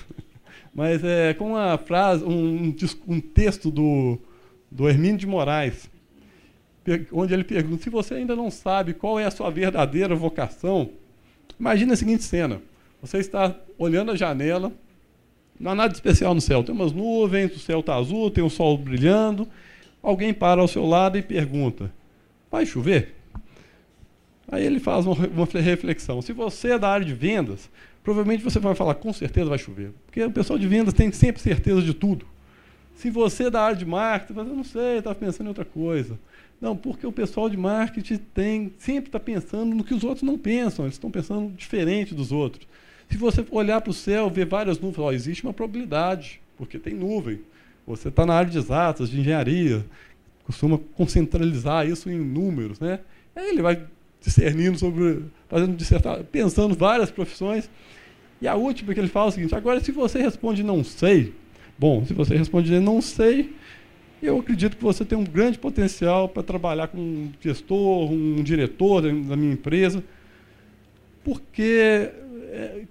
Mas 0.73 1.03
é 1.03 1.33
com 1.33 1.51
uma 1.51 1.77
frase, 1.77 2.23
um, 2.23 2.75
um 3.07 3.19
texto 3.19 3.71
do, 3.71 4.17
do 4.69 4.87
Hermínio 4.87 5.17
de 5.17 5.27
Moraes, 5.27 5.89
onde 7.11 7.33
ele 7.33 7.43
pergunta: 7.43 7.83
se 7.83 7.89
você 7.89 8.15
ainda 8.15 8.35
não 8.35 8.49
sabe 8.49 8.93
qual 8.93 9.19
é 9.19 9.25
a 9.25 9.31
sua 9.31 9.49
verdadeira 9.49 10.15
vocação, 10.15 10.89
imagine 11.59 11.93
a 11.93 11.95
seguinte 11.95 12.23
cena: 12.23 12.61
você 13.01 13.17
está 13.17 13.55
olhando 13.77 14.11
a 14.11 14.15
janela, 14.15 14.71
não 15.59 15.71
há 15.71 15.75
nada 15.75 15.93
especial 15.93 16.33
no 16.33 16.41
céu, 16.41 16.63
tem 16.63 16.73
umas 16.73 16.91
nuvens, 16.91 17.55
o 17.55 17.59
céu 17.59 17.81
está 17.81 17.95
azul, 17.95 18.31
tem 18.31 18.43
o 18.43 18.49
sol 18.49 18.77
brilhando. 18.77 19.47
Alguém 20.01 20.33
para 20.33 20.61
ao 20.61 20.67
seu 20.67 20.85
lado 20.85 21.17
e 21.17 21.21
pergunta: 21.21 21.91
vai 22.49 22.65
chover? 22.65 23.15
Aí 24.51 24.65
ele 24.65 24.79
faz 24.79 25.05
uma, 25.05 25.15
uma 25.15 25.45
reflexão. 25.61 26.21
Se 26.21 26.33
você 26.33 26.71
é 26.71 26.79
da 26.79 26.89
área 26.89 27.05
de 27.05 27.13
vendas, 27.13 27.69
provavelmente 28.03 28.43
você 28.43 28.59
vai 28.59 28.75
falar, 28.75 28.95
com 28.95 29.13
certeza 29.13 29.49
vai 29.49 29.57
chover. 29.57 29.91
Porque 30.05 30.21
o 30.23 30.31
pessoal 30.31 30.59
de 30.59 30.67
vendas 30.67 30.93
tem 30.93 31.11
sempre 31.11 31.41
certeza 31.41 31.81
de 31.81 31.93
tudo. 31.93 32.25
Se 33.01 33.09
você 33.09 33.45
é 33.45 33.49
da 33.49 33.63
área 33.63 33.75
de 33.75 33.83
marketing, 33.83 34.33
você 34.33 34.49
não 34.51 34.63
sei, 34.63 34.97
estava 34.99 35.15
pensando 35.15 35.47
em 35.47 35.49
outra 35.49 35.65
coisa. 35.65 36.19
Não, 36.61 36.77
porque 36.77 37.07
o 37.07 37.11
pessoal 37.11 37.49
de 37.49 37.57
marketing 37.57 38.17
tem, 38.31 38.71
sempre 38.77 39.07
está 39.07 39.19
pensando 39.19 39.73
no 39.73 39.83
que 39.83 39.95
os 39.95 40.03
outros 40.03 40.21
não 40.21 40.37
pensam, 40.37 40.85
eles 40.85 40.93
estão 40.93 41.09
pensando 41.09 41.51
diferente 41.53 42.13
dos 42.13 42.31
outros. 42.31 42.67
Se 43.09 43.17
você 43.17 43.43
olhar 43.49 43.81
para 43.81 43.89
o 43.89 43.93
céu, 43.93 44.29
ver 44.29 44.45
várias 44.45 44.79
nuvens, 44.79 44.99
ó, 44.99 45.11
existe 45.11 45.43
uma 45.43 45.51
probabilidade, 45.51 46.39
porque 46.55 46.77
tem 46.77 46.93
nuvem. 46.93 47.41
Você 47.87 48.09
está 48.09 48.23
na 48.23 48.35
área 48.35 48.51
de 48.51 48.59
exatas, 48.59 49.09
de 49.09 49.19
engenharia, 49.19 49.83
costuma 50.43 50.79
concentralizar 50.95 51.87
isso 51.87 52.07
em 52.07 52.19
números, 52.19 52.79
né? 52.79 52.99
Aí 53.35 53.49
ele 53.49 53.63
vai 53.63 53.81
discernindo 54.21 54.77
sobre, 54.77 55.25
fazendo 55.49 55.75
dissertar, 55.75 56.23
pensando 56.25 56.75
várias 56.75 57.09
profissões. 57.09 57.67
E 58.39 58.47
a 58.47 58.53
última 58.53 58.93
que 58.93 58.99
ele 58.99 59.07
fala 59.07 59.25
é 59.25 59.29
o 59.29 59.31
seguinte: 59.31 59.55
agora, 59.55 59.79
se 59.79 59.91
você 59.91 60.21
responde 60.21 60.61
não 60.61 60.83
sei, 60.83 61.33
bom, 61.81 62.05
se 62.05 62.13
você 62.13 62.37
responde 62.37 62.79
não 62.79 63.01
sei, 63.01 63.55
eu 64.21 64.37
acredito 64.37 64.77
que 64.77 64.83
você 64.83 65.03
tem 65.03 65.17
um 65.17 65.23
grande 65.23 65.57
potencial 65.57 66.29
para 66.29 66.43
trabalhar 66.43 66.89
com 66.89 66.99
um 66.99 67.31
gestor, 67.41 68.11
um 68.11 68.43
diretor 68.43 69.01
da 69.01 69.35
minha 69.35 69.53
empresa, 69.53 70.03
porque 71.23 72.11
é, 72.51 72.83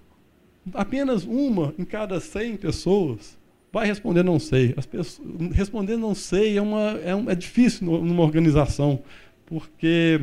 apenas 0.75 1.23
uma 1.23 1.73
em 1.79 1.85
cada 1.85 2.19
100 2.19 2.57
pessoas 2.57 3.39
vai 3.73 3.87
responder 3.87 4.25
não 4.25 4.41
sei. 4.41 4.75
As 4.77 4.87
pessoas, 4.87 5.25
responder 5.53 5.97
não 5.97 6.13
sei 6.13 6.59
é, 6.59 6.61
uma, 6.61 6.99
é, 7.05 7.15
um, 7.15 7.31
é 7.31 7.35
difícil 7.37 7.87
numa 7.87 8.25
organização, 8.25 9.05
porque 9.47 10.21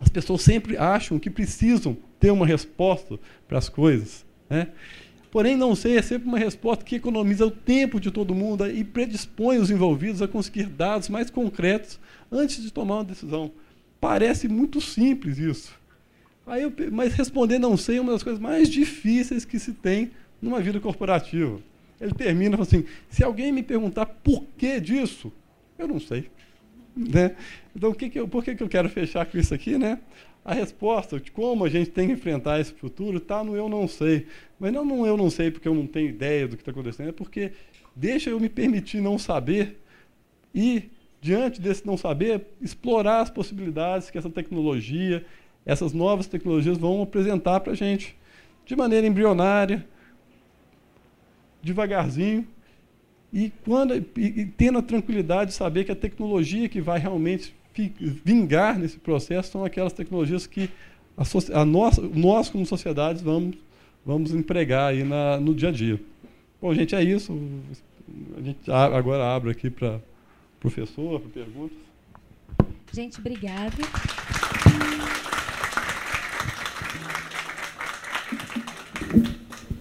as 0.00 0.08
pessoas 0.08 0.40
sempre 0.40 0.78
acham 0.78 1.18
que 1.18 1.28
precisam 1.28 1.94
ter 2.18 2.30
uma 2.30 2.46
resposta 2.46 3.18
para 3.46 3.58
as 3.58 3.68
coisas. 3.68 4.24
Né? 4.48 4.68
Porém, 5.32 5.56
não 5.56 5.74
sei 5.74 5.96
é 5.96 6.02
sempre 6.02 6.28
uma 6.28 6.38
resposta 6.38 6.84
que 6.84 6.94
economiza 6.94 7.46
o 7.46 7.50
tempo 7.50 7.98
de 7.98 8.10
todo 8.10 8.34
mundo 8.34 8.70
e 8.70 8.84
predispõe 8.84 9.56
os 9.56 9.70
envolvidos 9.70 10.20
a 10.20 10.28
conseguir 10.28 10.66
dados 10.66 11.08
mais 11.08 11.30
concretos 11.30 11.98
antes 12.30 12.62
de 12.62 12.70
tomar 12.70 12.96
uma 12.96 13.04
decisão. 13.04 13.50
Parece 13.98 14.46
muito 14.46 14.78
simples 14.78 15.38
isso. 15.38 15.72
Aí 16.46 16.62
eu, 16.62 16.72
mas 16.90 17.14
responder 17.14 17.58
não 17.58 17.78
sei 17.78 17.96
é 17.96 18.00
uma 18.02 18.12
das 18.12 18.22
coisas 18.22 18.38
mais 18.38 18.68
difíceis 18.68 19.46
que 19.46 19.58
se 19.58 19.72
tem 19.72 20.10
numa 20.40 20.60
vida 20.60 20.78
corporativa. 20.78 21.58
Ele 21.98 22.12
termina 22.12 22.60
assim: 22.60 22.84
se 23.08 23.24
alguém 23.24 23.50
me 23.50 23.62
perguntar 23.62 24.04
por 24.04 24.44
que 24.58 24.78
disso, 24.80 25.32
eu 25.78 25.88
não 25.88 25.98
sei. 25.98 26.28
Né? 26.94 27.34
Então, 27.74 27.94
que 27.94 28.10
que 28.10 28.20
eu, 28.20 28.28
por 28.28 28.44
que, 28.44 28.54
que 28.54 28.62
eu 28.62 28.68
quero 28.68 28.90
fechar 28.90 29.24
com 29.24 29.38
isso 29.38 29.54
aqui? 29.54 29.78
Né? 29.78 29.98
A 30.44 30.54
resposta 30.54 31.20
de 31.20 31.30
como 31.30 31.64
a 31.64 31.68
gente 31.68 31.90
tem 31.90 32.08
que 32.08 32.14
enfrentar 32.14 32.60
esse 32.60 32.72
futuro 32.72 33.18
está 33.18 33.44
no 33.44 33.54
eu 33.54 33.68
não 33.68 33.86
sei. 33.86 34.26
Mas 34.58 34.72
não 34.72 34.84
no 34.84 35.06
eu 35.06 35.16
não 35.16 35.30
sei 35.30 35.50
porque 35.50 35.68
eu 35.68 35.74
não 35.74 35.86
tenho 35.86 36.08
ideia 36.08 36.48
do 36.48 36.56
que 36.56 36.62
está 36.62 36.72
acontecendo, 36.72 37.10
é 37.10 37.12
porque 37.12 37.52
deixa 37.94 38.30
eu 38.30 38.40
me 38.40 38.48
permitir 38.48 39.00
não 39.00 39.18
saber 39.18 39.80
e, 40.54 40.90
diante 41.20 41.60
desse 41.60 41.86
não 41.86 41.96
saber, 41.96 42.46
explorar 42.60 43.20
as 43.20 43.30
possibilidades 43.30 44.10
que 44.10 44.18
essa 44.18 44.30
tecnologia, 44.30 45.24
essas 45.64 45.92
novas 45.92 46.26
tecnologias 46.26 46.76
vão 46.76 47.02
apresentar 47.02 47.60
para 47.60 47.72
a 47.72 47.76
gente, 47.76 48.16
de 48.66 48.74
maneira 48.74 49.06
embrionária, 49.06 49.86
devagarzinho, 51.62 52.46
e, 53.32 53.50
quando, 53.64 53.94
e, 53.94 54.04
e 54.16 54.46
tendo 54.46 54.78
a 54.78 54.82
tranquilidade 54.82 55.52
de 55.52 55.56
saber 55.56 55.84
que 55.84 55.92
a 55.92 55.96
tecnologia 55.96 56.68
que 56.68 56.80
vai 56.80 56.98
realmente 56.98 57.54
vingar 58.24 58.78
nesse 58.78 58.98
processo 58.98 59.52
são 59.52 59.64
aquelas 59.64 59.92
tecnologias 59.92 60.46
que 60.46 60.70
a, 61.16 61.60
a 61.60 61.64
nossa, 61.64 62.02
nós, 62.02 62.48
como 62.48 62.64
sociedades, 62.66 63.22
vamos, 63.22 63.56
vamos 64.04 64.34
empregar 64.34 64.90
aí 64.90 65.04
na, 65.04 65.38
no 65.38 65.54
dia 65.54 65.68
a 65.68 65.72
dia. 65.72 66.00
Bom, 66.60 66.74
gente, 66.74 66.94
é 66.94 67.02
isso. 67.02 67.38
A 68.36 68.40
gente 68.40 68.70
agora 68.70 69.34
abre 69.34 69.50
aqui 69.50 69.70
para 69.70 70.00
professor, 70.60 71.20
para 71.20 71.30
perguntas. 71.30 71.76
Gente, 72.92 73.18
obrigada. 73.18 73.76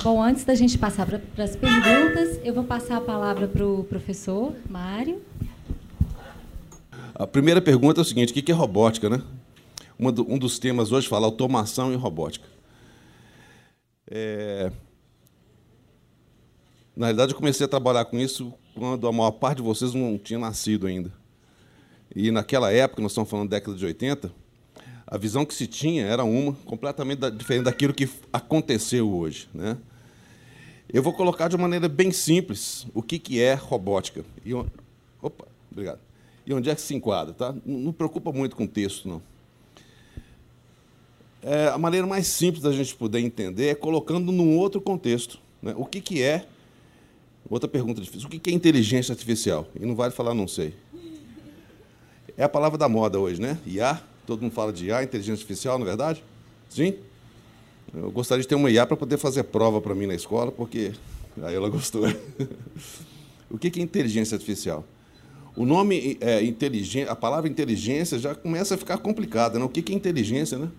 Bom, 0.04 0.22
antes 0.22 0.44
da 0.44 0.56
gente 0.56 0.78
passar 0.78 1.06
para 1.06 1.44
as 1.44 1.56
perguntas, 1.56 2.40
eu 2.44 2.54
vou 2.54 2.64
passar 2.64 2.98
a 2.98 3.02
palavra 3.02 3.48
para 3.48 3.64
o 3.64 3.84
professor 3.84 4.56
Mário. 4.68 5.22
A 7.14 7.28
primeira 7.28 7.62
pergunta 7.62 8.00
é 8.00 8.04
o 8.04 8.06
seguinte: 8.06 8.32
o 8.32 8.34
que 8.34 8.52
é 8.52 8.56
robótica, 8.56 9.10
né? 9.10 9.22
um 10.00 10.38
dos 10.38 10.58
temas 10.58 10.92
hoje 10.92 11.08
fala 11.08 11.28
automação 11.28 11.94
e 11.94 11.96
robótica. 11.96 12.48
É... 14.10 14.72
Na 16.96 17.06
realidade, 17.08 17.34
eu 17.34 17.38
comecei 17.38 17.66
a 17.66 17.70
trabalhar 17.70 18.06
com 18.06 18.18
isso 18.18 18.54
quando 18.74 19.08
a 19.08 19.12
maior 19.12 19.32
parte 19.32 19.58
de 19.58 19.64
vocês 19.64 19.94
não 19.94 20.18
tinha 20.18 20.40
nascido 20.40 20.88
ainda. 20.88 21.12
E 22.16 22.32
naquela 22.32 22.72
época, 22.72 23.02
nós 23.02 23.12
estamos 23.12 23.30
falando 23.30 23.50
da 23.50 23.58
década 23.58 23.78
de 23.78 23.86
80, 23.86 24.32
a 25.06 25.18
visão 25.18 25.46
que 25.46 25.54
se 25.54 25.68
tinha 25.68 26.06
era 26.06 26.24
uma, 26.24 26.54
completamente 26.66 27.30
diferente 27.32 27.64
daquilo 27.64 27.94
que 27.94 28.10
aconteceu 28.34 29.10
hoje. 29.14 29.48
Né? 29.54 29.78
Eu 30.92 31.02
vou 31.02 31.14
colocar 31.14 31.48
de 31.48 31.56
uma 31.56 31.64
maneira 31.64 31.88
bem 31.88 32.12
simples 32.12 32.86
o 32.94 33.02
que, 33.02 33.20
que 33.20 33.40
é 33.40 33.54
robótica. 33.54 34.26
E, 34.44 34.54
opa, 34.54 35.48
obrigado 35.72 36.11
e 36.52 36.54
onde 36.54 36.70
é 36.70 36.76
que 36.76 36.82
se 36.82 36.94
enquadra. 36.94 37.34
Tá? 37.34 37.56
Não, 37.66 37.94
preocupa 37.94 38.32
muito 38.32 38.56
com 38.56 38.66
o 38.66 38.68
texto, 38.68 39.08
não. 39.08 39.22
É, 41.42 41.70
a 41.70 41.78
maneira 41.78 42.06
mais 42.06 42.28
simples 42.28 42.62
da 42.62 42.72
gente 42.72 42.94
poder 42.94 43.20
entender 43.20 43.70
é 43.70 43.76
colocando 43.76 44.32
num 44.32 44.58
outro 44.58 44.80
contexto. 44.80 45.40
Né? 45.62 45.74
O 45.76 45.86
que, 45.86 46.02
que 46.02 46.22
é. 46.22 46.46
Outra 47.50 47.68
pergunta 47.68 48.00
difícil. 48.00 48.28
O 48.28 48.32
que, 48.32 48.38
que 48.38 48.50
é 48.52 48.54
inteligência 48.54 49.12
artificial? 49.12 49.68
E 49.80 49.86
não 49.86 49.96
vale 49.96 50.14
falar, 50.14 50.34
não 50.34 50.48
sei. 50.48 50.74
É 52.38 52.44
a 52.44 52.50
palavra 52.50 52.78
da 52.78 52.88
moda 52.88 53.20
hoje, 53.20 53.42
né? 53.42 53.58
IA. 53.66 54.02
Todo 54.28 54.42
mundo 54.42 54.54
fala 54.54 54.72
de 54.72 54.86
IA, 54.86 55.04
inteligência 55.04 55.42
artificial, 55.42 55.80
não 55.80 55.86
é 55.86 55.90
verdade? 55.90 56.24
Sim? 56.70 56.96
Eu 57.94 58.12
gostaria 58.12 58.42
de 58.42 58.48
ter 58.48 58.56
uma 58.56 58.70
IA 58.70 58.86
para 58.86 58.96
poder 58.96 59.18
fazer 59.18 59.44
prova 59.44 59.82
para 59.82 59.96
mim 59.96 60.06
na 60.06 60.14
escola, 60.14 60.52
porque 60.52 60.94
aí 61.42 61.56
ela 61.56 61.70
gostou. 61.70 62.04
o 63.50 63.58
que 63.58 63.80
é 63.80 63.84
inteligência 63.84 64.36
artificial? 64.36 64.86
O 65.56 65.66
nome 65.66 66.18
é, 66.22 66.44
inteligência, 66.44 67.12
a 67.12 67.16
palavra 67.16 67.50
inteligência 67.50 68.18
já 68.18 68.34
começa 68.34 68.76
a 68.76 68.78
ficar 68.78 68.98
complicada, 68.98 69.60
né? 69.60 69.66
O 69.66 69.70
que 69.70 69.92
é 69.92 69.96
inteligência, 69.96 70.58
né? 70.58 70.70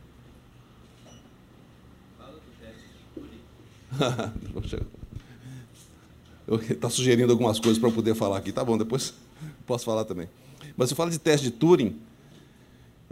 Está 6.71 6.89
sugerindo 6.89 7.33
algumas 7.33 7.61
coisas 7.61 7.79
para 7.79 7.89
eu 7.89 7.93
poder 7.93 8.15
falar 8.15 8.39
aqui. 8.39 8.53
Tá 8.53 8.65
bom, 8.65 8.79
depois 8.79 9.15
posso 9.67 9.85
falar 9.85 10.05
também. 10.05 10.29
Mas 10.77 10.89
se 10.89 10.95
fala 10.95 11.11
de 11.11 11.19
teste 11.19 11.47
de 11.47 11.53
Turing, 11.53 11.99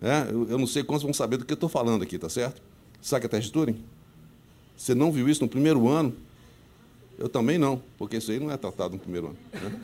né, 0.01 0.29
eu 0.31 0.59
não 0.59 0.67
sei 0.67 0.83
quantos 0.83 1.03
vão 1.03 1.13
saber 1.13 1.37
do 1.37 1.45
que 1.45 1.53
eu 1.53 1.57
estou 1.57 1.69
falando 1.69 2.03
aqui, 2.03 2.19
tá 2.19 2.29
certo? 2.29 2.63
Sabe 3.03 3.19
o 3.19 3.29
que 3.29 3.35
é 3.35 3.39
teste 3.39 3.49
de 3.49 3.53
Turing? 3.53 3.77
Você 4.77 4.95
não 4.95 5.13
viu 5.13 5.29
isso 5.29 5.43
no 5.43 5.49
primeiro 5.49 5.89
ano? 5.89 6.15
Eu 7.19 7.29
também 7.29 7.59
não, 7.59 7.83
porque 7.99 8.17
isso 8.17 8.31
aí 8.31 8.41
não 8.41 8.51
é 8.51 8.57
tratado 8.57 8.95
no 8.95 8.99
primeiro 8.99 9.29
ano. 9.29 9.37
Né? 9.53 9.81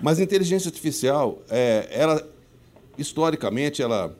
Mas 0.00 0.20
a 0.20 0.22
inteligência 0.22 0.68
artificial, 0.68 1.42
é, 1.50 1.88
ela, 1.90 2.28
historicamente, 2.96 3.82
ela, 3.82 4.16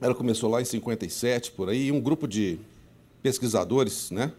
ela 0.00 0.14
começou 0.14 0.50
lá 0.50 0.60
em 0.60 0.64
57, 0.64 1.52
por 1.52 1.68
aí, 1.68 1.86
e 1.86 1.92
um 1.92 2.00
grupo 2.00 2.26
de 2.26 2.58
pesquisadores, 3.22 4.10
né? 4.10 4.32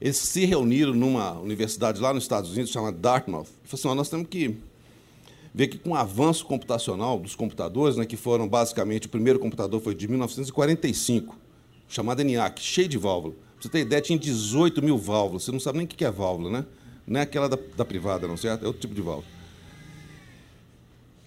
Eles 0.00 0.18
se 0.18 0.44
reuniram 0.44 0.92
numa 0.92 1.32
universidade 1.32 2.00
lá 2.00 2.12
nos 2.12 2.24
Estados 2.24 2.50
Unidos, 2.52 2.70
chamada 2.70 2.96
Dartmouth, 2.96 3.46
e 3.64 3.68
falaram 3.68 3.90
assim, 3.90 3.96
nós 3.96 4.08
temos 4.08 4.28
que 4.28 4.56
ver 5.52 5.68
que 5.68 5.78
com 5.78 5.90
o 5.90 5.94
avanço 5.94 6.44
computacional 6.44 7.18
dos 7.18 7.34
computadores, 7.34 7.96
né, 7.96 8.04
que 8.04 8.16
foram 8.16 8.48
basicamente, 8.48 9.06
o 9.06 9.08
primeiro 9.10 9.38
computador 9.38 9.80
foi 9.80 9.94
de 9.94 10.08
1945, 10.08 11.36
chamado 11.88 12.20
ENIAC, 12.20 12.60
cheio 12.60 12.88
de 12.88 12.98
válvula. 12.98 13.34
Pra 13.34 13.62
você 13.62 13.68
ter 13.68 13.80
ideia, 13.80 14.02
tinha 14.02 14.18
18 14.18 14.82
mil 14.82 14.98
válvulas, 14.98 15.44
você 15.44 15.52
não 15.52 15.60
sabe 15.60 15.78
nem 15.78 15.86
o 15.86 15.88
que 15.88 16.04
é 16.04 16.10
válvula, 16.10 16.50
né? 16.50 16.66
Não 17.06 17.20
é 17.20 17.22
aquela 17.22 17.48
da, 17.48 17.58
da 17.76 17.84
privada, 17.84 18.26
não, 18.26 18.36
certo? 18.36 18.64
É 18.64 18.66
outro 18.66 18.80
tipo 18.80 18.94
de 18.94 19.02
válvula. 19.02 19.26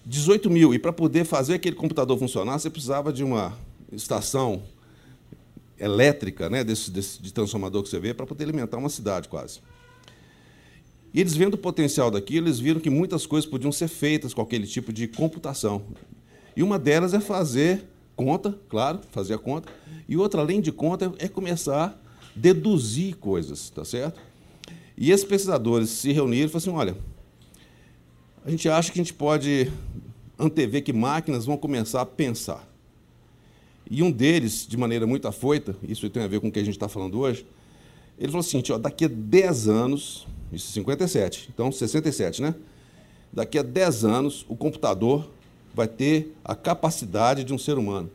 18 0.04 0.50
mil. 0.50 0.74
E 0.74 0.78
para 0.78 0.92
poder 0.92 1.24
fazer 1.24 1.54
aquele 1.54 1.76
computador 1.76 2.18
funcionar, 2.18 2.58
você 2.58 2.70
precisava 2.70 3.12
de 3.12 3.22
uma 3.22 3.56
estação 3.92 4.62
elétrica, 5.78 6.50
né, 6.50 6.64
desse, 6.64 6.90
desse 6.90 7.22
de 7.22 7.32
transformador 7.32 7.82
que 7.82 7.88
você 7.88 8.00
vê, 8.00 8.12
para 8.12 8.26
poder 8.26 8.44
alimentar 8.44 8.78
uma 8.78 8.88
cidade 8.88 9.28
quase. 9.28 9.60
E 11.12 11.20
eles 11.20 11.34
vendo 11.34 11.54
o 11.54 11.58
potencial 11.58 12.10
daquilo, 12.10 12.46
eles 12.46 12.58
viram 12.58 12.80
que 12.80 12.90
muitas 12.90 13.26
coisas 13.26 13.48
podiam 13.48 13.72
ser 13.72 13.88
feitas 13.88 14.34
com 14.34 14.42
aquele 14.42 14.66
tipo 14.66 14.92
de 14.92 15.06
computação. 15.06 15.82
E 16.56 16.62
uma 16.62 16.78
delas 16.78 17.14
é 17.14 17.20
fazer 17.20 17.84
conta, 18.16 18.58
claro, 18.68 19.00
fazer 19.12 19.34
a 19.34 19.38
conta. 19.38 19.72
E 20.08 20.16
outra, 20.16 20.40
além 20.40 20.60
de 20.60 20.72
conta, 20.72 21.12
é 21.18 21.28
começar 21.28 21.86
a 21.86 21.94
deduzir 22.34 23.16
coisas, 23.16 23.70
tá 23.70 23.84
certo? 23.84 24.20
E 25.00 25.12
esses 25.12 25.24
pesquisadores 25.24 25.90
se 25.90 26.12
reuniram 26.12 26.46
e 26.46 26.48
falaram 26.48 26.58
assim: 26.58 26.76
olha, 26.76 26.96
a 28.44 28.50
gente 28.50 28.68
acha 28.68 28.90
que 28.90 28.98
a 28.98 29.02
gente 29.02 29.14
pode 29.14 29.70
antever 30.36 30.82
que 30.82 30.92
máquinas 30.92 31.46
vão 31.46 31.56
começar 31.56 32.00
a 32.00 32.06
pensar. 32.06 32.68
E 33.88 34.02
um 34.02 34.10
deles, 34.10 34.66
de 34.68 34.76
maneira 34.76 35.06
muito 35.06 35.28
afoita, 35.28 35.76
isso 35.84 36.10
tem 36.10 36.24
a 36.24 36.26
ver 36.26 36.40
com 36.40 36.48
o 36.48 36.52
que 36.52 36.58
a 36.58 36.64
gente 36.64 36.74
está 36.74 36.88
falando 36.88 37.20
hoje, 37.20 37.46
ele 38.18 38.32
falou 38.32 38.40
assim: 38.40 38.60
ó, 38.70 38.76
daqui 38.76 39.04
a 39.04 39.08
10 39.08 39.68
anos, 39.68 40.26
isso 40.52 40.68
é 40.70 40.74
57, 40.74 41.48
então 41.54 41.70
67, 41.70 42.42
né? 42.42 42.56
Daqui 43.32 43.56
a 43.56 43.62
10 43.62 44.04
anos, 44.04 44.44
o 44.48 44.56
computador 44.56 45.30
vai 45.72 45.86
ter 45.86 46.34
a 46.44 46.56
capacidade 46.56 47.44
de 47.44 47.54
um 47.54 47.58
ser 47.58 47.78
humano. 47.78 48.10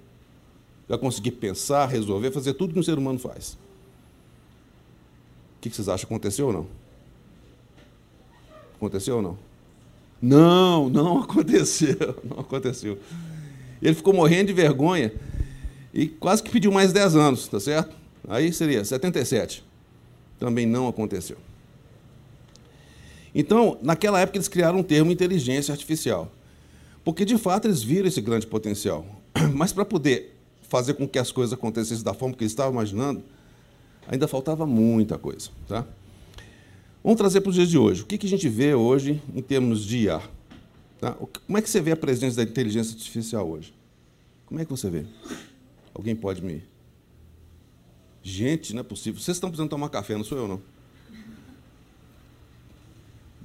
Vai 0.89 0.97
conseguir 0.97 1.31
pensar, 1.31 1.85
resolver, 1.85 2.31
fazer 2.31 2.55
tudo 2.55 2.73
que 2.73 2.79
um 2.79 2.83
ser 2.83 2.97
humano 2.97 3.17
faz. 3.19 3.57
O 5.63 5.69
que 5.69 5.73
vocês 5.73 5.87
acham? 5.87 6.05
Aconteceu 6.05 6.47
ou 6.47 6.53
não? 6.53 6.67
Aconteceu 8.75 9.15
ou 9.15 9.21
não? 9.21 9.37
Não, 10.21 10.89
não 10.89 11.19
aconteceu. 11.23 12.21
Não 12.21 12.41
aconteceu. 12.41 12.99
Ele 13.81 13.95
ficou 13.95 14.13
morrendo 14.13 14.47
de 14.47 14.53
vergonha 14.53 15.13
e 15.93 16.07
quase 16.07 16.43
que 16.43 16.51
pediu 16.51 16.69
mais 16.69 16.91
10 16.91 17.15
anos, 17.15 17.47
tá 17.47 17.61
certo? 17.61 17.95
Aí 18.27 18.51
seria 18.51 18.83
77. 18.83 19.63
Também 20.37 20.65
não 20.65 20.89
aconteceu. 20.89 21.37
Então, 23.33 23.77
naquela 23.81 24.19
época, 24.19 24.37
eles 24.37 24.49
criaram 24.49 24.79
um 24.79 24.83
termo 24.83 25.13
inteligência 25.13 25.71
artificial. 25.71 26.29
Porque, 27.05 27.23
de 27.23 27.37
fato, 27.37 27.69
eles 27.69 27.81
viram 27.81 28.09
esse 28.09 28.19
grande 28.19 28.45
potencial. 28.45 29.05
Mas, 29.55 29.71
para 29.71 29.85
poder 29.85 30.35
fazer 30.67 30.95
com 30.95 31.07
que 31.07 31.17
as 31.17 31.31
coisas 31.31 31.53
acontecessem 31.53 32.03
da 32.03 32.13
forma 32.13 32.35
que 32.35 32.43
eles 32.43 32.51
estavam 32.51 32.73
imaginando, 32.73 33.23
ainda 34.07 34.27
faltava 34.27 34.65
muita 34.65 35.17
coisa. 35.17 35.49
Tá? 35.67 35.85
Vamos 37.03 37.17
trazer 37.17 37.41
para 37.41 37.49
os 37.49 37.55
dias 37.55 37.69
de 37.69 37.77
hoje. 37.77 38.03
O 38.03 38.05
que, 38.05 38.17
que 38.17 38.25
a 38.25 38.29
gente 38.29 38.47
vê 38.47 38.73
hoje 38.73 39.21
em 39.35 39.41
termos 39.41 39.85
de 39.85 40.05
IA? 40.05 40.21
Tá? 40.99 41.11
Como 41.11 41.57
é 41.57 41.61
que 41.61 41.69
você 41.69 41.81
vê 41.81 41.91
a 41.91 41.97
presença 41.97 42.37
da 42.37 42.43
inteligência 42.43 42.93
artificial 42.93 43.49
hoje? 43.49 43.73
Como 44.45 44.59
é 44.59 44.65
que 44.65 44.71
você 44.71 44.89
vê? 44.89 45.05
Alguém 45.93 46.15
pode 46.15 46.43
me. 46.43 46.63
Gente, 48.21 48.73
não 48.73 48.81
é 48.81 48.83
possível. 48.83 49.19
Vocês 49.19 49.35
estão 49.35 49.49
precisando 49.49 49.69
tomar 49.69 49.89
café, 49.89 50.15
não 50.15 50.23
sou 50.23 50.37
eu, 50.37 50.47
não. 50.47 50.61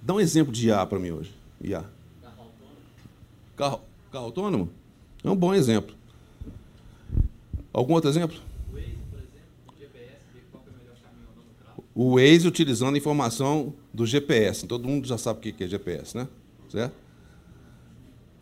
Dá 0.01 0.14
um 0.14 0.21
exemplo 0.21 0.53
de 0.53 0.68
IA 0.68 0.87
para 0.87 0.99
mim 0.99 1.11
hoje. 1.11 1.35
IA. 1.61 1.85
Carro 2.23 2.42
autônomo. 2.42 2.77
Carro, 3.57 3.81
carro 4.12 4.25
autônomo? 4.25 4.71
É 5.23 5.29
um 5.29 5.37
bom 5.37 5.53
exemplo. 5.53 5.94
Algum 7.73 7.94
outro 7.94 8.09
exemplo? 8.09 8.38
O 8.71 8.75
Waze, 8.75 8.97
por 9.11 9.18
exemplo, 9.18 9.75
o 9.75 9.79
GPS, 9.79 10.16
ver 10.33 10.44
qual 10.51 10.64
é 10.66 10.71
o 10.71 10.79
melhor 10.79 10.97
caminho 11.03 11.27
andando 11.31 11.44
no 11.47 11.64
carro. 11.64 11.85
O 12.01 12.15
Waze 12.15 12.47
utilizando 12.47 12.95
a 12.95 12.99
informação 12.99 13.75
do 13.93 14.07
GPS. 14.07 14.65
Todo 14.69 14.87
mundo 14.87 15.09
já 15.09 15.19
sabe 15.19 15.41
o 15.41 15.53
que 15.53 15.65
é 15.65 15.67
GPS, 15.67 16.17
né? 16.17 16.29
Certo? 16.69 16.95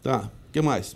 Tá. 0.03 0.31
O 0.49 0.53
que 0.53 0.61
mais? 0.61 0.95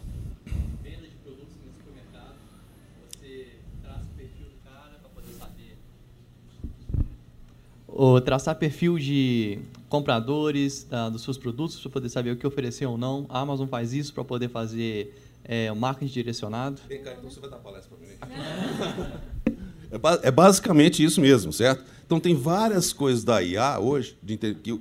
ou 7.86 8.20
traçar 8.20 8.54
perfil 8.56 8.98
de 8.98 9.58
compradores 9.88 10.84
da, 10.84 11.08
dos 11.08 11.22
seus 11.22 11.38
produtos 11.38 11.80
para 11.80 11.90
poder 11.90 12.08
saber 12.10 12.32
o 12.32 12.36
que 12.36 12.46
oferecer 12.46 12.84
ou 12.84 12.98
não. 12.98 13.24
A 13.30 13.40
Amazon 13.40 13.68
faz 13.68 13.94
isso 13.94 14.12
para 14.12 14.22
poder 14.22 14.50
fazer 14.50 15.14
é, 15.44 15.72
marketing 15.72 16.12
direcionado. 16.12 16.80
Vem 16.86 17.02
cá, 17.02 17.12
então 17.12 17.30
você 17.30 17.40
vai 17.40 17.48
dar 17.48 17.56
palestra 17.56 17.96
para 17.96 18.06
mim. 18.06 19.12
é, 19.90 20.28
é 20.28 20.30
basicamente 20.30 21.02
isso 21.02 21.22
mesmo, 21.22 21.52
certo? 21.54 21.99
Então 22.10 22.18
tem 22.18 22.34
várias 22.34 22.92
coisas 22.92 23.22
da 23.22 23.40
IA 23.40 23.78
hoje 23.78 24.18
de, 24.20 24.36
que 24.36 24.80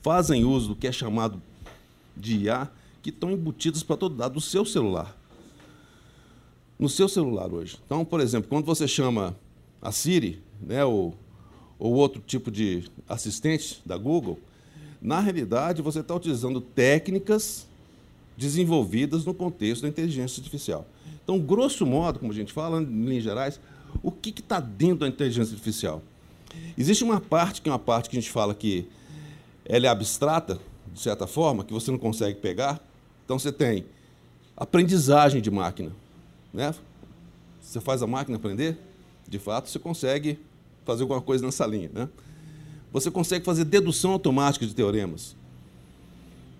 fazem 0.00 0.42
uso 0.42 0.68
do 0.68 0.74
que 0.74 0.86
é 0.86 0.92
chamado 0.92 1.42
de 2.16 2.44
IA 2.44 2.70
que 3.02 3.10
estão 3.10 3.30
embutidas 3.30 3.82
para 3.82 3.94
todo 3.94 4.18
lado 4.18 4.32
do 4.32 4.40
seu 4.40 4.64
celular. 4.64 5.14
No 6.78 6.88
seu 6.88 7.10
celular 7.10 7.52
hoje. 7.52 7.76
Então, 7.84 8.06
por 8.06 8.20
exemplo, 8.20 8.48
quando 8.48 8.64
você 8.64 8.88
chama 8.88 9.36
a 9.82 9.92
Siri, 9.92 10.42
né, 10.58 10.82
ou 10.82 11.14
ou 11.78 11.92
outro 11.92 12.22
tipo 12.26 12.50
de 12.50 12.84
assistente 13.06 13.82
da 13.84 13.98
Google, 13.98 14.40
na 14.98 15.20
realidade 15.20 15.82
você 15.82 16.00
está 16.00 16.14
utilizando 16.14 16.58
técnicas 16.58 17.66
desenvolvidas 18.34 19.26
no 19.26 19.34
contexto 19.34 19.82
da 19.82 19.88
inteligência 19.88 20.40
artificial. 20.40 20.86
Então, 21.22 21.38
grosso 21.38 21.84
modo, 21.84 22.18
como 22.18 22.32
a 22.32 22.34
gente 22.34 22.50
fala, 22.50 22.80
em 22.80 23.04
linhas 23.04 23.24
gerais, 23.24 23.60
o 24.02 24.10
que 24.10 24.30
está 24.30 24.58
dentro 24.58 25.00
da 25.00 25.08
inteligência 25.08 25.52
artificial? 25.52 26.02
Existe 26.76 27.04
uma 27.04 27.20
parte 27.20 27.62
que 27.62 27.68
é 27.68 27.72
uma 27.72 27.78
parte 27.78 28.10
que 28.10 28.16
a 28.16 28.20
gente 28.20 28.30
fala 28.30 28.54
que 28.54 28.86
ela 29.64 29.86
é 29.86 29.88
abstrata, 29.88 30.60
de 30.92 31.00
certa 31.00 31.26
forma, 31.26 31.64
que 31.64 31.72
você 31.72 31.90
não 31.90 31.98
consegue 31.98 32.38
pegar. 32.38 32.80
Então, 33.24 33.38
você 33.38 33.50
tem 33.50 33.84
aprendizagem 34.56 35.40
de 35.40 35.50
máquina. 35.50 35.92
Né? 36.52 36.74
Você 37.60 37.80
faz 37.80 38.02
a 38.02 38.06
máquina 38.06 38.36
aprender, 38.36 38.78
de 39.28 39.38
fato, 39.38 39.68
você 39.68 39.78
consegue 39.78 40.38
fazer 40.84 41.02
alguma 41.02 41.20
coisa 41.20 41.44
nessa 41.44 41.66
linha. 41.66 41.90
Né? 41.92 42.08
Você 42.92 43.10
consegue 43.10 43.44
fazer 43.44 43.64
dedução 43.64 44.12
automática 44.12 44.64
de 44.64 44.74
teoremas. 44.74 45.36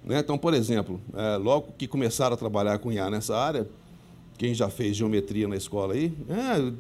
Né? 0.05 0.19
Então, 0.19 0.37
por 0.37 0.53
exemplo, 0.53 1.01
é, 1.15 1.37
logo 1.37 1.73
que 1.79 1.87
começaram 1.87 2.35
a 2.35 2.37
trabalhar 2.37 2.79
com 2.79 2.93
IA 2.93 3.09
nessa 3.09 3.37
área, 3.37 3.69
quem 4.37 4.53
já 4.55 4.69
fez 4.69 4.97
geometria 4.97 5.49
na 5.49 5.57
escola 5.57 5.95
aí, 5.95 6.13
é, 6.29 6.73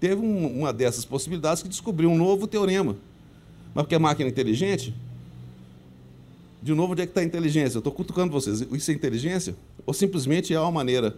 teve 0.00 0.20
um, 0.20 0.60
uma 0.60 0.72
dessas 0.72 1.04
possibilidades 1.04 1.62
que 1.62 1.68
descobriu 1.68 2.10
um 2.10 2.16
novo 2.16 2.46
teorema. 2.46 2.96
Mas 3.74 3.84
porque 3.84 3.94
a 3.94 4.00
máquina 4.00 4.28
é 4.28 4.32
inteligente, 4.32 4.92
de 6.62 6.74
novo, 6.74 6.92
onde 6.92 7.02
é 7.02 7.06
que 7.06 7.10
está 7.10 7.20
a 7.20 7.24
inteligência? 7.24 7.76
Eu 7.76 7.80
estou 7.80 7.92
cutucando 7.92 8.32
vocês. 8.32 8.60
Isso 8.60 8.90
é 8.90 8.94
inteligência? 8.94 9.56
Ou 9.86 9.94
simplesmente 9.94 10.52
é 10.52 10.60
uma 10.60 10.70
maneira, 10.70 11.16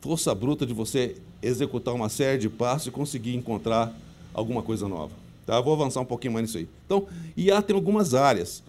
força 0.00 0.34
bruta 0.34 0.66
de 0.66 0.72
você 0.72 1.16
executar 1.40 1.94
uma 1.94 2.08
série 2.08 2.38
de 2.38 2.48
passos 2.48 2.88
e 2.88 2.90
conseguir 2.90 3.34
encontrar 3.36 3.96
alguma 4.34 4.62
coisa 4.62 4.88
nova. 4.88 5.12
Tá? 5.46 5.60
Vou 5.60 5.72
avançar 5.72 6.00
um 6.00 6.04
pouquinho 6.04 6.32
mais 6.32 6.46
nisso 6.46 6.58
aí. 6.58 6.68
Então, 6.84 7.06
IA 7.36 7.62
tem 7.62 7.76
algumas 7.76 8.12
áreas. 8.12 8.62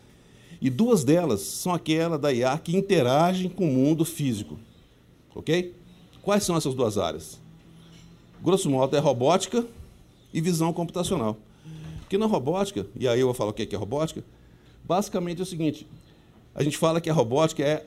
E 0.62 0.69
duas 0.69 1.04
delas 1.04 1.41
são 1.41 1.73
aquela 1.73 2.17
da 2.17 2.32
IA 2.32 2.58
que 2.58 2.76
interagem 2.76 3.50
com 3.50 3.67
o 3.67 3.73
mundo 3.73 4.06
físico. 4.06 4.58
Ok? 5.34 5.73
Quais 6.21 6.43
são 6.43 6.56
essas 6.56 6.76
duas 6.76 6.97
áreas? 6.97 7.39
Grosso 8.48 8.70
modo, 8.70 8.96
é 8.96 9.00
robótica 9.00 9.66
e 10.34 10.40
visão 10.40 10.72
computacional. 10.72 11.38
Porque 12.00 12.18
na 12.18 12.28
robótica, 12.28 12.88
e 12.98 13.06
aí 13.06 13.20
eu 13.20 13.28
vou 13.28 13.34
falar 13.34 13.50
o 13.50 13.54
que 13.54 13.76
é 13.76 13.78
robótica, 13.78 14.24
basicamente 14.86 15.40
é 15.40 15.44
o 15.44 15.46
seguinte: 15.46 15.86
a 16.56 16.64
gente 16.64 16.78
fala 16.78 17.02
que 17.02 17.10
a 17.10 17.14
robótica 17.14 17.62
é 17.62 17.84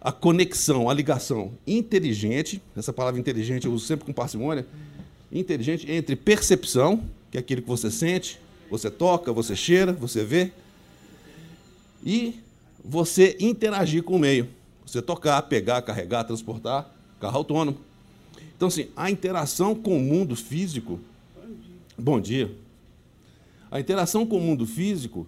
a 0.00 0.12
conexão, 0.12 0.88
a 0.88 0.94
ligação 0.94 1.50
inteligente, 1.66 2.62
essa 2.76 2.92
palavra 2.92 3.18
inteligente 3.18 3.66
eu 3.66 3.72
uso 3.72 3.84
sempre 3.84 4.04
com 4.04 4.12
parcimônia, 4.12 4.64
inteligente 5.32 5.90
entre 5.90 6.14
percepção, 6.14 7.02
que 7.28 7.36
é 7.36 7.40
aquilo 7.40 7.62
que 7.62 7.68
você 7.68 7.90
sente, 7.90 8.38
você 8.70 8.92
toca, 8.92 9.32
você 9.32 9.56
cheira, 9.56 9.92
você 9.92 10.22
vê, 10.22 10.52
e 12.06 12.40
você 12.84 13.36
interagir 13.40 14.04
com 14.04 14.14
o 14.14 14.20
meio. 14.20 14.48
Você 14.86 15.02
tocar, 15.02 15.42
pegar, 15.42 15.82
carregar, 15.82 16.22
transportar, 16.22 16.88
carro 17.18 17.38
autônomo. 17.38 17.91
Então, 18.62 18.68
assim, 18.68 18.86
a 18.94 19.10
interação 19.10 19.74
com 19.74 19.96
o 19.96 20.00
mundo 20.00 20.36
físico. 20.36 21.00
Bom 21.98 22.20
dia. 22.20 22.48
A 23.68 23.80
interação 23.80 24.24
com 24.24 24.36
o 24.36 24.40
mundo 24.40 24.68
físico 24.68 25.26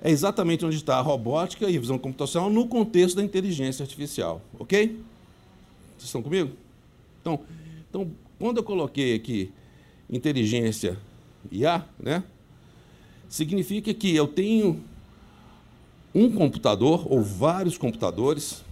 é 0.00 0.08
exatamente 0.08 0.64
onde 0.64 0.76
está 0.76 0.98
a 0.98 1.00
robótica 1.00 1.68
e 1.68 1.76
a 1.76 1.80
visão 1.80 1.98
computacional 1.98 2.48
no 2.48 2.68
contexto 2.68 3.16
da 3.16 3.24
inteligência 3.24 3.82
artificial. 3.82 4.40
Ok? 4.56 5.02
Vocês 5.96 6.04
estão 6.04 6.22
comigo? 6.22 6.52
Então, 7.20 7.40
então 7.90 8.08
quando 8.38 8.58
eu 8.58 8.62
coloquei 8.62 9.16
aqui 9.16 9.50
inteligência 10.08 10.96
IA, 11.50 11.84
né, 11.98 12.22
significa 13.28 13.92
que 13.92 14.14
eu 14.14 14.28
tenho 14.28 14.80
um 16.14 16.30
computador 16.30 17.04
ou 17.10 17.20
vários 17.20 17.76
computadores, 17.76 18.62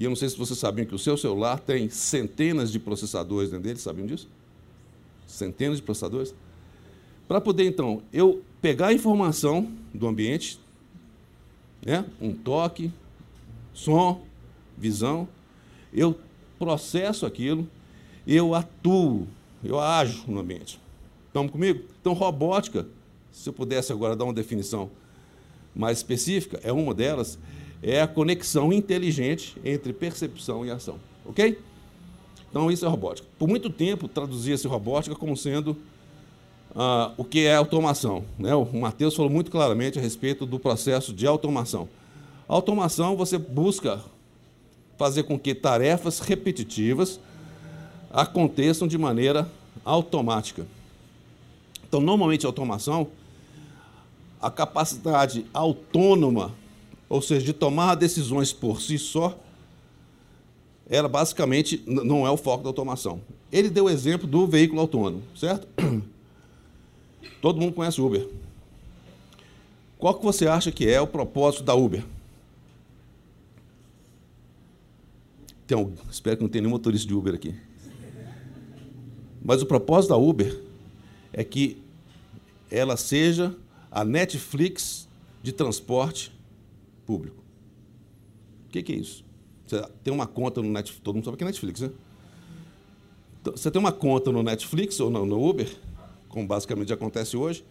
e 0.00 0.04
eu 0.04 0.08
não 0.08 0.16
sei 0.16 0.30
se 0.30 0.38
vocês 0.38 0.58
sabiam 0.58 0.86
que 0.86 0.94
o 0.94 0.98
seu 0.98 1.14
celular 1.14 1.60
tem 1.60 1.90
centenas 1.90 2.72
de 2.72 2.78
processadores 2.78 3.50
dentro 3.50 3.64
dele, 3.64 3.78
sabiam 3.78 4.06
disso? 4.06 4.26
Centenas 5.26 5.76
de 5.76 5.82
processadores. 5.82 6.34
Para 7.28 7.38
poder, 7.38 7.64
então, 7.64 8.02
eu 8.10 8.42
pegar 8.62 8.86
a 8.88 8.92
informação 8.94 9.70
do 9.92 10.08
ambiente, 10.08 10.58
né, 11.84 12.06
um 12.18 12.32
toque, 12.32 12.90
som, 13.74 14.24
visão, 14.76 15.28
eu 15.92 16.18
processo 16.58 17.26
aquilo, 17.26 17.68
eu 18.26 18.54
atuo, 18.54 19.28
eu 19.62 19.78
ajo 19.78 20.24
no 20.26 20.40
ambiente. 20.40 20.80
Estamos 21.26 21.52
comigo? 21.52 21.84
Então, 22.00 22.14
robótica, 22.14 22.86
se 23.30 23.50
eu 23.50 23.52
pudesse 23.52 23.92
agora 23.92 24.16
dar 24.16 24.24
uma 24.24 24.32
definição 24.32 24.90
mais 25.74 25.98
específica, 25.98 26.58
é 26.64 26.72
uma 26.72 26.94
delas, 26.94 27.38
é 27.82 28.00
a 28.02 28.06
conexão 28.06 28.72
inteligente 28.72 29.56
entre 29.64 29.92
percepção 29.92 30.64
e 30.64 30.70
ação. 30.70 30.98
Ok? 31.24 31.58
Então, 32.50 32.70
isso 32.70 32.84
é 32.84 32.88
robótica. 32.88 33.26
Por 33.38 33.48
muito 33.48 33.70
tempo, 33.70 34.08
traduzia-se 34.08 34.66
robótica 34.66 35.14
como 35.14 35.36
sendo 35.36 35.76
ah, 36.74 37.12
o 37.16 37.24
que 37.24 37.46
é 37.46 37.54
automação. 37.54 38.24
Né? 38.38 38.54
O 38.54 38.66
Matheus 38.80 39.14
falou 39.14 39.30
muito 39.30 39.50
claramente 39.50 39.98
a 39.98 40.02
respeito 40.02 40.44
do 40.44 40.58
processo 40.58 41.12
de 41.12 41.26
automação. 41.26 41.88
A 42.48 42.54
automação, 42.54 43.16
você 43.16 43.38
busca 43.38 44.00
fazer 44.98 45.22
com 45.22 45.38
que 45.38 45.54
tarefas 45.54 46.18
repetitivas 46.18 47.20
aconteçam 48.12 48.88
de 48.88 48.98
maneira 48.98 49.48
automática. 49.84 50.66
Então, 51.88 52.00
normalmente, 52.00 52.44
a 52.44 52.48
automação, 52.48 53.08
a 54.40 54.50
capacidade 54.50 55.46
autônoma, 55.54 56.52
ou 57.10 57.20
seja, 57.20 57.44
de 57.44 57.52
tomar 57.52 57.96
decisões 57.96 58.52
por 58.52 58.80
si 58.80 58.96
só, 58.96 59.36
ela 60.88 61.08
basicamente 61.08 61.82
não 61.84 62.24
é 62.24 62.30
o 62.30 62.36
foco 62.36 62.62
da 62.62 62.70
automação. 62.70 63.20
Ele 63.50 63.68
deu 63.68 63.86
o 63.86 63.90
exemplo 63.90 64.28
do 64.28 64.46
veículo 64.46 64.80
autônomo, 64.80 65.22
certo? 65.34 65.66
Todo 67.42 67.60
mundo 67.60 67.72
conhece 67.74 68.00
Uber. 68.00 68.28
Qual 69.98 70.14
que 70.14 70.24
você 70.24 70.46
acha 70.46 70.70
que 70.70 70.88
é 70.88 71.00
o 71.00 71.06
propósito 71.06 71.64
da 71.64 71.74
Uber? 71.74 72.04
Tem 75.66 75.92
espero 76.08 76.36
que 76.36 76.42
não 76.44 76.50
tenha 76.50 76.62
nenhum 76.62 76.72
motorista 76.72 77.08
de 77.08 77.14
Uber 77.14 77.34
aqui. 77.34 77.54
Mas 79.42 79.62
o 79.62 79.66
propósito 79.66 80.10
da 80.10 80.16
Uber 80.16 80.60
é 81.32 81.42
que 81.42 81.76
ela 82.70 82.96
seja 82.96 83.54
a 83.90 84.04
Netflix 84.04 85.08
de 85.42 85.50
transporte 85.50 86.32
público. 87.10 87.42
O 88.68 88.70
que, 88.70 88.84
que 88.84 88.92
é 88.92 88.96
isso? 88.96 89.24
Você 89.66 89.82
tem 90.04 90.14
uma 90.14 90.28
conta 90.28 90.62
no 90.62 90.70
Netflix, 90.70 91.02
todo 91.02 91.16
mundo 91.16 91.24
sabe 91.24 91.36
que 91.36 91.42
é 91.42 91.46
Netflix, 91.48 91.80
né? 91.80 91.90
Então, 93.40 93.56
você 93.56 93.68
tem 93.68 93.80
uma 93.80 93.90
conta 93.90 94.30
no 94.30 94.44
Netflix 94.44 95.00
ou 95.00 95.10
no, 95.10 95.26
no 95.26 95.44
Uber, 95.44 95.68
como 96.28 96.46
basicamente 96.46 96.92
acontece 96.92 97.36
hoje, 97.36 97.64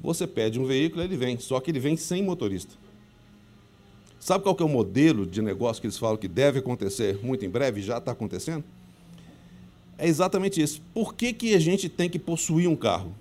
você 0.00 0.24
pede 0.24 0.60
um 0.60 0.64
veículo, 0.64 1.02
ele 1.02 1.16
vem, 1.16 1.36
só 1.36 1.58
que 1.58 1.72
ele 1.72 1.80
vem 1.80 1.96
sem 1.96 2.22
motorista. 2.22 2.74
Sabe 4.20 4.44
qual 4.44 4.54
que 4.54 4.62
é 4.62 4.66
o 4.66 4.68
modelo 4.68 5.26
de 5.26 5.42
negócio 5.42 5.80
que 5.80 5.88
eles 5.88 5.98
falam 5.98 6.16
que 6.16 6.28
deve 6.28 6.60
acontecer 6.60 7.18
muito 7.24 7.44
em 7.44 7.50
breve, 7.50 7.82
já 7.82 7.98
está 7.98 8.12
acontecendo? 8.12 8.62
É 9.98 10.06
exatamente 10.06 10.62
isso. 10.62 10.80
Por 10.94 11.12
que, 11.12 11.32
que 11.32 11.54
a 11.54 11.58
gente 11.58 11.88
tem 11.88 12.08
que 12.08 12.20
possuir 12.20 12.68
um 12.68 12.76
carro? 12.76 13.12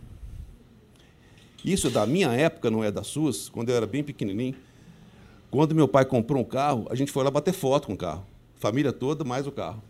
Isso 1.64 1.90
da 1.90 2.06
minha 2.06 2.32
época, 2.32 2.70
não 2.70 2.84
é 2.84 2.92
das 2.92 3.08
suas, 3.08 3.50
quando 3.50 3.70
eu 3.70 3.76
era 3.76 3.88
bem 3.88 4.04
pequenininho. 4.04 4.56
Quando 5.56 5.74
meu 5.74 5.88
pai 5.88 6.04
comprou 6.04 6.42
um 6.42 6.46
carro, 6.46 6.86
a 6.90 6.96
gente 6.96 7.14
foi 7.14 7.24
lá 7.24 7.32
bater 7.32 7.54
foto 7.54 7.88
com 7.88 7.94
o 7.94 7.98
carro. 7.98 8.26
Família 8.56 8.92
toda, 8.92 9.24
mais 9.24 9.48
o 9.48 9.52
carro. 9.54 9.82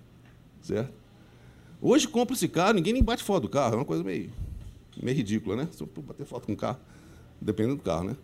Certo? 0.62 0.94
Hoje 1.82 2.08
compra 2.08 2.36
esse 2.36 2.48
carro, 2.48 2.74
ninguém 2.74 2.94
nem 2.94 3.02
bate 3.02 3.24
foto 3.24 3.44
do 3.44 3.50
carro. 3.50 3.74
É 3.74 3.78
uma 3.78 3.86
coisa 3.86 4.04
meio, 4.04 4.30
meio 5.02 5.18
ridícula, 5.18 5.56
né? 5.56 5.68
Só 5.72 5.88
bater 6.04 6.24
foto 6.24 6.46
com 6.46 6.54
o 6.54 6.56
carro, 6.56 6.78
dependendo 7.42 7.78
do 7.78 7.82
carro, 7.82 8.04
né? 8.04 8.16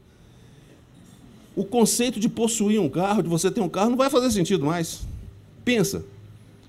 O 1.55 1.65
conceito 1.65 2.19
de 2.19 2.29
possuir 2.29 2.79
um 2.79 2.87
carro, 2.87 3.23
de 3.23 3.29
você 3.29 3.49
ter 3.49 3.59
um 3.59 3.69
carro, 3.69 3.89
não 3.89 3.97
vai 3.97 4.11
fazer 4.11 4.29
sentido 4.29 4.63
mais. 4.63 5.07
Pensa, 5.65 6.05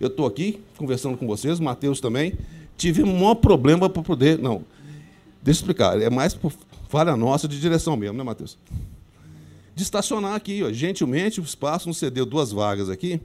eu 0.00 0.08
estou 0.08 0.24
aqui 0.24 0.58
conversando 0.78 1.18
com 1.18 1.26
vocês, 1.26 1.58
o 1.58 1.62
Matheus 1.62 2.00
também, 2.00 2.32
tive 2.78 3.02
um 3.02 3.12
maior 3.12 3.34
problema 3.34 3.90
para 3.90 4.02
poder. 4.02 4.38
Não, 4.38 4.64
deixa 5.42 5.60
eu 5.60 5.64
explicar, 5.64 6.00
é 6.00 6.08
mais 6.08 6.32
por 6.32 6.50
falha 6.88 7.14
nossa 7.14 7.46
de 7.46 7.60
direção 7.60 7.94
mesmo, 7.94 8.16
né, 8.16 8.24
Matheus? 8.24 8.56
De 9.74 9.82
estacionar 9.82 10.34
aqui, 10.34 10.62
ó. 10.62 10.70
gentilmente 10.70 11.40
o 11.40 11.44
espaço 11.44 11.88
nos 11.88 11.98
cedeu 11.98 12.26
duas 12.26 12.52
vagas 12.52 12.90
aqui. 12.90 13.20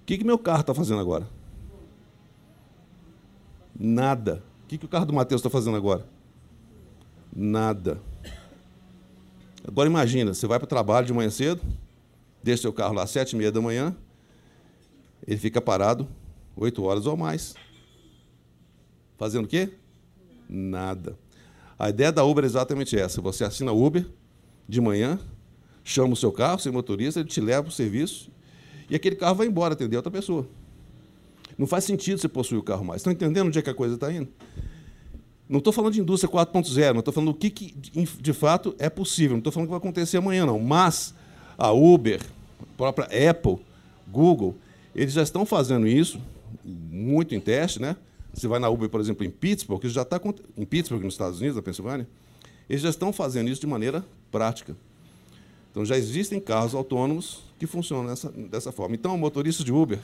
O 0.00 0.04
que, 0.04 0.18
que 0.18 0.24
meu 0.24 0.38
carro 0.38 0.62
está 0.62 0.74
fazendo 0.74 1.00
agora? 1.00 1.28
Nada. 3.78 4.42
O 4.64 4.66
que, 4.68 4.78
que 4.78 4.84
o 4.84 4.88
carro 4.88 5.06
do 5.06 5.12
Matheus 5.12 5.40
está 5.40 5.50
fazendo 5.50 5.76
agora? 5.76 6.06
Nada. 7.34 8.00
Agora 9.66 9.88
imagina, 9.88 10.34
você 10.34 10.46
vai 10.46 10.58
para 10.58 10.66
o 10.66 10.68
trabalho 10.68 11.06
de 11.06 11.12
manhã 11.12 11.30
cedo, 11.30 11.62
deixa 12.42 12.62
seu 12.62 12.72
carro 12.72 12.94
lá 12.94 13.04
às 13.04 13.10
sete 13.10 13.32
e 13.32 13.36
meia 13.36 13.52
da 13.52 13.60
manhã, 13.60 13.96
ele 15.26 15.38
fica 15.38 15.60
parado 15.60 16.08
oito 16.56 16.82
horas 16.82 17.06
ou 17.06 17.16
mais. 17.16 17.54
Fazendo 19.16 19.44
o 19.44 19.48
quê? 19.48 19.72
Nada. 20.48 21.16
A 21.78 21.88
ideia 21.88 22.12
da 22.12 22.24
Uber 22.24 22.44
é 22.44 22.46
exatamente 22.46 22.98
essa. 22.98 23.20
Você 23.20 23.44
assina 23.44 23.72
Uber 23.72 24.06
de 24.68 24.80
manhã, 24.80 25.18
chama 25.84 26.12
o 26.12 26.16
seu 26.16 26.32
carro, 26.32 26.58
seu 26.58 26.72
motorista, 26.72 27.20
ele 27.20 27.28
te 27.28 27.40
leva 27.40 27.64
para 27.64 27.70
o 27.70 27.72
serviço 27.72 28.30
e 28.88 28.94
aquele 28.94 29.16
carro 29.16 29.34
vai 29.34 29.46
embora 29.46 29.74
atender 29.74 29.96
outra 29.96 30.10
pessoa. 30.10 30.46
Não 31.56 31.66
faz 31.66 31.84
sentido 31.84 32.18
você 32.18 32.28
possuir 32.28 32.58
o 32.58 32.62
carro 32.62 32.84
mais. 32.84 33.00
Estão 33.00 33.12
entendendo 33.12 33.46
onde 33.46 33.58
é 33.58 33.62
que 33.62 33.70
a 33.70 33.74
coisa 33.74 33.94
está 33.94 34.12
indo? 34.12 34.28
Não 35.48 35.58
estou 35.58 35.72
falando 35.72 35.92
de 35.92 36.00
indústria 36.00 36.32
4.0, 36.32 36.92
não 36.92 37.00
estou 37.00 37.12
falando 37.12 37.32
do 37.32 37.38
que, 37.38 37.50
que, 37.50 37.74
de 38.20 38.32
fato 38.32 38.74
é 38.78 38.88
possível, 38.88 39.32
não 39.32 39.38
estou 39.38 39.52
falando 39.52 39.66
que 39.66 39.70
vai 39.70 39.78
acontecer 39.78 40.16
amanhã, 40.16 40.46
não. 40.46 40.58
Mas 40.58 41.14
a 41.58 41.70
Uber, 41.72 42.20
a 42.60 42.76
própria 42.76 43.30
Apple, 43.30 43.58
Google, 44.08 44.56
eles 44.94 45.12
já 45.12 45.22
estão 45.22 45.44
fazendo 45.44 45.86
isso, 45.86 46.20
muito 46.64 47.34
em 47.34 47.40
teste, 47.40 47.80
né? 47.80 47.96
Você 48.32 48.48
vai 48.48 48.58
na 48.58 48.68
Uber, 48.68 48.88
por 48.88 49.00
exemplo, 49.00 49.26
em 49.26 49.30
Pittsburgh, 49.30 49.80
que 49.80 49.88
já 49.88 50.02
está 50.02 50.18
em 50.56 50.64
Pittsburgh, 50.64 51.02
nos 51.02 51.14
Estados 51.14 51.38
Unidos, 51.38 51.56
na 51.56 51.62
Pensilvânia, 51.62 52.08
eles 52.68 52.82
já 52.82 52.88
estão 52.88 53.12
fazendo 53.12 53.50
isso 53.50 53.60
de 53.60 53.66
maneira 53.66 54.04
prática. 54.30 54.74
Então 55.72 55.84
já 55.84 55.96
existem 55.96 56.38
carros 56.38 56.74
autônomos 56.74 57.40
que 57.58 57.66
funcionam 57.66 58.06
dessa, 58.06 58.30
dessa 58.30 58.70
forma. 58.70 58.94
Então, 58.94 59.16
motoristas 59.16 59.64
de 59.64 59.72
Uber, 59.72 59.98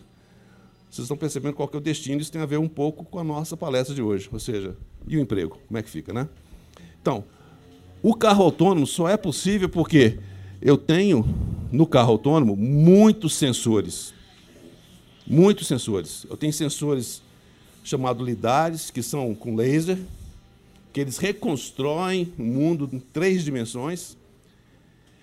vocês 0.90 1.04
estão 1.04 1.16
percebendo 1.16 1.54
qual 1.54 1.70
é 1.72 1.76
o 1.76 1.80
destino, 1.80 2.20
isso 2.20 2.32
tem 2.32 2.40
a 2.40 2.46
ver 2.46 2.58
um 2.58 2.68
pouco 2.68 3.04
com 3.04 3.18
a 3.18 3.24
nossa 3.24 3.56
palestra 3.56 3.94
de 3.94 4.00
hoje. 4.00 4.28
Ou 4.32 4.40
seja, 4.40 4.74
e 5.06 5.16
o 5.16 5.20
emprego? 5.20 5.58
Como 5.68 5.78
é 5.78 5.82
que 5.82 5.90
fica, 5.90 6.12
né? 6.12 6.26
Então, 7.00 7.22
o 8.02 8.14
carro 8.14 8.44
autônomo 8.44 8.86
só 8.86 9.08
é 9.08 9.16
possível 9.16 9.68
porque 9.68 10.18
eu 10.60 10.78
tenho 10.78 11.24
no 11.70 11.86
carro 11.86 12.12
autônomo 12.12 12.56
muitos 12.56 13.34
sensores. 13.34 14.14
Muitos 15.26 15.66
sensores. 15.66 16.26
Eu 16.30 16.36
tenho 16.36 16.52
sensores 16.52 17.22
chamados 17.84 18.26
lidares, 18.26 18.90
que 18.90 19.02
são 19.02 19.34
com 19.34 19.54
laser, 19.54 19.98
que 20.92 21.00
eles 21.00 21.18
reconstroem 21.18 22.32
o 22.38 22.42
mundo 22.42 22.88
em 22.92 22.98
três 22.98 23.44
dimensões. 23.44 24.16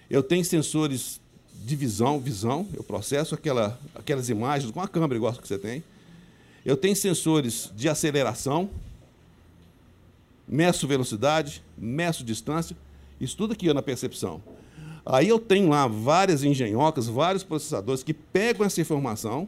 Eu 0.10 0.22
tenho 0.22 0.46
sensores 0.46 1.20
de 1.54 1.76
visão, 1.76 2.20
visão, 2.20 2.68
eu 2.76 2.84
processo 2.84 3.34
aquela, 3.34 3.80
aquelas 3.96 4.30
imagens 4.30 4.72
com 4.72 4.82
a 4.82 4.88
câmera 4.88 5.16
igual 5.16 5.34
que 5.34 5.48
você 5.48 5.58
tem. 5.58 5.84
Eu 6.64 6.78
tenho 6.78 6.96
sensores 6.96 7.72
de 7.76 7.90
aceleração, 7.90 8.70
meço 10.48 10.88
velocidade, 10.88 11.64
meço 11.78 12.24
distância, 12.24 12.76
isso 13.20 13.36
tudo 13.36 13.54
aqui 13.54 13.72
na 13.74 13.82
percepção. 13.82 14.42
Aí 15.06 15.28
eu 15.28 15.40
tenho 15.40 15.70
lá 15.70 15.88
várias 15.88 16.44
engenhocas, 16.44 17.08
vários 17.08 17.44
processadores 17.44 18.04
que 18.04 18.14
pegam 18.14 18.66
essa 18.66 18.82
informação, 18.82 19.48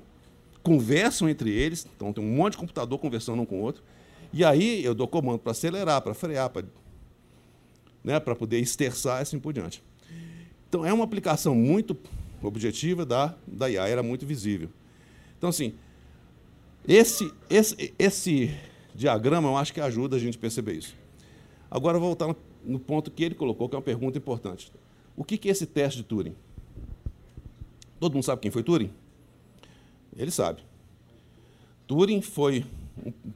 conversam 0.62 1.30
entre 1.30 1.51
eles, 1.51 1.88
então 1.95 2.14
tem 2.14 2.24
um 2.24 2.36
monte 2.36 2.53
de 2.53 2.60
computador 2.60 2.99
conversando 2.99 3.41
um 3.41 3.45
com 3.45 3.60
o 3.60 3.62
outro, 3.62 3.82
e 4.34 4.43
aí 4.43 4.84
eu 4.84 4.93
dou 4.93 5.08
comando 5.08 5.39
para 5.39 5.51
acelerar, 5.51 6.01
para 6.01 6.14
frear, 6.14 6.49
para 6.49 6.64
né, 8.03 8.20
poder 8.20 8.60
esterçar 8.60 9.20
e 9.20 9.22
assim 9.22 9.39
por 9.39 9.53
diante. 9.53 9.82
Então, 10.68 10.86
é 10.86 10.93
uma 10.93 11.03
aplicação 11.03 11.55
muito 11.55 11.97
objetiva 12.41 13.05
da, 13.05 13.36
da 13.47 13.70
IA, 13.70 13.88
era 13.88 14.03
muito 14.03 14.26
visível. 14.26 14.70
Então, 15.38 15.49
assim, 15.49 15.74
esse, 16.88 17.32
esse, 17.49 17.93
esse 17.97 18.55
diagrama 18.93 19.49
eu 19.49 19.57
acho 19.57 19.74
que 19.74 19.82
ajuda 19.82 20.15
a 20.15 20.20
gente 20.20 20.38
a 20.38 20.41
perceber 20.41 20.74
isso. 20.74 20.95
Agora, 21.70 21.99
vou 21.99 22.09
voltar 22.09 22.34
no 22.63 22.80
ponto 22.80 23.11
que 23.11 23.24
ele 23.24 23.36
colocou, 23.36 23.70
que 23.70 23.76
é 23.76 23.78
uma 23.78 23.84
pergunta 23.84 24.18
importante. 24.18 24.72
O 25.15 25.24
que 25.24 25.47
é 25.47 25.51
esse 25.51 25.65
teste 25.65 25.97
de 25.97 26.03
Turing? 26.03 26.36
Todo 27.99 28.13
mundo 28.13 28.24
sabe 28.24 28.41
quem 28.41 28.51
foi 28.51 28.63
Turing? 28.63 28.91
Ele 30.15 30.32
sabe. 30.32 30.61
Turing 31.88 32.22
foi 32.22 32.65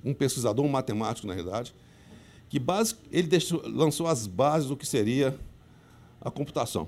um 0.03 0.13
pesquisador, 0.13 0.65
um 0.65 0.69
matemático, 0.69 1.27
na 1.27 1.33
realidade, 1.33 1.73
que 2.49 2.59
base, 2.59 2.95
ele 3.11 3.27
deixou, 3.27 3.61
lançou 3.65 4.07
as 4.07 4.27
bases 4.27 4.67
do 4.67 4.75
que 4.75 4.85
seria 4.85 5.37
a 6.19 6.29
computação. 6.29 6.87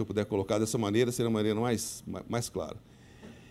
Se 0.00 0.02
eu 0.02 0.06
puder 0.06 0.24
colocar 0.24 0.58
dessa 0.58 0.78
maneira, 0.78 1.12
seria 1.12 1.28
a 1.28 1.30
maneira 1.30 1.60
mais, 1.60 2.02
mais 2.26 2.48
clara. 2.48 2.78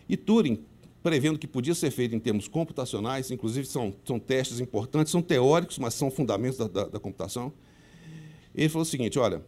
E 0.09 0.17
Turing, 0.17 0.65
prevendo 1.03 1.37
que 1.37 1.45
podia 1.45 1.75
ser 1.75 1.91
feito 1.91 2.15
em 2.15 2.19
termos 2.19 2.47
computacionais, 2.47 3.29
inclusive 3.29 3.67
são, 3.67 3.93
são 4.03 4.19
testes 4.19 4.59
importantes, 4.59 5.11
são 5.11 5.21
teóricos, 5.21 5.77
mas 5.77 5.93
são 5.93 6.09
fundamentos 6.09 6.57
da, 6.57 6.67
da, 6.67 6.85
da 6.85 6.99
computação, 6.99 7.53
ele 8.55 8.67
falou 8.67 8.81
o 8.81 8.85
seguinte, 8.85 9.19
olha, 9.19 9.43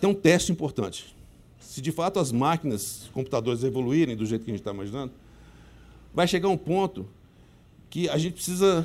tem 0.00 0.10
um 0.10 0.14
teste 0.14 0.50
importante. 0.50 1.14
Se 1.60 1.80
de 1.80 1.92
fato 1.92 2.18
as 2.18 2.32
máquinas, 2.32 3.08
computadores 3.14 3.62
evoluírem 3.62 4.16
do 4.16 4.26
jeito 4.26 4.44
que 4.44 4.50
a 4.50 4.54
gente 4.54 4.60
está 4.60 4.72
imaginando, 4.72 5.12
vai 6.12 6.26
chegar 6.26 6.48
um 6.48 6.58
ponto 6.58 7.06
que 7.88 8.08
a 8.08 8.18
gente 8.18 8.32
precisa 8.32 8.84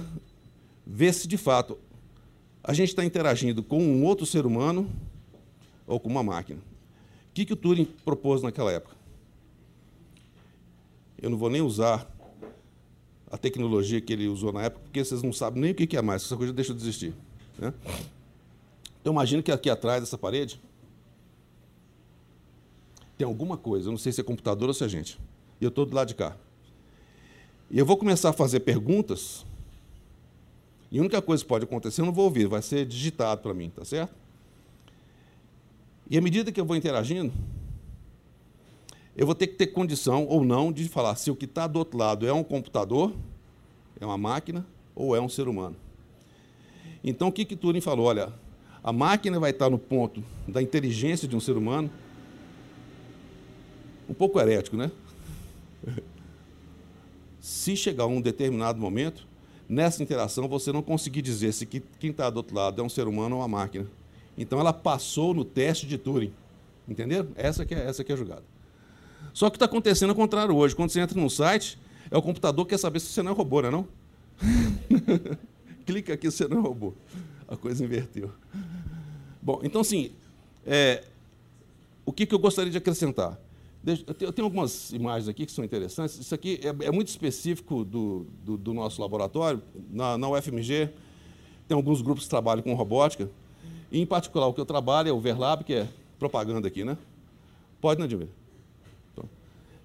ver 0.85 1.15
se 1.15 1.27
de 1.27 1.35
fato 1.35 1.79
a 2.63 2.73
gente 2.73 2.89
está 2.89 3.03
interagindo 3.03 3.63
com 3.63 3.81
um 3.81 4.03
outro 4.03 4.23
ser 4.23 4.45
humano 4.45 4.87
ou 5.87 5.99
com 5.99 6.09
uma 6.09 6.23
máquina. 6.23 6.59
O 6.59 7.33
que, 7.33 7.45
que 7.45 7.53
o 7.53 7.55
Turing 7.55 7.85
propôs 8.03 8.41
naquela 8.41 8.71
época? 8.71 8.95
Eu 11.21 11.29
não 11.29 11.37
vou 11.37 11.49
nem 11.49 11.61
usar 11.61 12.09
a 13.31 13.37
tecnologia 13.37 13.99
que 13.99 14.13
ele 14.13 14.27
usou 14.27 14.53
na 14.53 14.63
época, 14.63 14.83
porque 14.83 15.03
vocês 15.03 15.21
não 15.21 15.33
sabem 15.33 15.61
nem 15.61 15.71
o 15.71 15.75
que 15.75 15.97
é 15.97 16.01
mais, 16.01 16.23
essa 16.23 16.37
coisa 16.37 16.53
deixa 16.53 16.73
de 16.73 16.81
existir. 16.81 17.13
Né? 17.57 17.73
Então, 19.01 19.13
imagina 19.13 19.43
que 19.43 19.51
aqui 19.51 19.69
atrás 19.69 20.01
dessa 20.01 20.17
parede 20.17 20.59
tem 23.17 23.25
alguma 23.25 23.57
coisa, 23.57 23.87
eu 23.87 23.91
não 23.91 23.97
sei 23.97 24.11
se 24.11 24.21
é 24.21 24.23
computador 24.23 24.67
ou 24.67 24.73
se 24.73 24.83
é 24.83 24.89
gente, 24.89 25.19
e 25.59 25.63
eu 25.63 25.69
estou 25.69 25.85
do 25.85 25.95
lado 25.95 26.07
de 26.07 26.15
cá. 26.15 26.35
E 27.69 27.77
eu 27.77 27.85
vou 27.85 27.97
começar 27.97 28.29
a 28.29 28.33
fazer 28.33 28.59
perguntas. 28.61 29.45
E 30.91 30.97
a 30.99 31.01
única 31.01 31.21
coisa 31.21 31.43
que 31.43 31.47
pode 31.47 31.65
acontecer, 31.65 32.01
eu 32.01 32.05
não 32.05 32.13
vou 32.13 32.25
ouvir, 32.25 32.47
vai 32.47 32.61
ser 32.61 32.85
digitado 32.85 33.41
para 33.41 33.53
mim, 33.53 33.69
tá 33.69 33.83
certo? 33.83 34.13
E 36.09 36.17
à 36.17 36.21
medida 36.21 36.51
que 36.51 36.59
eu 36.59 36.65
vou 36.65 36.75
interagindo, 36.75 37.33
eu 39.15 39.25
vou 39.25 39.33
ter 39.33 39.47
que 39.47 39.55
ter 39.55 39.67
condição 39.67 40.25
ou 40.27 40.43
não 40.43 40.71
de 40.71 40.87
falar 40.89 41.15
se 41.15 41.31
o 41.31 41.35
que 41.35 41.45
está 41.45 41.67
do 41.67 41.79
outro 41.79 41.97
lado 41.97 42.27
é 42.27 42.33
um 42.33 42.43
computador, 42.43 43.13
é 43.99 44.05
uma 44.05 44.17
máquina 44.17 44.65
ou 44.93 45.15
é 45.15 45.21
um 45.21 45.29
ser 45.29 45.47
humano. 45.47 45.75
Então, 47.03 47.29
o 47.29 47.31
que, 47.31 47.45
que 47.45 47.55
Turing 47.55 47.81
falou? 47.81 48.07
Olha, 48.07 48.33
a 48.83 48.91
máquina 48.91 49.39
vai 49.39 49.51
estar 49.51 49.69
no 49.69 49.79
ponto 49.79 50.23
da 50.47 50.61
inteligência 50.61 51.27
de 51.27 51.35
um 51.35 51.39
ser 51.39 51.57
humano, 51.57 51.89
um 54.07 54.13
pouco 54.13 54.39
herético, 54.39 54.77
né? 54.77 54.91
Se 57.39 57.75
chegar 57.75 58.05
um 58.07 58.19
determinado 58.19 58.79
momento, 58.79 59.27
nessa 59.69 60.03
interação 60.03 60.47
você 60.47 60.71
não 60.71 60.81
conseguir 60.81 61.21
dizer 61.21 61.51
se 61.53 61.65
quem 61.65 62.09
está 62.09 62.29
do 62.29 62.37
outro 62.37 62.55
lado 62.55 62.81
é 62.81 62.83
um 62.83 62.89
ser 62.89 63.07
humano 63.07 63.35
ou 63.35 63.41
uma 63.41 63.47
máquina. 63.47 63.87
Então 64.37 64.59
ela 64.59 64.73
passou 64.73 65.33
no 65.33 65.45
teste 65.45 65.87
de 65.87 65.97
Turing. 65.97 66.33
Entenderam? 66.87 67.29
Essa 67.35 67.65
que 67.65 67.73
é, 67.73 67.85
essa 67.85 68.03
que 68.03 68.11
é 68.11 68.15
a 68.15 68.17
jogada. 68.17 68.43
Só 69.33 69.49
que 69.49 69.55
está 69.55 69.65
acontecendo 69.65 70.11
ao 70.11 70.15
contrário 70.15 70.55
hoje. 70.55 70.75
Quando 70.75 70.89
você 70.89 70.99
entra 70.99 71.19
num 71.19 71.29
site, 71.29 71.77
é 72.09 72.17
o 72.17 72.21
computador 72.21 72.65
que 72.65 72.69
quer 72.71 72.77
saber 72.77 72.99
se 72.99 73.07
você 73.07 73.21
não 73.21 73.31
é 73.31 73.35
robô, 73.35 73.61
não 73.61 73.69
é 73.69 73.71
não? 73.71 73.87
Clica 75.85 76.13
aqui, 76.13 76.29
você 76.29 76.47
não 76.47 76.57
é 76.57 76.61
robô. 76.61 76.93
A 77.47 77.55
coisa 77.55 77.83
inverteu. 77.83 78.31
Bom, 79.41 79.59
então, 79.63 79.81
assim, 79.81 80.11
é, 80.65 81.03
o 82.05 82.11
que, 82.11 82.25
que 82.25 82.33
eu 82.33 82.39
gostaria 82.39 82.71
de 82.71 82.77
acrescentar? 82.77 83.39
Eu 84.19 84.33
tenho 84.33 84.45
algumas 84.45 84.91
imagens 84.91 85.27
aqui 85.27 85.45
que 85.45 85.51
são 85.51 85.63
interessantes. 85.63 86.17
Isso 86.17 86.33
aqui 86.33 86.59
é, 86.63 86.87
é 86.87 86.91
muito 86.91 87.09
específico 87.09 87.85
do, 87.85 88.25
do, 88.43 88.57
do, 88.57 88.73
nosso 88.73 88.99
laboratório. 88.99 89.61
Na, 89.91 90.17
na 90.17 90.27
UFMG, 90.27 90.89
tem 91.67 91.75
alguns 91.75 92.01
grupos 92.01 92.23
que 92.23 92.29
trabalham 92.29 92.63
com 92.63 92.73
robótica. 92.73 93.29
E, 93.91 94.01
em 94.01 94.05
particular, 94.05 94.47
o 94.47 94.53
que 94.53 94.61
eu 94.61 94.65
trabalho 94.65 95.09
é 95.09 95.11
o 95.11 95.19
Verlab, 95.19 95.63
que 95.63 95.73
é 95.73 95.87
propaganda 96.19 96.67
aqui, 96.67 96.83
né? 96.83 96.97
Pode, 97.81 97.99
né, 97.99 98.05
Edmir? 98.05 98.29
Então, 99.13 99.29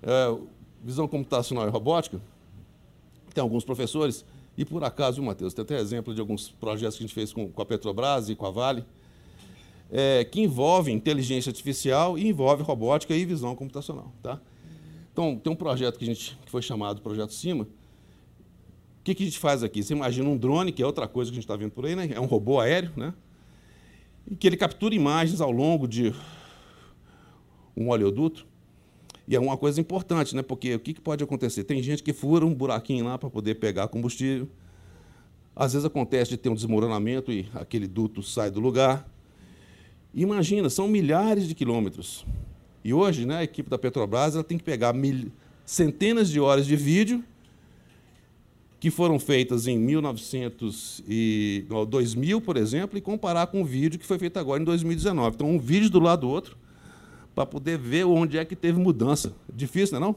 é, 0.02 0.36
visão 0.82 1.06
computacional 1.06 1.66
e 1.66 1.70
robótica. 1.70 2.20
Tem 3.34 3.42
alguns 3.42 3.64
professores. 3.64 4.24
E, 4.56 4.64
por 4.64 4.82
acaso, 4.82 5.22
Matheus, 5.22 5.54
tem 5.54 5.62
até 5.62 5.78
exemplo 5.78 6.14
de 6.14 6.20
alguns 6.20 6.48
projetos 6.48 6.96
que 6.96 7.04
a 7.04 7.06
gente 7.06 7.14
fez 7.14 7.32
com, 7.32 7.50
com 7.50 7.62
a 7.62 7.66
Petrobras 7.66 8.28
e 8.28 8.34
com 8.34 8.46
a 8.46 8.50
Vale 8.50 8.84
é, 9.90 10.24
que 10.24 10.40
envolve 10.40 10.92
inteligência 10.92 11.50
artificial 11.50 12.16
e 12.16 12.28
envolve 12.28 12.62
robótica 12.62 13.14
e 13.14 13.24
visão 13.24 13.54
computacional. 13.56 14.12
Tá? 14.22 14.40
Então, 15.12 15.36
tem 15.36 15.52
um 15.52 15.56
projeto 15.56 15.98
que, 15.98 16.04
a 16.04 16.06
gente, 16.06 16.38
que 16.44 16.50
foi 16.50 16.62
chamado 16.62 17.00
Projeto 17.00 17.32
Cima. 17.32 17.64
O 17.64 19.02
que, 19.02 19.14
que 19.14 19.22
a 19.22 19.26
gente 19.26 19.38
faz 19.38 19.62
aqui? 19.62 19.82
Você 19.82 19.92
imagina 19.92 20.28
um 20.28 20.36
drone, 20.36 20.70
que 20.70 20.82
é 20.82 20.86
outra 20.86 21.08
coisa 21.08 21.30
que 21.30 21.34
a 21.34 21.36
gente 21.36 21.44
está 21.44 21.56
vendo 21.56 21.72
por 21.72 21.86
aí, 21.86 21.96
né? 21.96 22.10
é 22.14 22.20
um 22.20 22.26
robô 22.26 22.60
aéreo, 22.60 22.92
né? 22.96 23.12
E 24.28 24.34
que 24.34 24.46
ele 24.46 24.56
captura 24.56 24.94
imagens 24.94 25.40
ao 25.40 25.50
longo 25.50 25.86
de 25.86 26.14
um 27.76 27.88
oleoduto. 27.88 28.46
E 29.26 29.36
é 29.36 29.40
uma 29.40 29.56
coisa 29.56 29.80
importante, 29.80 30.34
né? 30.34 30.42
porque 30.42 30.74
o 30.74 30.80
que, 30.80 30.94
que 30.94 31.00
pode 31.00 31.22
acontecer? 31.22 31.64
Tem 31.64 31.82
gente 31.82 32.02
que 32.02 32.12
fura 32.12 32.44
um 32.44 32.54
buraquinho 32.54 33.04
lá 33.04 33.16
para 33.16 33.30
poder 33.30 33.56
pegar 33.56 33.88
combustível. 33.88 34.48
Às 35.54 35.72
vezes 35.72 35.86
acontece 35.86 36.30
de 36.30 36.36
ter 36.36 36.48
um 36.48 36.54
desmoronamento 36.54 37.30
e 37.30 37.48
aquele 37.54 37.86
duto 37.86 38.22
sai 38.22 38.50
do 38.50 38.60
lugar. 38.60 39.08
Imagina, 40.12 40.68
são 40.68 40.88
milhares 40.88 41.46
de 41.46 41.54
quilômetros. 41.54 42.26
E 42.84 42.92
hoje, 42.92 43.26
né, 43.26 43.38
a 43.38 43.44
equipe 43.44 43.68
da 43.70 43.78
Petrobras 43.78 44.34
ela 44.34 44.42
tem 44.42 44.58
que 44.58 44.64
pegar 44.64 44.92
mil, 44.92 45.30
centenas 45.64 46.28
de 46.28 46.40
horas 46.40 46.66
de 46.66 46.74
vídeo 46.74 47.22
que 48.80 48.90
foram 48.90 49.18
feitas 49.18 49.66
em 49.66 49.78
1900 49.78 51.02
e 51.06 51.66
2000, 51.88 52.40
por 52.40 52.56
exemplo, 52.56 52.96
e 52.96 53.00
comparar 53.00 53.46
com 53.48 53.60
o 53.60 53.64
vídeo 53.64 53.98
que 54.00 54.06
foi 54.06 54.18
feito 54.18 54.38
agora 54.38 54.60
em 54.60 54.64
2019. 54.64 55.34
Então, 55.34 55.50
um 55.50 55.58
vídeo 55.58 55.90
do 55.90 56.00
lado 56.00 56.22
do 56.22 56.28
outro 56.28 56.56
para 57.34 57.44
poder 57.44 57.78
ver 57.78 58.04
onde 58.06 58.38
é 58.38 58.44
que 58.44 58.56
teve 58.56 58.80
mudança. 58.80 59.34
Difícil, 59.54 60.00
não 60.00 60.08
é 60.08 60.10
não? 60.10 60.16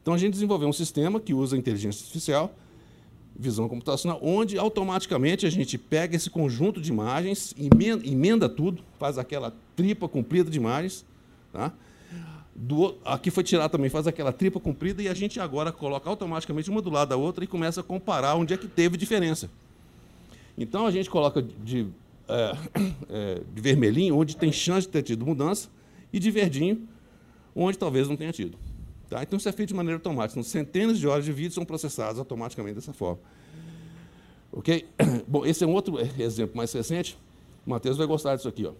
Então, 0.00 0.14
a 0.14 0.18
gente 0.18 0.34
desenvolveu 0.34 0.68
um 0.68 0.72
sistema 0.72 1.18
que 1.18 1.34
usa 1.34 1.56
inteligência 1.56 2.02
artificial 2.02 2.54
visão 3.36 3.68
computacional, 3.68 4.20
onde 4.22 4.58
automaticamente 4.58 5.46
a 5.46 5.50
gente 5.50 5.78
pega 5.78 6.14
esse 6.14 6.30
conjunto 6.30 6.80
de 6.80 6.90
imagens, 6.90 7.54
emenda, 7.58 8.06
emenda 8.06 8.48
tudo, 8.48 8.82
faz 8.98 9.18
aquela 9.18 9.54
tripa 9.74 10.08
comprida 10.08 10.50
de 10.50 10.58
imagens. 10.58 11.04
Tá? 11.52 11.72
Do, 12.54 12.96
aqui 13.04 13.30
foi 13.30 13.42
tirar 13.42 13.68
também, 13.68 13.88
faz 13.88 14.06
aquela 14.06 14.32
tripa 14.32 14.60
comprida 14.60 15.02
e 15.02 15.08
a 15.08 15.14
gente 15.14 15.40
agora 15.40 15.72
coloca 15.72 16.08
automaticamente 16.08 16.70
uma 16.70 16.82
do 16.82 16.90
lado 16.90 17.08
da 17.08 17.16
outra 17.16 17.42
e 17.42 17.46
começa 17.46 17.80
a 17.80 17.84
comparar 17.84 18.34
onde 18.34 18.52
é 18.52 18.56
que 18.56 18.68
teve 18.68 18.96
diferença. 18.96 19.50
Então 20.56 20.86
a 20.86 20.90
gente 20.90 21.08
coloca 21.08 21.40
de, 21.40 21.86
é, 22.28 22.56
é, 23.08 23.40
de 23.54 23.60
vermelhinho 23.60 24.16
onde 24.16 24.36
tem 24.36 24.52
chance 24.52 24.86
de 24.86 24.92
ter 24.92 25.02
tido 25.02 25.24
mudança 25.24 25.68
e 26.12 26.18
de 26.18 26.30
verdinho 26.30 26.86
onde 27.54 27.78
talvez 27.78 28.08
não 28.08 28.16
tenha 28.16 28.32
tido. 28.32 28.58
Tá? 29.12 29.22
Então, 29.22 29.36
isso 29.36 29.46
é 29.46 29.52
feito 29.52 29.68
de 29.68 29.74
maneira 29.74 29.96
automática. 29.98 30.40
Então, 30.40 30.50
centenas 30.50 30.98
de 30.98 31.06
horas 31.06 31.22
de 31.22 31.32
vídeo 31.32 31.52
são 31.52 31.66
processadas 31.66 32.18
automaticamente 32.18 32.76
dessa 32.76 32.94
forma. 32.94 33.20
Ok? 34.50 34.88
Bom, 35.28 35.44
esse 35.44 35.62
é 35.62 35.66
um 35.66 35.74
outro 35.74 35.98
exemplo 36.18 36.56
mais 36.56 36.72
recente. 36.72 37.18
O 37.66 37.70
Matheus 37.70 37.98
vai 37.98 38.06
gostar 38.06 38.36
disso 38.36 38.48
aqui. 38.48 38.64
Ó. 38.64 38.72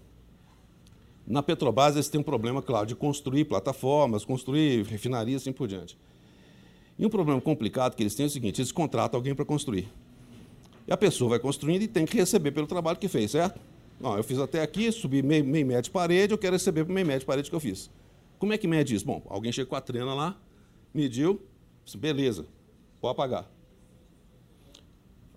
Na 1.26 1.42
Petrobras, 1.42 1.94
eles 1.94 2.08
têm 2.08 2.20
um 2.20 2.24
problema, 2.24 2.60
claro, 2.60 2.86
de 2.86 2.94
construir 2.94 3.44
plataformas, 3.44 4.24
construir 4.24 4.84
refinarias 4.84 5.42
assim 5.42 5.52
por 5.52 5.68
diante. 5.68 5.96
E 6.98 7.06
um 7.06 7.08
problema 7.08 7.40
complicado 7.40 7.94
que 7.94 8.02
eles 8.02 8.14
têm 8.14 8.24
é 8.24 8.26
o 8.26 8.30
seguinte: 8.30 8.60
eles 8.60 8.72
contratam 8.72 9.18
alguém 9.18 9.34
para 9.34 9.44
construir. 9.44 9.88
E 10.86 10.92
a 10.92 10.96
pessoa 10.96 11.30
vai 11.30 11.38
construindo 11.38 11.82
e 11.82 11.88
tem 11.88 12.04
que 12.04 12.16
receber 12.16 12.50
pelo 12.50 12.66
trabalho 12.66 12.98
que 12.98 13.08
fez, 13.08 13.30
certo? 13.30 13.60
Não, 14.00 14.16
eu 14.16 14.24
fiz 14.24 14.38
até 14.38 14.62
aqui, 14.62 14.90
subi 14.90 15.22
meio, 15.22 15.44
meio 15.44 15.64
metro 15.64 15.84
de 15.84 15.90
parede, 15.90 16.34
eu 16.34 16.38
quero 16.38 16.54
receber 16.54 16.84
por 16.84 16.92
meio 16.92 17.06
metro 17.06 17.20
de 17.20 17.26
parede 17.26 17.48
que 17.48 17.54
eu 17.54 17.60
fiz. 17.60 17.88
Como 18.38 18.52
é 18.52 18.58
que 18.58 18.66
mede 18.66 18.94
isso? 18.94 19.06
Bom, 19.06 19.22
alguém 19.28 19.52
chegou 19.52 19.70
com 19.70 19.76
a 19.76 19.80
trena 19.80 20.12
lá, 20.12 20.36
mediu, 20.92 21.40
disse, 21.84 21.96
beleza, 21.96 22.46
pode 23.00 23.12
apagar. 23.12 23.48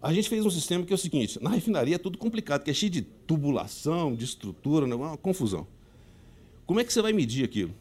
A 0.01 0.11
gente 0.11 0.27
fez 0.27 0.43
um 0.45 0.49
sistema 0.49 0.83
que 0.83 0.91
é 0.91 0.95
o 0.95 0.97
seguinte: 0.97 1.41
na 1.41 1.51
refinaria 1.51 1.95
é 1.95 1.99
tudo 1.99 2.17
complicado, 2.17 2.63
que 2.63 2.71
é 2.71 2.73
cheio 2.73 2.91
de 2.91 3.01
tubulação, 3.01 4.15
de 4.15 4.25
estrutura, 4.25 4.87
né, 4.87 4.95
uma 4.95 5.17
confusão. 5.17 5.67
Como 6.65 6.79
é 6.79 6.83
que 6.83 6.91
você 6.91 7.01
vai 7.01 7.13
medir 7.13 7.45
aquilo? 7.45 7.73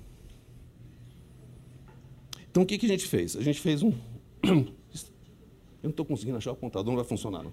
Então, 2.50 2.62
o 2.62 2.66
que, 2.66 2.78
que 2.78 2.86
a 2.86 2.88
gente 2.88 3.06
fez? 3.06 3.36
A 3.36 3.42
gente 3.42 3.60
fez 3.60 3.82
um. 3.82 3.92
Eu 4.44 5.88
não 5.88 5.90
estou 5.90 6.06
conseguindo 6.06 6.38
achar 6.38 6.52
o 6.52 6.56
computador, 6.56 6.90
não 6.90 6.96
vai 6.96 7.04
funcionar. 7.04 7.42
Não. 7.42 7.52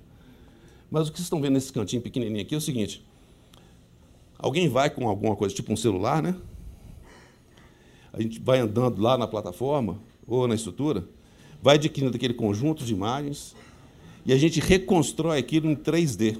Mas 0.90 1.08
o 1.08 1.12
que 1.12 1.18
vocês 1.18 1.26
estão 1.26 1.42
vendo 1.42 1.54
nesse 1.54 1.74
cantinho 1.74 2.02
pequenininho 2.02 2.42
aqui 2.42 2.56
é 2.56 2.58
o 2.58 2.62
seguinte: 2.62 3.04
alguém 4.38 4.70
vai 4.70 4.90
com 4.90 5.08
alguma 5.08 5.36
coisa, 5.36 5.54
tipo 5.54 5.74
um 5.74 5.78
celular, 5.78 6.22
né? 6.22 6.36
a 8.14 8.22
gente 8.22 8.40
vai 8.40 8.60
andando 8.60 9.02
lá 9.02 9.18
na 9.18 9.28
plataforma 9.28 9.98
ou 10.28 10.48
na 10.48 10.56
estrutura, 10.56 11.06
vai 11.62 11.76
adquirindo 11.76 12.16
aquele 12.16 12.34
conjunto 12.34 12.84
de 12.84 12.94
imagens 12.94 13.56
e 14.26 14.34
a 14.34 14.38
gente 14.38 14.60
reconstrói 14.60 15.40
aquilo 15.40 15.70
em 15.70 15.76
3D. 15.76 16.38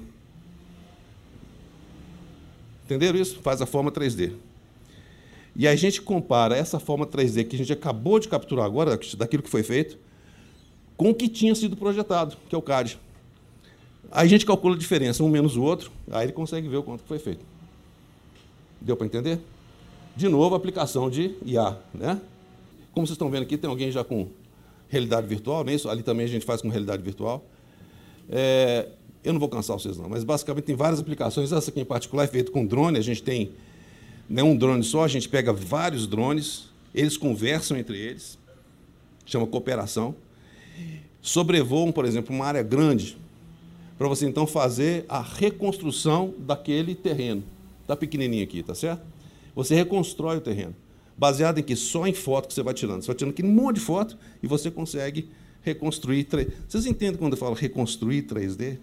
Entenderam 2.84 3.18
isso? 3.18 3.40
Faz 3.40 3.62
a 3.62 3.66
forma 3.66 3.90
3D. 3.90 4.32
E 5.54 5.68
a 5.68 5.76
gente 5.76 6.00
compara 6.00 6.56
essa 6.56 6.80
forma 6.80 7.06
3D 7.06 7.46
que 7.46 7.56
a 7.56 7.58
gente 7.58 7.72
acabou 7.72 8.18
de 8.18 8.28
capturar 8.28 8.64
agora, 8.64 8.98
daquilo 9.16 9.42
que 9.42 9.50
foi 9.50 9.62
feito, 9.62 9.98
com 10.96 11.10
o 11.10 11.14
que 11.14 11.28
tinha 11.28 11.54
sido 11.54 11.76
projetado, 11.76 12.36
que 12.48 12.54
é 12.54 12.58
o 12.58 12.62
CAD. 12.62 12.98
Aí 14.10 14.26
a 14.26 14.28
gente 14.28 14.46
calcula 14.46 14.74
a 14.74 14.78
diferença, 14.78 15.22
um 15.22 15.28
menos 15.28 15.56
o 15.56 15.62
outro, 15.62 15.90
aí 16.10 16.26
ele 16.26 16.32
consegue 16.32 16.68
ver 16.68 16.76
o 16.76 16.82
quanto 16.82 17.02
foi 17.04 17.18
feito. 17.18 17.44
Deu 18.80 18.96
para 18.96 19.06
entender? 19.06 19.38
De 20.16 20.28
novo, 20.28 20.54
aplicação 20.54 21.08
de 21.08 21.34
IA. 21.44 21.78
Né? 21.94 22.20
Como 22.92 23.06
vocês 23.06 23.14
estão 23.14 23.30
vendo 23.30 23.42
aqui, 23.42 23.56
tem 23.56 23.68
alguém 23.68 23.90
já 23.90 24.04
com 24.04 24.28
realidade 24.88 25.26
virtual, 25.26 25.64
não 25.64 25.72
é 25.72 25.74
isso? 25.74 25.88
Ali 25.88 26.02
também 26.02 26.26
a 26.26 26.28
gente 26.28 26.44
faz 26.44 26.60
com 26.60 26.68
realidade 26.68 27.02
virtual. 27.02 27.44
É, 28.28 28.88
eu 29.24 29.32
não 29.32 29.40
vou 29.40 29.48
cansar 29.48 29.78
vocês 29.78 29.96
não, 29.96 30.08
mas 30.08 30.24
basicamente 30.24 30.64
tem 30.64 30.76
várias 30.76 31.00
aplicações. 31.00 31.52
Essa 31.52 31.70
aqui 31.70 31.80
em 31.80 31.84
particular 31.84 32.24
é 32.24 32.26
feita 32.26 32.50
com 32.50 32.66
drone. 32.66 32.98
A 32.98 33.02
gente 33.02 33.22
tem 33.22 33.52
não 34.32 34.52
um 34.52 34.56
drone 34.56 34.82
só, 34.82 35.04
a 35.04 35.08
gente 35.08 35.28
pega 35.28 35.52
vários 35.52 36.06
drones, 36.06 36.70
eles 36.94 37.18
conversam 37.18 37.76
entre 37.76 37.98
eles, 37.98 38.38
chama 39.26 39.46
cooperação. 39.46 40.14
Sobrevoam, 41.20 41.92
por 41.92 42.06
exemplo, 42.06 42.34
uma 42.34 42.46
área 42.46 42.62
grande, 42.62 43.18
para 43.98 44.08
você 44.08 44.26
então 44.26 44.46
fazer 44.46 45.04
a 45.06 45.20
reconstrução 45.20 46.32
daquele 46.38 46.94
terreno. 46.94 47.44
Está 47.82 47.94
pequenininho 47.94 48.42
aqui, 48.42 48.62
tá 48.62 48.74
certo? 48.74 49.02
Você 49.54 49.74
reconstrói 49.74 50.38
o 50.38 50.40
terreno. 50.40 50.74
Baseado 51.16 51.58
em 51.58 51.62
que? 51.62 51.76
Só 51.76 52.06
em 52.06 52.14
foto 52.14 52.48
que 52.48 52.54
você 52.54 52.62
vai 52.62 52.72
tirando. 52.72 53.02
Você 53.02 53.08
vai 53.08 53.16
tirando 53.16 53.32
aquele 53.32 53.48
monte 53.48 53.76
de 53.76 53.82
foto 53.82 54.16
e 54.42 54.46
você 54.46 54.70
consegue 54.70 55.28
reconstruir. 55.60 56.26
Vocês 56.66 56.86
entendem 56.86 57.18
quando 57.18 57.34
eu 57.34 57.38
falo 57.38 57.54
reconstruir 57.54 58.22
3D? 58.22 58.78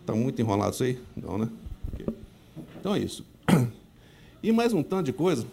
Está 0.00 0.16
muito 0.16 0.42
enrolado 0.42 0.74
isso 0.74 0.82
aí? 0.82 0.98
Não, 1.16 1.38
né? 1.38 1.48
Então 2.80 2.96
é 2.96 2.98
isso. 2.98 3.24
E 4.42 4.52
mais 4.52 4.72
um 4.72 4.82
tanto 4.82 5.06
de 5.06 5.12
coisa, 5.12 5.46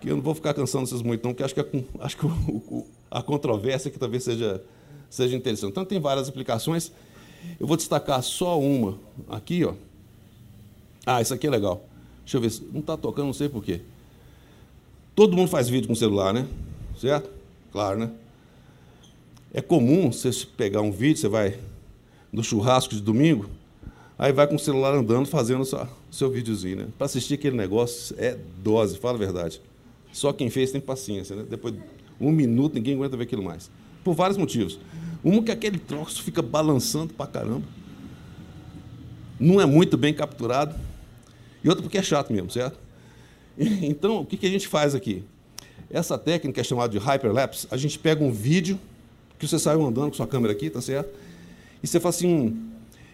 que 0.00 0.08
eu 0.08 0.16
não 0.16 0.22
vou 0.22 0.34
ficar 0.34 0.54
cansando 0.54 0.86
vocês 0.86 1.02
muito, 1.02 1.24
não, 1.24 1.32
porque 1.32 1.42
acho 1.42 1.54
que, 1.54 1.60
é 1.60 1.84
acho 2.00 2.16
que 2.16 2.26
o, 2.26 2.28
o, 2.28 2.86
a 3.10 3.22
controvérsia 3.22 3.90
que 3.90 3.98
talvez 3.98 4.24
seja, 4.24 4.62
seja 5.08 5.36
interessante. 5.36 5.70
Então, 5.70 5.84
tem 5.84 6.00
várias 6.00 6.28
aplicações. 6.28 6.92
Eu 7.58 7.66
vou 7.66 7.76
destacar 7.76 8.22
só 8.22 8.58
uma 8.58 8.98
aqui. 9.28 9.64
Ó. 9.64 9.74
Ah, 11.06 11.22
isso 11.22 11.32
aqui 11.32 11.46
é 11.46 11.50
legal. 11.50 11.84
Deixa 12.22 12.36
eu 12.36 12.40
ver 12.40 12.50
se. 12.50 12.64
Não 12.72 12.80
está 12.80 12.96
tocando, 12.96 13.26
não 13.26 13.32
sei 13.32 13.48
porquê. 13.48 13.80
Todo 15.14 15.36
mundo 15.36 15.48
faz 15.48 15.68
vídeo 15.68 15.88
com 15.88 15.94
celular, 15.94 16.32
né? 16.32 16.46
Certo? 17.00 17.30
Claro, 17.72 17.98
né? 17.98 18.10
É 19.52 19.60
comum 19.60 20.12
você 20.12 20.30
pegar 20.56 20.80
um 20.80 20.92
vídeo, 20.92 21.20
você 21.20 21.28
vai 21.28 21.58
no 22.30 22.44
churrasco 22.44 22.94
de 22.94 23.00
domingo, 23.00 23.48
aí 24.18 24.32
vai 24.32 24.46
com 24.46 24.56
o 24.56 24.58
celular 24.58 24.94
andando, 24.94 25.26
fazendo 25.26 25.62
o 25.62 25.88
seu 26.10 26.30
videozinho, 26.30 26.76
né? 26.76 26.88
Para 26.98 27.04
assistir 27.04 27.34
aquele 27.34 27.56
negócio 27.56 28.16
é 28.18 28.36
dose, 28.62 28.98
fala 28.98 29.14
a 29.14 29.18
verdade. 29.18 29.62
Só 30.12 30.32
quem 30.32 30.50
fez 30.50 30.72
tem 30.72 30.80
paciência, 30.80 31.36
né? 31.36 31.44
Depois 31.48 31.74
de 31.74 31.80
um 32.20 32.32
minuto, 32.32 32.74
ninguém 32.74 32.94
aguenta 32.94 33.16
ver 33.16 33.24
aquilo 33.24 33.42
mais. 33.42 33.70
Por 34.02 34.14
vários 34.14 34.36
motivos. 34.36 34.80
Um 35.24 35.42
que 35.42 35.52
aquele 35.52 35.78
troço 35.78 36.22
fica 36.22 36.42
balançando 36.42 37.14
pra 37.14 37.26
caramba. 37.26 37.64
Não 39.38 39.60
é 39.60 39.66
muito 39.66 39.96
bem 39.96 40.12
capturado. 40.12 40.74
E 41.62 41.68
outro 41.68 41.82
porque 41.82 41.98
é 41.98 42.02
chato 42.02 42.32
mesmo, 42.32 42.50
certo? 42.50 42.78
Então, 43.58 44.20
o 44.20 44.26
que 44.26 44.46
a 44.46 44.50
gente 44.50 44.66
faz 44.66 44.94
aqui? 44.94 45.22
Essa 45.90 46.16
técnica 46.18 46.60
é 46.60 46.64
chamada 46.64 46.90
de 46.90 46.98
hyperlapse. 46.98 47.66
A 47.70 47.76
gente 47.76 47.98
pega 47.98 48.22
um 48.22 48.32
vídeo 48.32 48.78
que 49.38 49.46
você 49.46 49.58
saiu 49.58 49.84
andando 49.86 50.08
com 50.08 50.14
sua 50.14 50.26
câmera 50.26 50.52
aqui, 50.52 50.70
tá 50.70 50.80
certo? 50.80 51.08
E 51.82 51.86
você 51.86 52.00
fala 52.00 52.10
assim, 52.10 52.67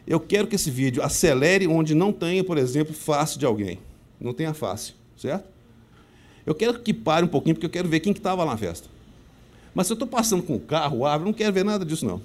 eu 0.07 0.21
quero 0.21 0.47
que 0.47 0.57
esse 0.57 0.71
vídeo 0.71 1.03
acelere 1.03 1.67
onde 1.67 1.95
não 1.95 2.13
tenha, 2.13 2.45
por 2.45 2.59
exemplo, 2.59 2.93
face 2.93 3.39
de 3.39 3.47
alguém. 3.47 3.79
Não 4.21 4.35
tenha 4.35 4.53
face, 4.53 4.95
certo? 5.17 5.47
Eu 6.45 6.55
quero 6.55 6.79
que 6.81 6.93
pare 6.93 7.25
um 7.25 7.29
pouquinho, 7.29 7.55
porque 7.55 7.67
eu 7.67 7.71
quero 7.71 7.89
ver 7.89 8.01
quem 8.01 8.13
estava 8.13 8.43
que 8.43 8.47
lá 8.47 8.53
na 8.53 8.59
festa. 8.59 8.89
Mas 9.75 9.87
se 9.87 9.93
eu 9.93 9.95
estou 9.95 10.07
passando 10.07 10.43
com 10.43 10.55
o 10.55 10.61
carro, 10.61 11.07
árvore, 11.07 11.31
não 11.31 11.37
quero 11.37 11.53
ver 11.53 11.65
nada 11.65 11.85
disso, 11.85 12.05
não. 12.05 12.21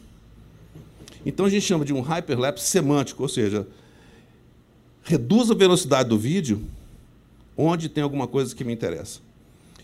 Então 1.26 1.46
a 1.46 1.50
gente 1.50 1.66
chama 1.66 1.86
de 1.86 1.94
um 1.94 2.02
hyperlapse 2.02 2.66
semântico, 2.66 3.24
ou 3.24 3.30
seja, 3.30 3.68
reduz 5.04 5.50
a 5.50 5.54
velocidade 5.54 6.10
do 6.10 6.18
vídeo 6.18 6.62
onde 7.58 7.90
tem 7.90 8.04
alguma 8.04 8.28
coisa 8.28 8.56
que 8.56 8.64
me 8.64 8.74
interessa. 8.74 9.20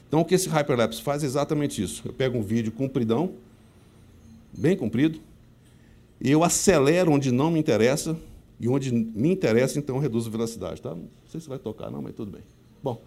Então 0.08 0.22
o 0.22 0.26
que 0.26 0.36
esse 0.36 0.48
hyperlapse 0.48 1.02
faz 1.02 1.24
é 1.24 1.26
exatamente 1.26 1.82
isso. 1.82 2.04
Eu 2.06 2.14
pego 2.14 2.38
um 2.38 2.44
vídeo 2.44 2.72
compridão, 2.72 3.34
bem 4.54 4.78
comprido, 4.78 5.20
eu 6.22 6.44
acelero 6.44 7.12
onde 7.12 7.32
não 7.32 7.52
me 7.52 7.60
interessa, 7.60 8.18
e 8.60 8.70
onde 8.70 8.92
me 8.92 9.32
interessa, 9.32 9.78
então 9.78 9.96
eu 9.96 10.02
reduzo 10.02 10.30
a 10.30 10.32
velocidade. 10.32 10.82
Tá? 10.82 10.96
Não 10.96 11.10
sei 11.28 11.40
se 11.40 11.50
vai 11.50 11.60
tocar, 11.60 11.92
não, 11.92 12.02
mas 12.02 12.14
tudo 12.16 12.32
bem. 12.32 12.42
Bom, 12.82 13.02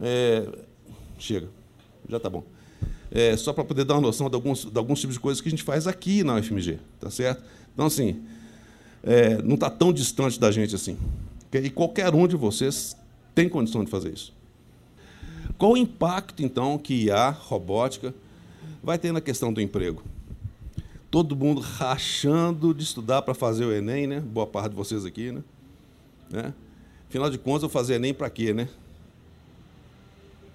é, 0.00 0.46
chega, 1.18 1.48
já 2.08 2.16
está 2.16 2.28
bom. 2.28 2.44
É, 3.10 3.36
só 3.36 3.52
para 3.52 3.64
poder 3.64 3.84
dar 3.84 3.94
uma 3.94 4.00
noção 4.00 4.28
de 4.28 4.34
alguns, 4.34 4.64
de 4.64 4.76
alguns 4.76 5.00
tipos 5.00 5.14
de 5.14 5.20
coisas 5.20 5.40
que 5.40 5.48
a 5.48 5.50
gente 5.50 5.62
faz 5.62 5.86
aqui 5.86 6.24
na 6.24 6.36
UFMG, 6.36 6.78
tá 7.00 7.10
certo? 7.10 7.42
Então, 7.72 7.86
assim, 7.86 8.22
é, 9.02 9.40
não 9.42 9.54
está 9.54 9.70
tão 9.70 9.92
distante 9.92 10.38
da 10.40 10.50
gente 10.50 10.74
assim. 10.74 10.98
E 11.52 11.70
qualquer 11.70 12.12
um 12.14 12.26
de 12.26 12.36
vocês 12.36 12.96
tem 13.34 13.48
condição 13.48 13.84
de 13.84 13.90
fazer 13.90 14.12
isso. 14.12 14.34
Qual 15.56 15.72
o 15.72 15.76
impacto, 15.76 16.42
então, 16.42 16.76
que 16.76 17.10
a 17.10 17.30
robótica 17.30 18.12
vai 18.82 18.98
ter 18.98 19.12
na 19.12 19.20
questão 19.20 19.52
do 19.52 19.60
emprego? 19.60 20.02
Todo 21.16 21.34
mundo 21.34 21.62
rachando 21.62 22.74
de 22.74 22.82
estudar 22.82 23.22
para 23.22 23.32
fazer 23.32 23.64
o 23.64 23.72
Enem, 23.72 24.06
né? 24.06 24.20
Boa 24.20 24.46
parte 24.46 24.68
de 24.68 24.76
vocês 24.76 25.06
aqui, 25.06 25.32
né? 25.32 25.42
né? 26.28 26.52
Afinal 27.08 27.30
de 27.30 27.38
contas, 27.38 27.62
eu 27.62 27.70
fazer 27.70 27.94
Enem 27.94 28.12
para 28.12 28.28
quê, 28.28 28.52
né? 28.52 28.68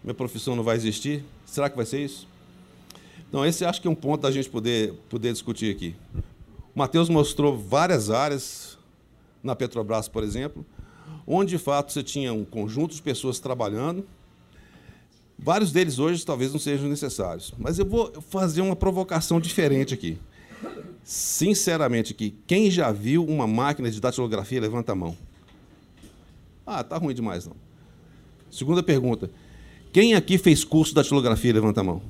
Minha 0.04 0.14
profissão 0.14 0.56
não 0.56 0.64
vai 0.64 0.76
existir? 0.76 1.26
Será 1.48 1.68
que 1.68 1.76
vai 1.76 1.84
ser 1.88 2.06
isso? 2.06 2.28
Então, 3.28 3.44
esse 3.44 3.66
acho 3.66 3.82
que 3.82 3.88
é 3.88 3.90
um 3.90 3.96
ponto 3.96 4.22
da 4.22 4.30
gente 4.30 4.52
poder, 4.52 4.94
poder 5.10 5.34
discutir 5.34 5.76
aqui. 5.76 5.96
O 6.76 6.78
Matheus 6.78 7.10
mostrou 7.10 7.58
várias 7.58 8.12
áreas 8.12 8.78
na 9.42 9.56
Petrobras, 9.56 10.08
por 10.08 10.24
exemplo, 10.24 10.64
onde 11.26 11.58
de 11.58 11.58
fato 11.58 11.92
você 11.92 12.04
tinha 12.04 12.32
um 12.32 12.46
conjunto 12.46 12.94
de 12.94 13.02
pessoas 13.02 13.40
trabalhando. 13.40 14.06
Vários 15.40 15.72
deles 15.72 15.98
hoje 15.98 16.24
talvez 16.24 16.54
não 16.54 16.60
sejam 16.60 16.88
necessários. 16.88 17.52
Mas 17.58 17.80
eu 17.80 17.86
vou 17.86 18.14
fazer 18.30 18.62
uma 18.62 18.76
provocação 18.76 19.40
diferente 19.42 19.92
aqui. 19.92 20.20
Sinceramente 21.04 22.14
aqui, 22.14 22.36
quem 22.48 22.70
já 22.70 22.92
viu 22.92 23.26
uma 23.26 23.48
máquina 23.48 23.90
de 23.90 24.00
datilografia, 24.00 24.62
levanta 24.62 24.92
a 24.92 24.96
mão. 24.96 25.18
Ah, 26.66 26.84
tá 26.84 26.98
ruim 26.98 27.14
demais 27.14 27.46
não. 27.46 27.56
Segunda 28.50 28.84
pergunta. 28.84 29.30
Quem 29.92 30.14
aqui 30.14 30.38
fez 30.38 30.64
curso 30.64 30.92
de 30.92 30.96
datilografia, 30.96 31.54
levanta 31.54 31.82
a 31.82 31.84
mão. 31.84 32.02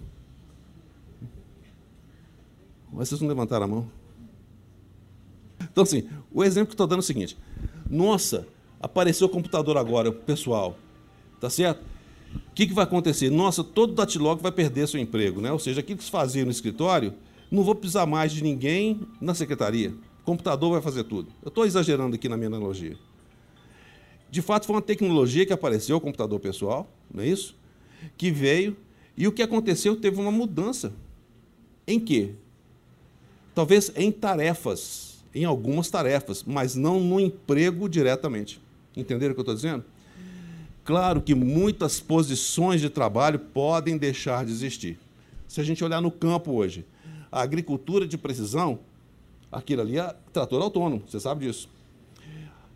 Mas 2.92 3.10
vocês 3.10 3.22
não 3.22 3.28
levantaram 3.28 3.66
a 3.66 3.68
mão? 3.68 3.92
Então, 5.62 5.84
assim, 5.84 6.08
o 6.32 6.44
exemplo 6.44 6.68
que 6.68 6.74
estou 6.74 6.86
dando 6.86 7.00
é 7.00 7.04
o 7.04 7.06
seguinte. 7.06 7.38
Nossa, 7.90 8.46
apareceu 8.80 9.28
o 9.28 9.30
computador 9.30 9.78
agora, 9.78 10.12
pessoal. 10.12 10.78
Tá 11.40 11.50
certo? 11.50 11.82
O 12.36 12.54
que, 12.54 12.68
que 12.68 12.74
vai 12.74 12.84
acontecer? 12.84 13.30
Nossa, 13.30 13.64
todo 13.64 13.94
datilógrafo 13.94 14.44
vai 14.44 14.52
perder 14.52 14.88
seu 14.88 15.00
emprego, 15.00 15.42
né? 15.42 15.52
Ou 15.52 15.60
seja, 15.60 15.80
aquilo 15.80 15.98
que 15.98 16.04
se 16.04 16.12
fazia 16.12 16.46
no 16.46 16.52
escritório 16.52 17.14
não 17.52 17.64
vou 17.64 17.76
precisar 17.76 18.06
mais 18.06 18.32
de 18.32 18.42
ninguém 18.42 19.02
na 19.20 19.36
secretaria. 19.36 19.94
O 20.22 20.24
computador 20.24 20.72
vai 20.72 20.82
fazer 20.82 21.04
tudo. 21.04 21.30
Eu 21.44 21.50
estou 21.50 21.66
exagerando 21.66 22.16
aqui 22.16 22.30
na 22.30 22.38
minha 22.38 22.48
analogia. 22.48 22.98
De 24.30 24.42
fato, 24.42 24.66
foi 24.66 24.76
uma 24.78 24.82
tecnologia 24.82 25.46
que 25.46 25.52
apareceu, 25.52 25.98
o 25.98 26.02
computador 26.02 26.40
pessoal, 26.40 26.90
não 27.14 27.22
é 27.22 27.28
isso? 27.28 27.58
Que 28.18 28.32
veio, 28.32 28.78
e 29.18 29.28
o 29.28 29.32
que 29.32 29.42
aconteceu 29.42 29.98
teve 29.98 30.22
uma 30.22 30.32
mudança. 30.32 30.94
Em 31.86 32.00
quê? 32.00 32.32
Talvez 33.54 33.92
em 33.98 34.10
tarefas, 34.10 35.22
em 35.36 35.44
algumas 35.44 35.90
tarefas, 35.90 36.44
mas 36.44 36.76
não 36.76 37.02
no 37.02 37.20
emprego 37.20 37.90
diretamente. 37.90 38.62
Entenderam 38.96 39.32
o 39.32 39.36
que 39.36 39.40
eu 39.42 39.44
estou 39.44 39.56
dizendo? 39.56 39.84
Claro 40.86 41.22
que 41.22 41.36
muitas 41.36 42.00
posições 42.00 42.80
de 42.80 42.90
trabalho 42.90 43.38
podem 43.38 43.98
deixar 43.98 44.46
de 44.46 44.52
existir. 44.52 44.98
Se 45.48 45.60
a 45.60 45.64
gente 45.64 45.84
olhar 45.84 46.02
no 46.02 46.10
campo 46.10 46.54
hoje, 46.54 46.86
a 47.32 47.42
agricultura 47.42 48.06
de 48.06 48.18
precisão, 48.18 48.80
aquilo 49.52 49.82
ali 49.82 49.98
é 49.98 50.16
trator 50.34 50.62
autônomo, 50.62 51.04
você 51.08 51.20
sabe 51.20 51.46
disso. 51.48 51.70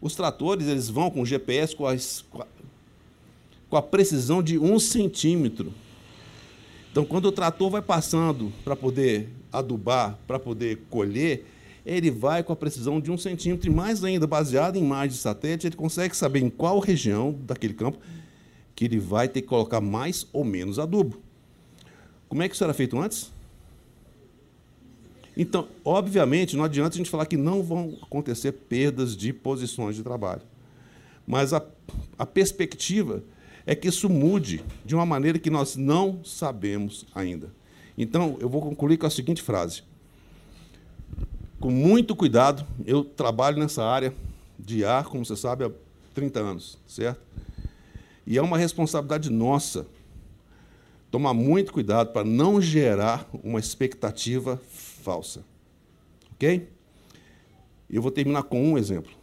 Os 0.01 0.15
tratores 0.15 0.67
eles 0.67 0.89
vão 0.89 1.09
com 1.09 1.25
GPS 1.25 1.75
com, 1.75 1.85
as, 1.85 2.23
com 3.69 3.77
a 3.77 3.81
precisão 3.81 4.41
de 4.41 4.57
um 4.57 4.79
centímetro. 4.79 5.73
Então, 6.91 7.03
quando 7.03 7.25
o 7.25 7.31
trator 7.31 7.69
vai 7.69 7.81
passando 7.81 8.53
para 8.63 8.75
poder 8.75 9.29
adubar, 9.51 10.17
para 10.25 10.39
poder 10.39 10.83
colher, 10.89 11.45
ele 11.85 12.09
vai 12.09 12.41
com 12.41 12.53
a 12.53 12.55
precisão 12.55 12.99
de 12.99 13.11
um 13.11 13.17
centímetro, 13.17 13.69
e 13.69 13.73
mais 13.73 14.03
ainda, 14.03 14.25
baseado 14.25 14.77
em 14.77 14.83
imagens 14.83 15.15
de 15.15 15.19
satélite, 15.19 15.67
ele 15.67 15.75
consegue 15.75 16.15
saber 16.15 16.39
em 16.39 16.49
qual 16.49 16.79
região 16.79 17.37
daquele 17.45 17.73
campo 17.73 17.99
que 18.75 18.85
ele 18.85 18.99
vai 18.99 19.27
ter 19.27 19.41
que 19.41 19.47
colocar 19.47 19.81
mais 19.81 20.27
ou 20.33 20.43
menos 20.43 20.79
adubo. 20.79 21.19
Como 22.27 22.41
é 22.41 22.49
que 22.49 22.55
isso 22.55 22.63
era 22.63 22.73
feito 22.73 22.97
antes? 22.99 23.31
Então, 25.37 25.67
obviamente, 25.83 26.55
não 26.55 26.63
adianta 26.63 26.95
a 26.95 26.97
gente 26.97 27.09
falar 27.09 27.25
que 27.25 27.35
não 27.35 27.61
vão 27.61 27.97
acontecer 28.01 28.53
perdas 28.53 29.15
de 29.15 29.33
posições 29.33 29.95
de 29.95 30.03
trabalho. 30.03 30.41
Mas 31.27 31.53
a, 31.53 31.61
a 32.17 32.25
perspectiva 32.25 33.23
é 33.65 33.75
que 33.75 33.87
isso 33.87 34.09
mude 34.09 34.63
de 34.85 34.95
uma 34.95 35.05
maneira 35.05 35.39
que 35.39 35.49
nós 35.49 35.75
não 35.75 36.23
sabemos 36.23 37.05
ainda. 37.13 37.51
Então, 37.97 38.37
eu 38.39 38.47
vou 38.47 38.61
concluir 38.61 38.97
com 38.97 39.05
a 39.05 39.09
seguinte 39.09 39.41
frase. 39.41 39.83
Com 41.59 41.71
muito 41.71 42.15
cuidado, 42.15 42.65
eu 42.85 43.03
trabalho 43.03 43.57
nessa 43.57 43.83
área 43.83 44.13
de 44.57 44.85
ar, 44.85 45.05
como 45.05 45.25
você 45.25 45.35
sabe, 45.35 45.65
há 45.65 45.71
30 46.13 46.39
anos, 46.39 46.77
certo? 46.87 47.19
E 48.25 48.37
é 48.37 48.41
uma 48.41 48.57
responsabilidade 48.57 49.29
nossa 49.29 49.85
tomar 51.11 51.33
muito 51.33 51.71
cuidado 51.71 52.11
para 52.11 52.25
não 52.25 52.59
gerar 52.59 53.29
uma 53.43 53.59
expectativa 53.59 54.61
falsa. 55.05 55.45
Ok? 56.33 56.67
Eu 57.87 58.01
vou 58.01 58.11
terminar 58.11 58.43
com 58.43 58.61
um 58.71 58.77
exemplo. 58.77 59.13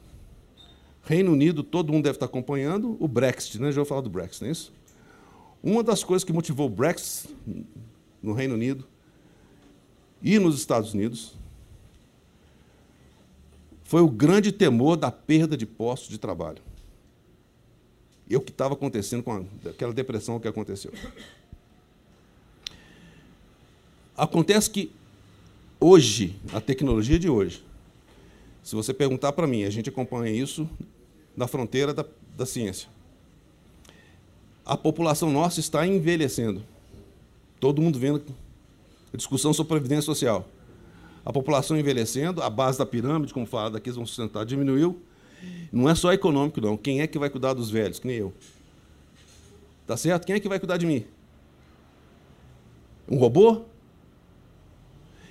Reino 1.02 1.32
Unido, 1.32 1.64
todo 1.64 1.92
mundo 1.92 2.04
deve 2.04 2.16
estar 2.16 2.26
acompanhando 2.26 2.96
o 3.00 3.08
Brexit, 3.08 3.60
né? 3.60 3.72
Já 3.72 3.76
vou 3.76 3.84
falar 3.84 4.02
do 4.02 4.08
Brexit, 4.08 4.42
não 4.42 4.48
é 4.48 4.52
isso? 4.52 4.72
Uma 5.60 5.82
das 5.82 6.04
coisas 6.04 6.22
que 6.24 6.32
motivou 6.32 6.68
o 6.68 6.70
Brexit 6.70 7.34
no 8.22 8.32
Reino 8.32 8.54
Unido 8.54 8.86
e 10.22 10.38
nos 10.38 10.56
Estados 10.56 10.94
Unidos 10.94 11.34
foi 13.82 14.00
o 14.00 14.08
grande 14.08 14.52
temor 14.52 14.96
da 14.96 15.10
perda 15.10 15.56
de 15.56 15.66
postos 15.66 16.08
de 16.08 16.18
trabalho. 16.18 16.62
E 18.28 18.36
o 18.36 18.40
que 18.40 18.52
estava 18.52 18.74
acontecendo 18.74 19.22
com 19.22 19.44
aquela 19.68 19.92
depressão 19.92 20.38
que 20.38 20.46
aconteceu. 20.46 20.92
Acontece 24.16 24.70
que 24.70 24.92
hoje, 25.82 26.36
a 26.52 26.60
tecnologia 26.60 27.18
de 27.18 27.28
hoje, 27.28 27.64
se 28.62 28.74
você 28.74 28.94
perguntar 28.94 29.32
para 29.32 29.46
mim, 29.46 29.64
a 29.64 29.70
gente 29.70 29.88
acompanha 29.88 30.32
isso 30.32 30.68
na 31.36 31.46
fronteira 31.46 31.92
da, 31.92 32.04
da 32.36 32.46
ciência. 32.46 32.88
A 34.64 34.76
população 34.76 35.30
nossa 35.30 35.58
está 35.58 35.86
envelhecendo. 35.86 36.62
Todo 37.58 37.82
mundo 37.82 37.98
vendo 37.98 38.22
discussão 39.12 39.52
sobre 39.52 39.70
previdência 39.70 40.02
social. 40.02 40.48
A 41.24 41.32
população 41.32 41.76
envelhecendo, 41.76 42.42
a 42.42 42.48
base 42.48 42.78
da 42.78 42.86
pirâmide, 42.86 43.32
como 43.32 43.46
fala 43.46 43.70
daqui, 43.70 43.90
vão 43.90 44.06
sustentar, 44.06 44.44
diminuiu. 44.44 45.00
Não 45.72 45.88
é 45.88 45.94
só 45.94 46.12
econômico, 46.12 46.60
não. 46.60 46.76
Quem 46.76 47.00
é 47.00 47.06
que 47.06 47.18
vai 47.18 47.30
cuidar 47.30 47.54
dos 47.54 47.70
velhos? 47.70 47.98
Que 47.98 48.06
nem 48.06 48.16
eu. 48.16 48.32
Tá 49.86 49.96
certo? 49.96 50.26
Quem 50.26 50.36
é 50.36 50.40
que 50.40 50.48
vai 50.48 50.58
cuidar 50.58 50.76
de 50.76 50.86
mim? 50.86 51.04
Um 53.08 53.18
robô? 53.18 53.62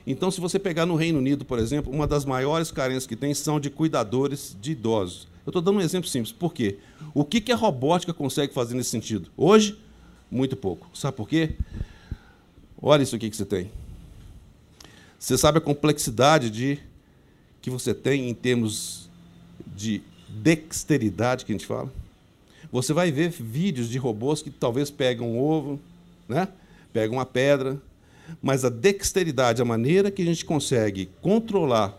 Então, 0.05 0.31
se 0.31 0.41
você 0.41 0.57
pegar 0.57 0.85
no 0.85 0.95
Reino 0.95 1.19
Unido, 1.19 1.45
por 1.45 1.59
exemplo, 1.59 1.93
uma 1.93 2.07
das 2.07 2.25
maiores 2.25 2.71
carências 2.71 3.05
que 3.05 3.15
tem 3.15 3.33
são 3.33 3.59
de 3.59 3.69
cuidadores 3.69 4.55
de 4.59 4.71
idosos. 4.71 5.27
Eu 5.45 5.51
estou 5.51 5.61
dando 5.61 5.77
um 5.77 5.81
exemplo 5.81 6.09
simples. 6.09 6.31
Por 6.31 6.53
quê? 6.53 6.77
O 7.13 7.23
que, 7.23 7.41
que 7.41 7.51
a 7.51 7.55
robótica 7.55 8.13
consegue 8.13 8.53
fazer 8.53 8.75
nesse 8.75 8.89
sentido? 8.89 9.29
Hoje, 9.37 9.77
muito 10.29 10.55
pouco. 10.55 10.89
Sabe 10.93 11.17
por 11.17 11.27
quê? 11.27 11.55
Olha 12.81 13.03
isso 13.03 13.15
aqui 13.15 13.29
que 13.29 13.35
você 13.35 13.45
tem. 13.45 13.71
Você 15.19 15.37
sabe 15.37 15.59
a 15.59 15.61
complexidade 15.61 16.49
de 16.49 16.79
que 17.61 17.69
você 17.69 17.93
tem 17.93 18.29
em 18.29 18.33
termos 18.33 19.09
de 19.75 20.01
dexteridade 20.27 21.45
que 21.45 21.51
a 21.51 21.55
gente 21.55 21.67
fala? 21.67 21.91
Você 22.71 22.93
vai 22.93 23.11
ver 23.11 23.29
vídeos 23.29 23.89
de 23.89 23.97
robôs 23.97 24.41
que 24.41 24.49
talvez 24.49 24.89
pegam 24.89 25.31
um 25.31 25.39
ovo, 25.39 25.79
né? 26.27 26.47
pegam 26.91 27.17
uma 27.17 27.25
pedra, 27.25 27.79
mas 28.41 28.63
a 28.65 28.69
dexteridade, 28.69 29.61
a 29.61 29.65
maneira 29.65 30.11
que 30.11 30.21
a 30.21 30.25
gente 30.25 30.45
consegue 30.45 31.09
controlar 31.21 31.97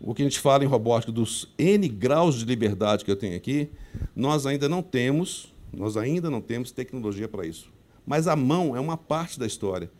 o 0.00 0.14
que 0.14 0.22
a 0.22 0.24
gente 0.24 0.38
fala 0.38 0.64
em 0.64 0.66
robótica 0.66 1.10
dos 1.10 1.52
N 1.58 1.88
graus 1.88 2.36
de 2.36 2.44
liberdade 2.44 3.04
que 3.04 3.10
eu 3.10 3.16
tenho 3.16 3.36
aqui, 3.36 3.68
nós 4.14 4.46
ainda 4.46 4.68
não 4.68 4.82
temos, 4.82 5.52
nós 5.72 5.96
ainda 5.96 6.30
não 6.30 6.40
temos 6.40 6.70
tecnologia 6.70 7.28
para 7.28 7.46
isso. 7.46 7.70
Mas 8.06 8.28
a 8.28 8.36
mão 8.36 8.76
é 8.76 8.80
uma 8.80 8.96
parte 8.96 9.38
da 9.38 9.46
história. 9.46 9.90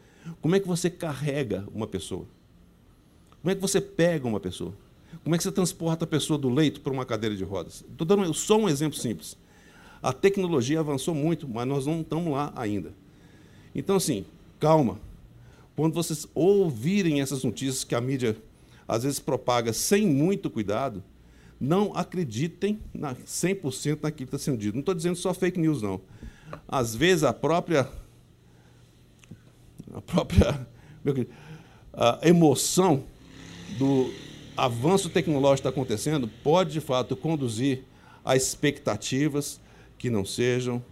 Como 0.41 0.55
é 0.55 0.61
que 0.61 0.69
você 0.69 0.89
carrega 0.89 1.67
uma 1.75 1.87
pessoa? 1.87 2.27
Como 3.41 3.51
é 3.51 3.55
que 3.55 3.61
você 3.61 3.81
pega 3.81 4.27
uma 4.27 4.41
pessoa? 4.41 4.73
Como 5.23 5.35
é 5.35 5.39
que 5.39 5.45
você 5.45 5.53
transporta 5.53 6.05
a 6.05 6.09
pessoa 6.09 6.39
do 6.39 6.49
leito 6.49 6.81
para 6.81 6.93
uma 6.93 7.05
cadeira 7.05 7.35
de 7.35 7.45
rodas? 7.45 7.85
Estou 7.91 8.07
dando 8.07 8.33
só 8.35 8.57
um 8.57 8.69
exemplo 8.69 8.99
simples. 8.99 9.37
A 10.03 10.13
tecnologia 10.13 10.81
avançou 10.81 11.15
muito, 11.15 11.49
mas 11.49 11.67
nós 11.67 11.87
não 11.87 12.03
estamos 12.03 12.33
lá 12.33 12.53
ainda. 12.55 12.93
Então, 13.75 13.97
assim, 13.97 14.25
calma. 14.59 15.01
Quando 15.77 15.95
vocês 15.95 16.27
ouvirem 16.35 17.21
essas 17.21 17.45
notícias 17.45 17.85
que 17.85 17.95
a 17.95 18.01
mídia 18.01 18.37
às 18.87 19.03
vezes 19.03 19.21
propaga 19.21 19.73
sem 19.73 20.07
muito 20.07 20.51
cuidado, 20.51 21.03
não 21.61 21.93
acreditem 21.95 22.81
na 22.95 23.15
100% 23.15 23.99
naquilo 24.03 24.29
que 24.29 24.37
está 24.37 24.39
sendo 24.39 24.59
dito. 24.59 24.75
Não 24.75 24.81
estou 24.81 24.95
dizendo 24.95 25.17
só 25.17 25.35
fake 25.35 25.59
news, 25.59 25.83
não. 25.83 26.01
Às 26.67 26.95
vezes 26.95 27.25
a 27.25 27.33
própria 27.33 27.89
a 29.95 30.01
própria 30.01 30.67
a 31.93 32.19
emoção 32.23 33.05
do 33.79 34.13
avanço 34.57 35.09
tecnológico 35.09 35.63
que 35.63 35.69
está 35.69 35.71
acontecendo 35.71 36.29
pode, 36.43 36.73
de 36.73 36.81
fato, 36.81 37.17
conduzir 37.17 37.85
a 38.25 38.37
expectativas 38.37 39.61
que 39.97 40.11
não 40.11 40.25
sejam 40.25 40.83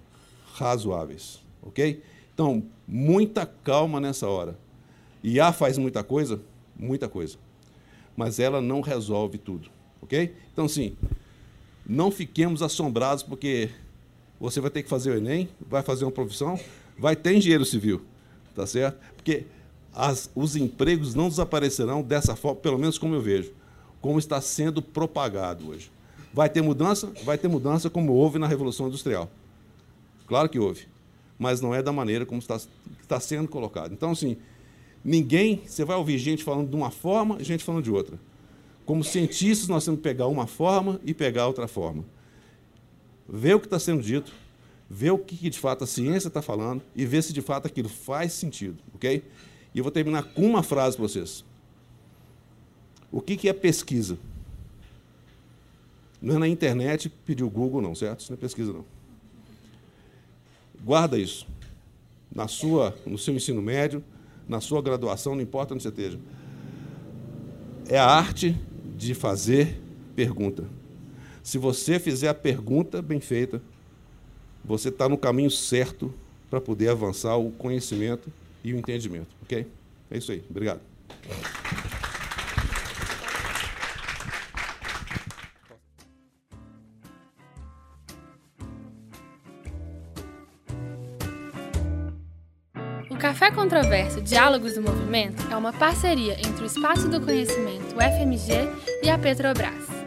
razoáveis. 0.54 1.40
Ok? 1.62 2.02
Então, 2.36 2.62
muita 2.86 3.46
calma 3.46 3.98
nessa 3.98 4.28
hora. 4.28 4.58
IA 5.24 5.54
faz 5.54 5.78
muita 5.78 6.04
coisa? 6.04 6.38
Muita 6.78 7.08
coisa. 7.08 7.38
Mas 8.14 8.38
ela 8.38 8.60
não 8.60 8.82
resolve 8.82 9.38
tudo. 9.38 9.70
Ok? 10.02 10.36
Então, 10.52 10.68
sim, 10.68 10.94
não 11.86 12.10
fiquemos 12.10 12.60
assombrados 12.60 13.22
porque 13.22 13.70
você 14.38 14.60
vai 14.60 14.70
ter 14.70 14.82
que 14.82 14.88
fazer 14.90 15.12
o 15.12 15.16
Enem, 15.16 15.48
vai 15.66 15.82
fazer 15.82 16.04
uma 16.04 16.10
profissão, 16.10 16.60
vai 16.98 17.16
ter 17.16 17.34
engenheiro 17.34 17.64
civil. 17.64 18.02
Tá 18.54 18.66
certo? 18.66 18.98
Porque 19.16 19.46
as, 19.94 20.30
os 20.34 20.56
empregos 20.56 21.14
não 21.14 21.30
desaparecerão 21.30 22.02
dessa 22.02 22.36
forma, 22.36 22.60
pelo 22.60 22.78
menos 22.78 22.98
como 22.98 23.14
eu 23.14 23.20
vejo, 23.22 23.50
como 23.98 24.18
está 24.18 24.42
sendo 24.42 24.82
propagado 24.82 25.70
hoje. 25.70 25.90
Vai 26.34 26.50
ter 26.50 26.60
mudança? 26.60 27.10
Vai 27.24 27.38
ter 27.38 27.48
mudança 27.48 27.88
como 27.88 28.12
houve 28.12 28.38
na 28.38 28.46
Revolução 28.46 28.88
Industrial. 28.88 29.30
Claro 30.26 30.50
que 30.50 30.58
houve 30.58 30.86
mas 31.38 31.60
não 31.60 31.74
é 31.74 31.82
da 31.82 31.92
maneira 31.92 32.24
como 32.24 32.40
está, 32.40 32.56
está 33.02 33.20
sendo 33.20 33.48
colocado. 33.48 33.92
Então, 33.92 34.12
assim, 34.12 34.36
ninguém, 35.04 35.62
você 35.66 35.84
vai 35.84 35.96
ouvir 35.96 36.18
gente 36.18 36.42
falando 36.42 36.68
de 36.68 36.76
uma 36.76 36.90
forma, 36.90 37.42
gente 37.42 37.64
falando 37.64 37.84
de 37.84 37.90
outra. 37.90 38.18
Como 38.84 39.02
cientistas, 39.02 39.68
nós 39.68 39.84
temos 39.84 39.98
que 39.98 40.04
pegar 40.04 40.28
uma 40.28 40.46
forma 40.46 41.00
e 41.04 41.12
pegar 41.12 41.46
outra 41.46 41.66
forma. 41.66 42.04
Ver 43.28 43.54
o 43.54 43.60
que 43.60 43.66
está 43.66 43.78
sendo 43.78 44.02
dito, 44.02 44.32
ver 44.88 45.10
o 45.10 45.18
que 45.18 45.50
de 45.50 45.58
fato 45.58 45.84
a 45.84 45.86
ciência 45.86 46.28
está 46.28 46.40
falando 46.40 46.80
e 46.94 47.04
ver 47.04 47.22
se 47.22 47.32
de 47.32 47.42
fato 47.42 47.66
aquilo 47.66 47.88
faz 47.88 48.32
sentido, 48.32 48.78
ok? 48.94 49.22
E 49.74 49.78
eu 49.78 49.84
vou 49.84 49.90
terminar 49.90 50.22
com 50.22 50.42
uma 50.42 50.62
frase 50.62 50.96
para 50.96 51.06
vocês. 51.06 51.44
O 53.10 53.20
que, 53.20 53.36
que 53.36 53.48
é 53.48 53.52
pesquisa? 53.52 54.18
Não 56.20 56.36
é 56.36 56.38
na 56.38 56.48
internet 56.48 57.08
pedir 57.08 57.44
o 57.44 57.50
Google, 57.50 57.82
não, 57.82 57.94
certo? 57.94 58.20
Isso 58.20 58.32
não 58.32 58.38
é 58.38 58.40
pesquisa, 58.40 58.72
não. 58.72 58.84
Guarda 60.86 61.18
isso. 61.18 61.48
Na 62.32 62.46
sua, 62.46 62.96
no 63.04 63.18
seu 63.18 63.34
ensino 63.34 63.60
médio, 63.60 64.04
na 64.48 64.60
sua 64.60 64.80
graduação, 64.80 65.34
não 65.34 65.42
importa 65.42 65.74
onde 65.74 65.82
você 65.82 65.88
esteja. 65.88 66.16
É 67.88 67.98
a 67.98 68.06
arte 68.06 68.56
de 68.96 69.12
fazer 69.12 69.80
pergunta. 70.14 70.64
Se 71.42 71.58
você 71.58 71.98
fizer 71.98 72.28
a 72.28 72.34
pergunta 72.34 73.02
bem 73.02 73.18
feita, 73.18 73.60
você 74.64 74.88
está 74.88 75.08
no 75.08 75.18
caminho 75.18 75.50
certo 75.50 76.14
para 76.48 76.60
poder 76.60 76.88
avançar 76.88 77.36
o 77.36 77.50
conhecimento 77.50 78.32
e 78.62 78.72
o 78.72 78.78
entendimento. 78.78 79.34
Ok? 79.42 79.66
É 80.08 80.18
isso 80.18 80.30
aí. 80.30 80.44
Obrigado. 80.48 80.80
Diálogos 94.26 94.74
do 94.74 94.82
Movimento 94.82 95.40
é 95.52 95.56
uma 95.56 95.72
parceria 95.72 96.32
entre 96.40 96.64
o 96.64 96.66
Espaço 96.66 97.08
do 97.08 97.20
Conhecimento, 97.20 97.94
o 97.94 98.00
FMG, 98.00 98.52
e 99.04 99.08
a 99.08 99.16
Petrobras. 99.16 100.05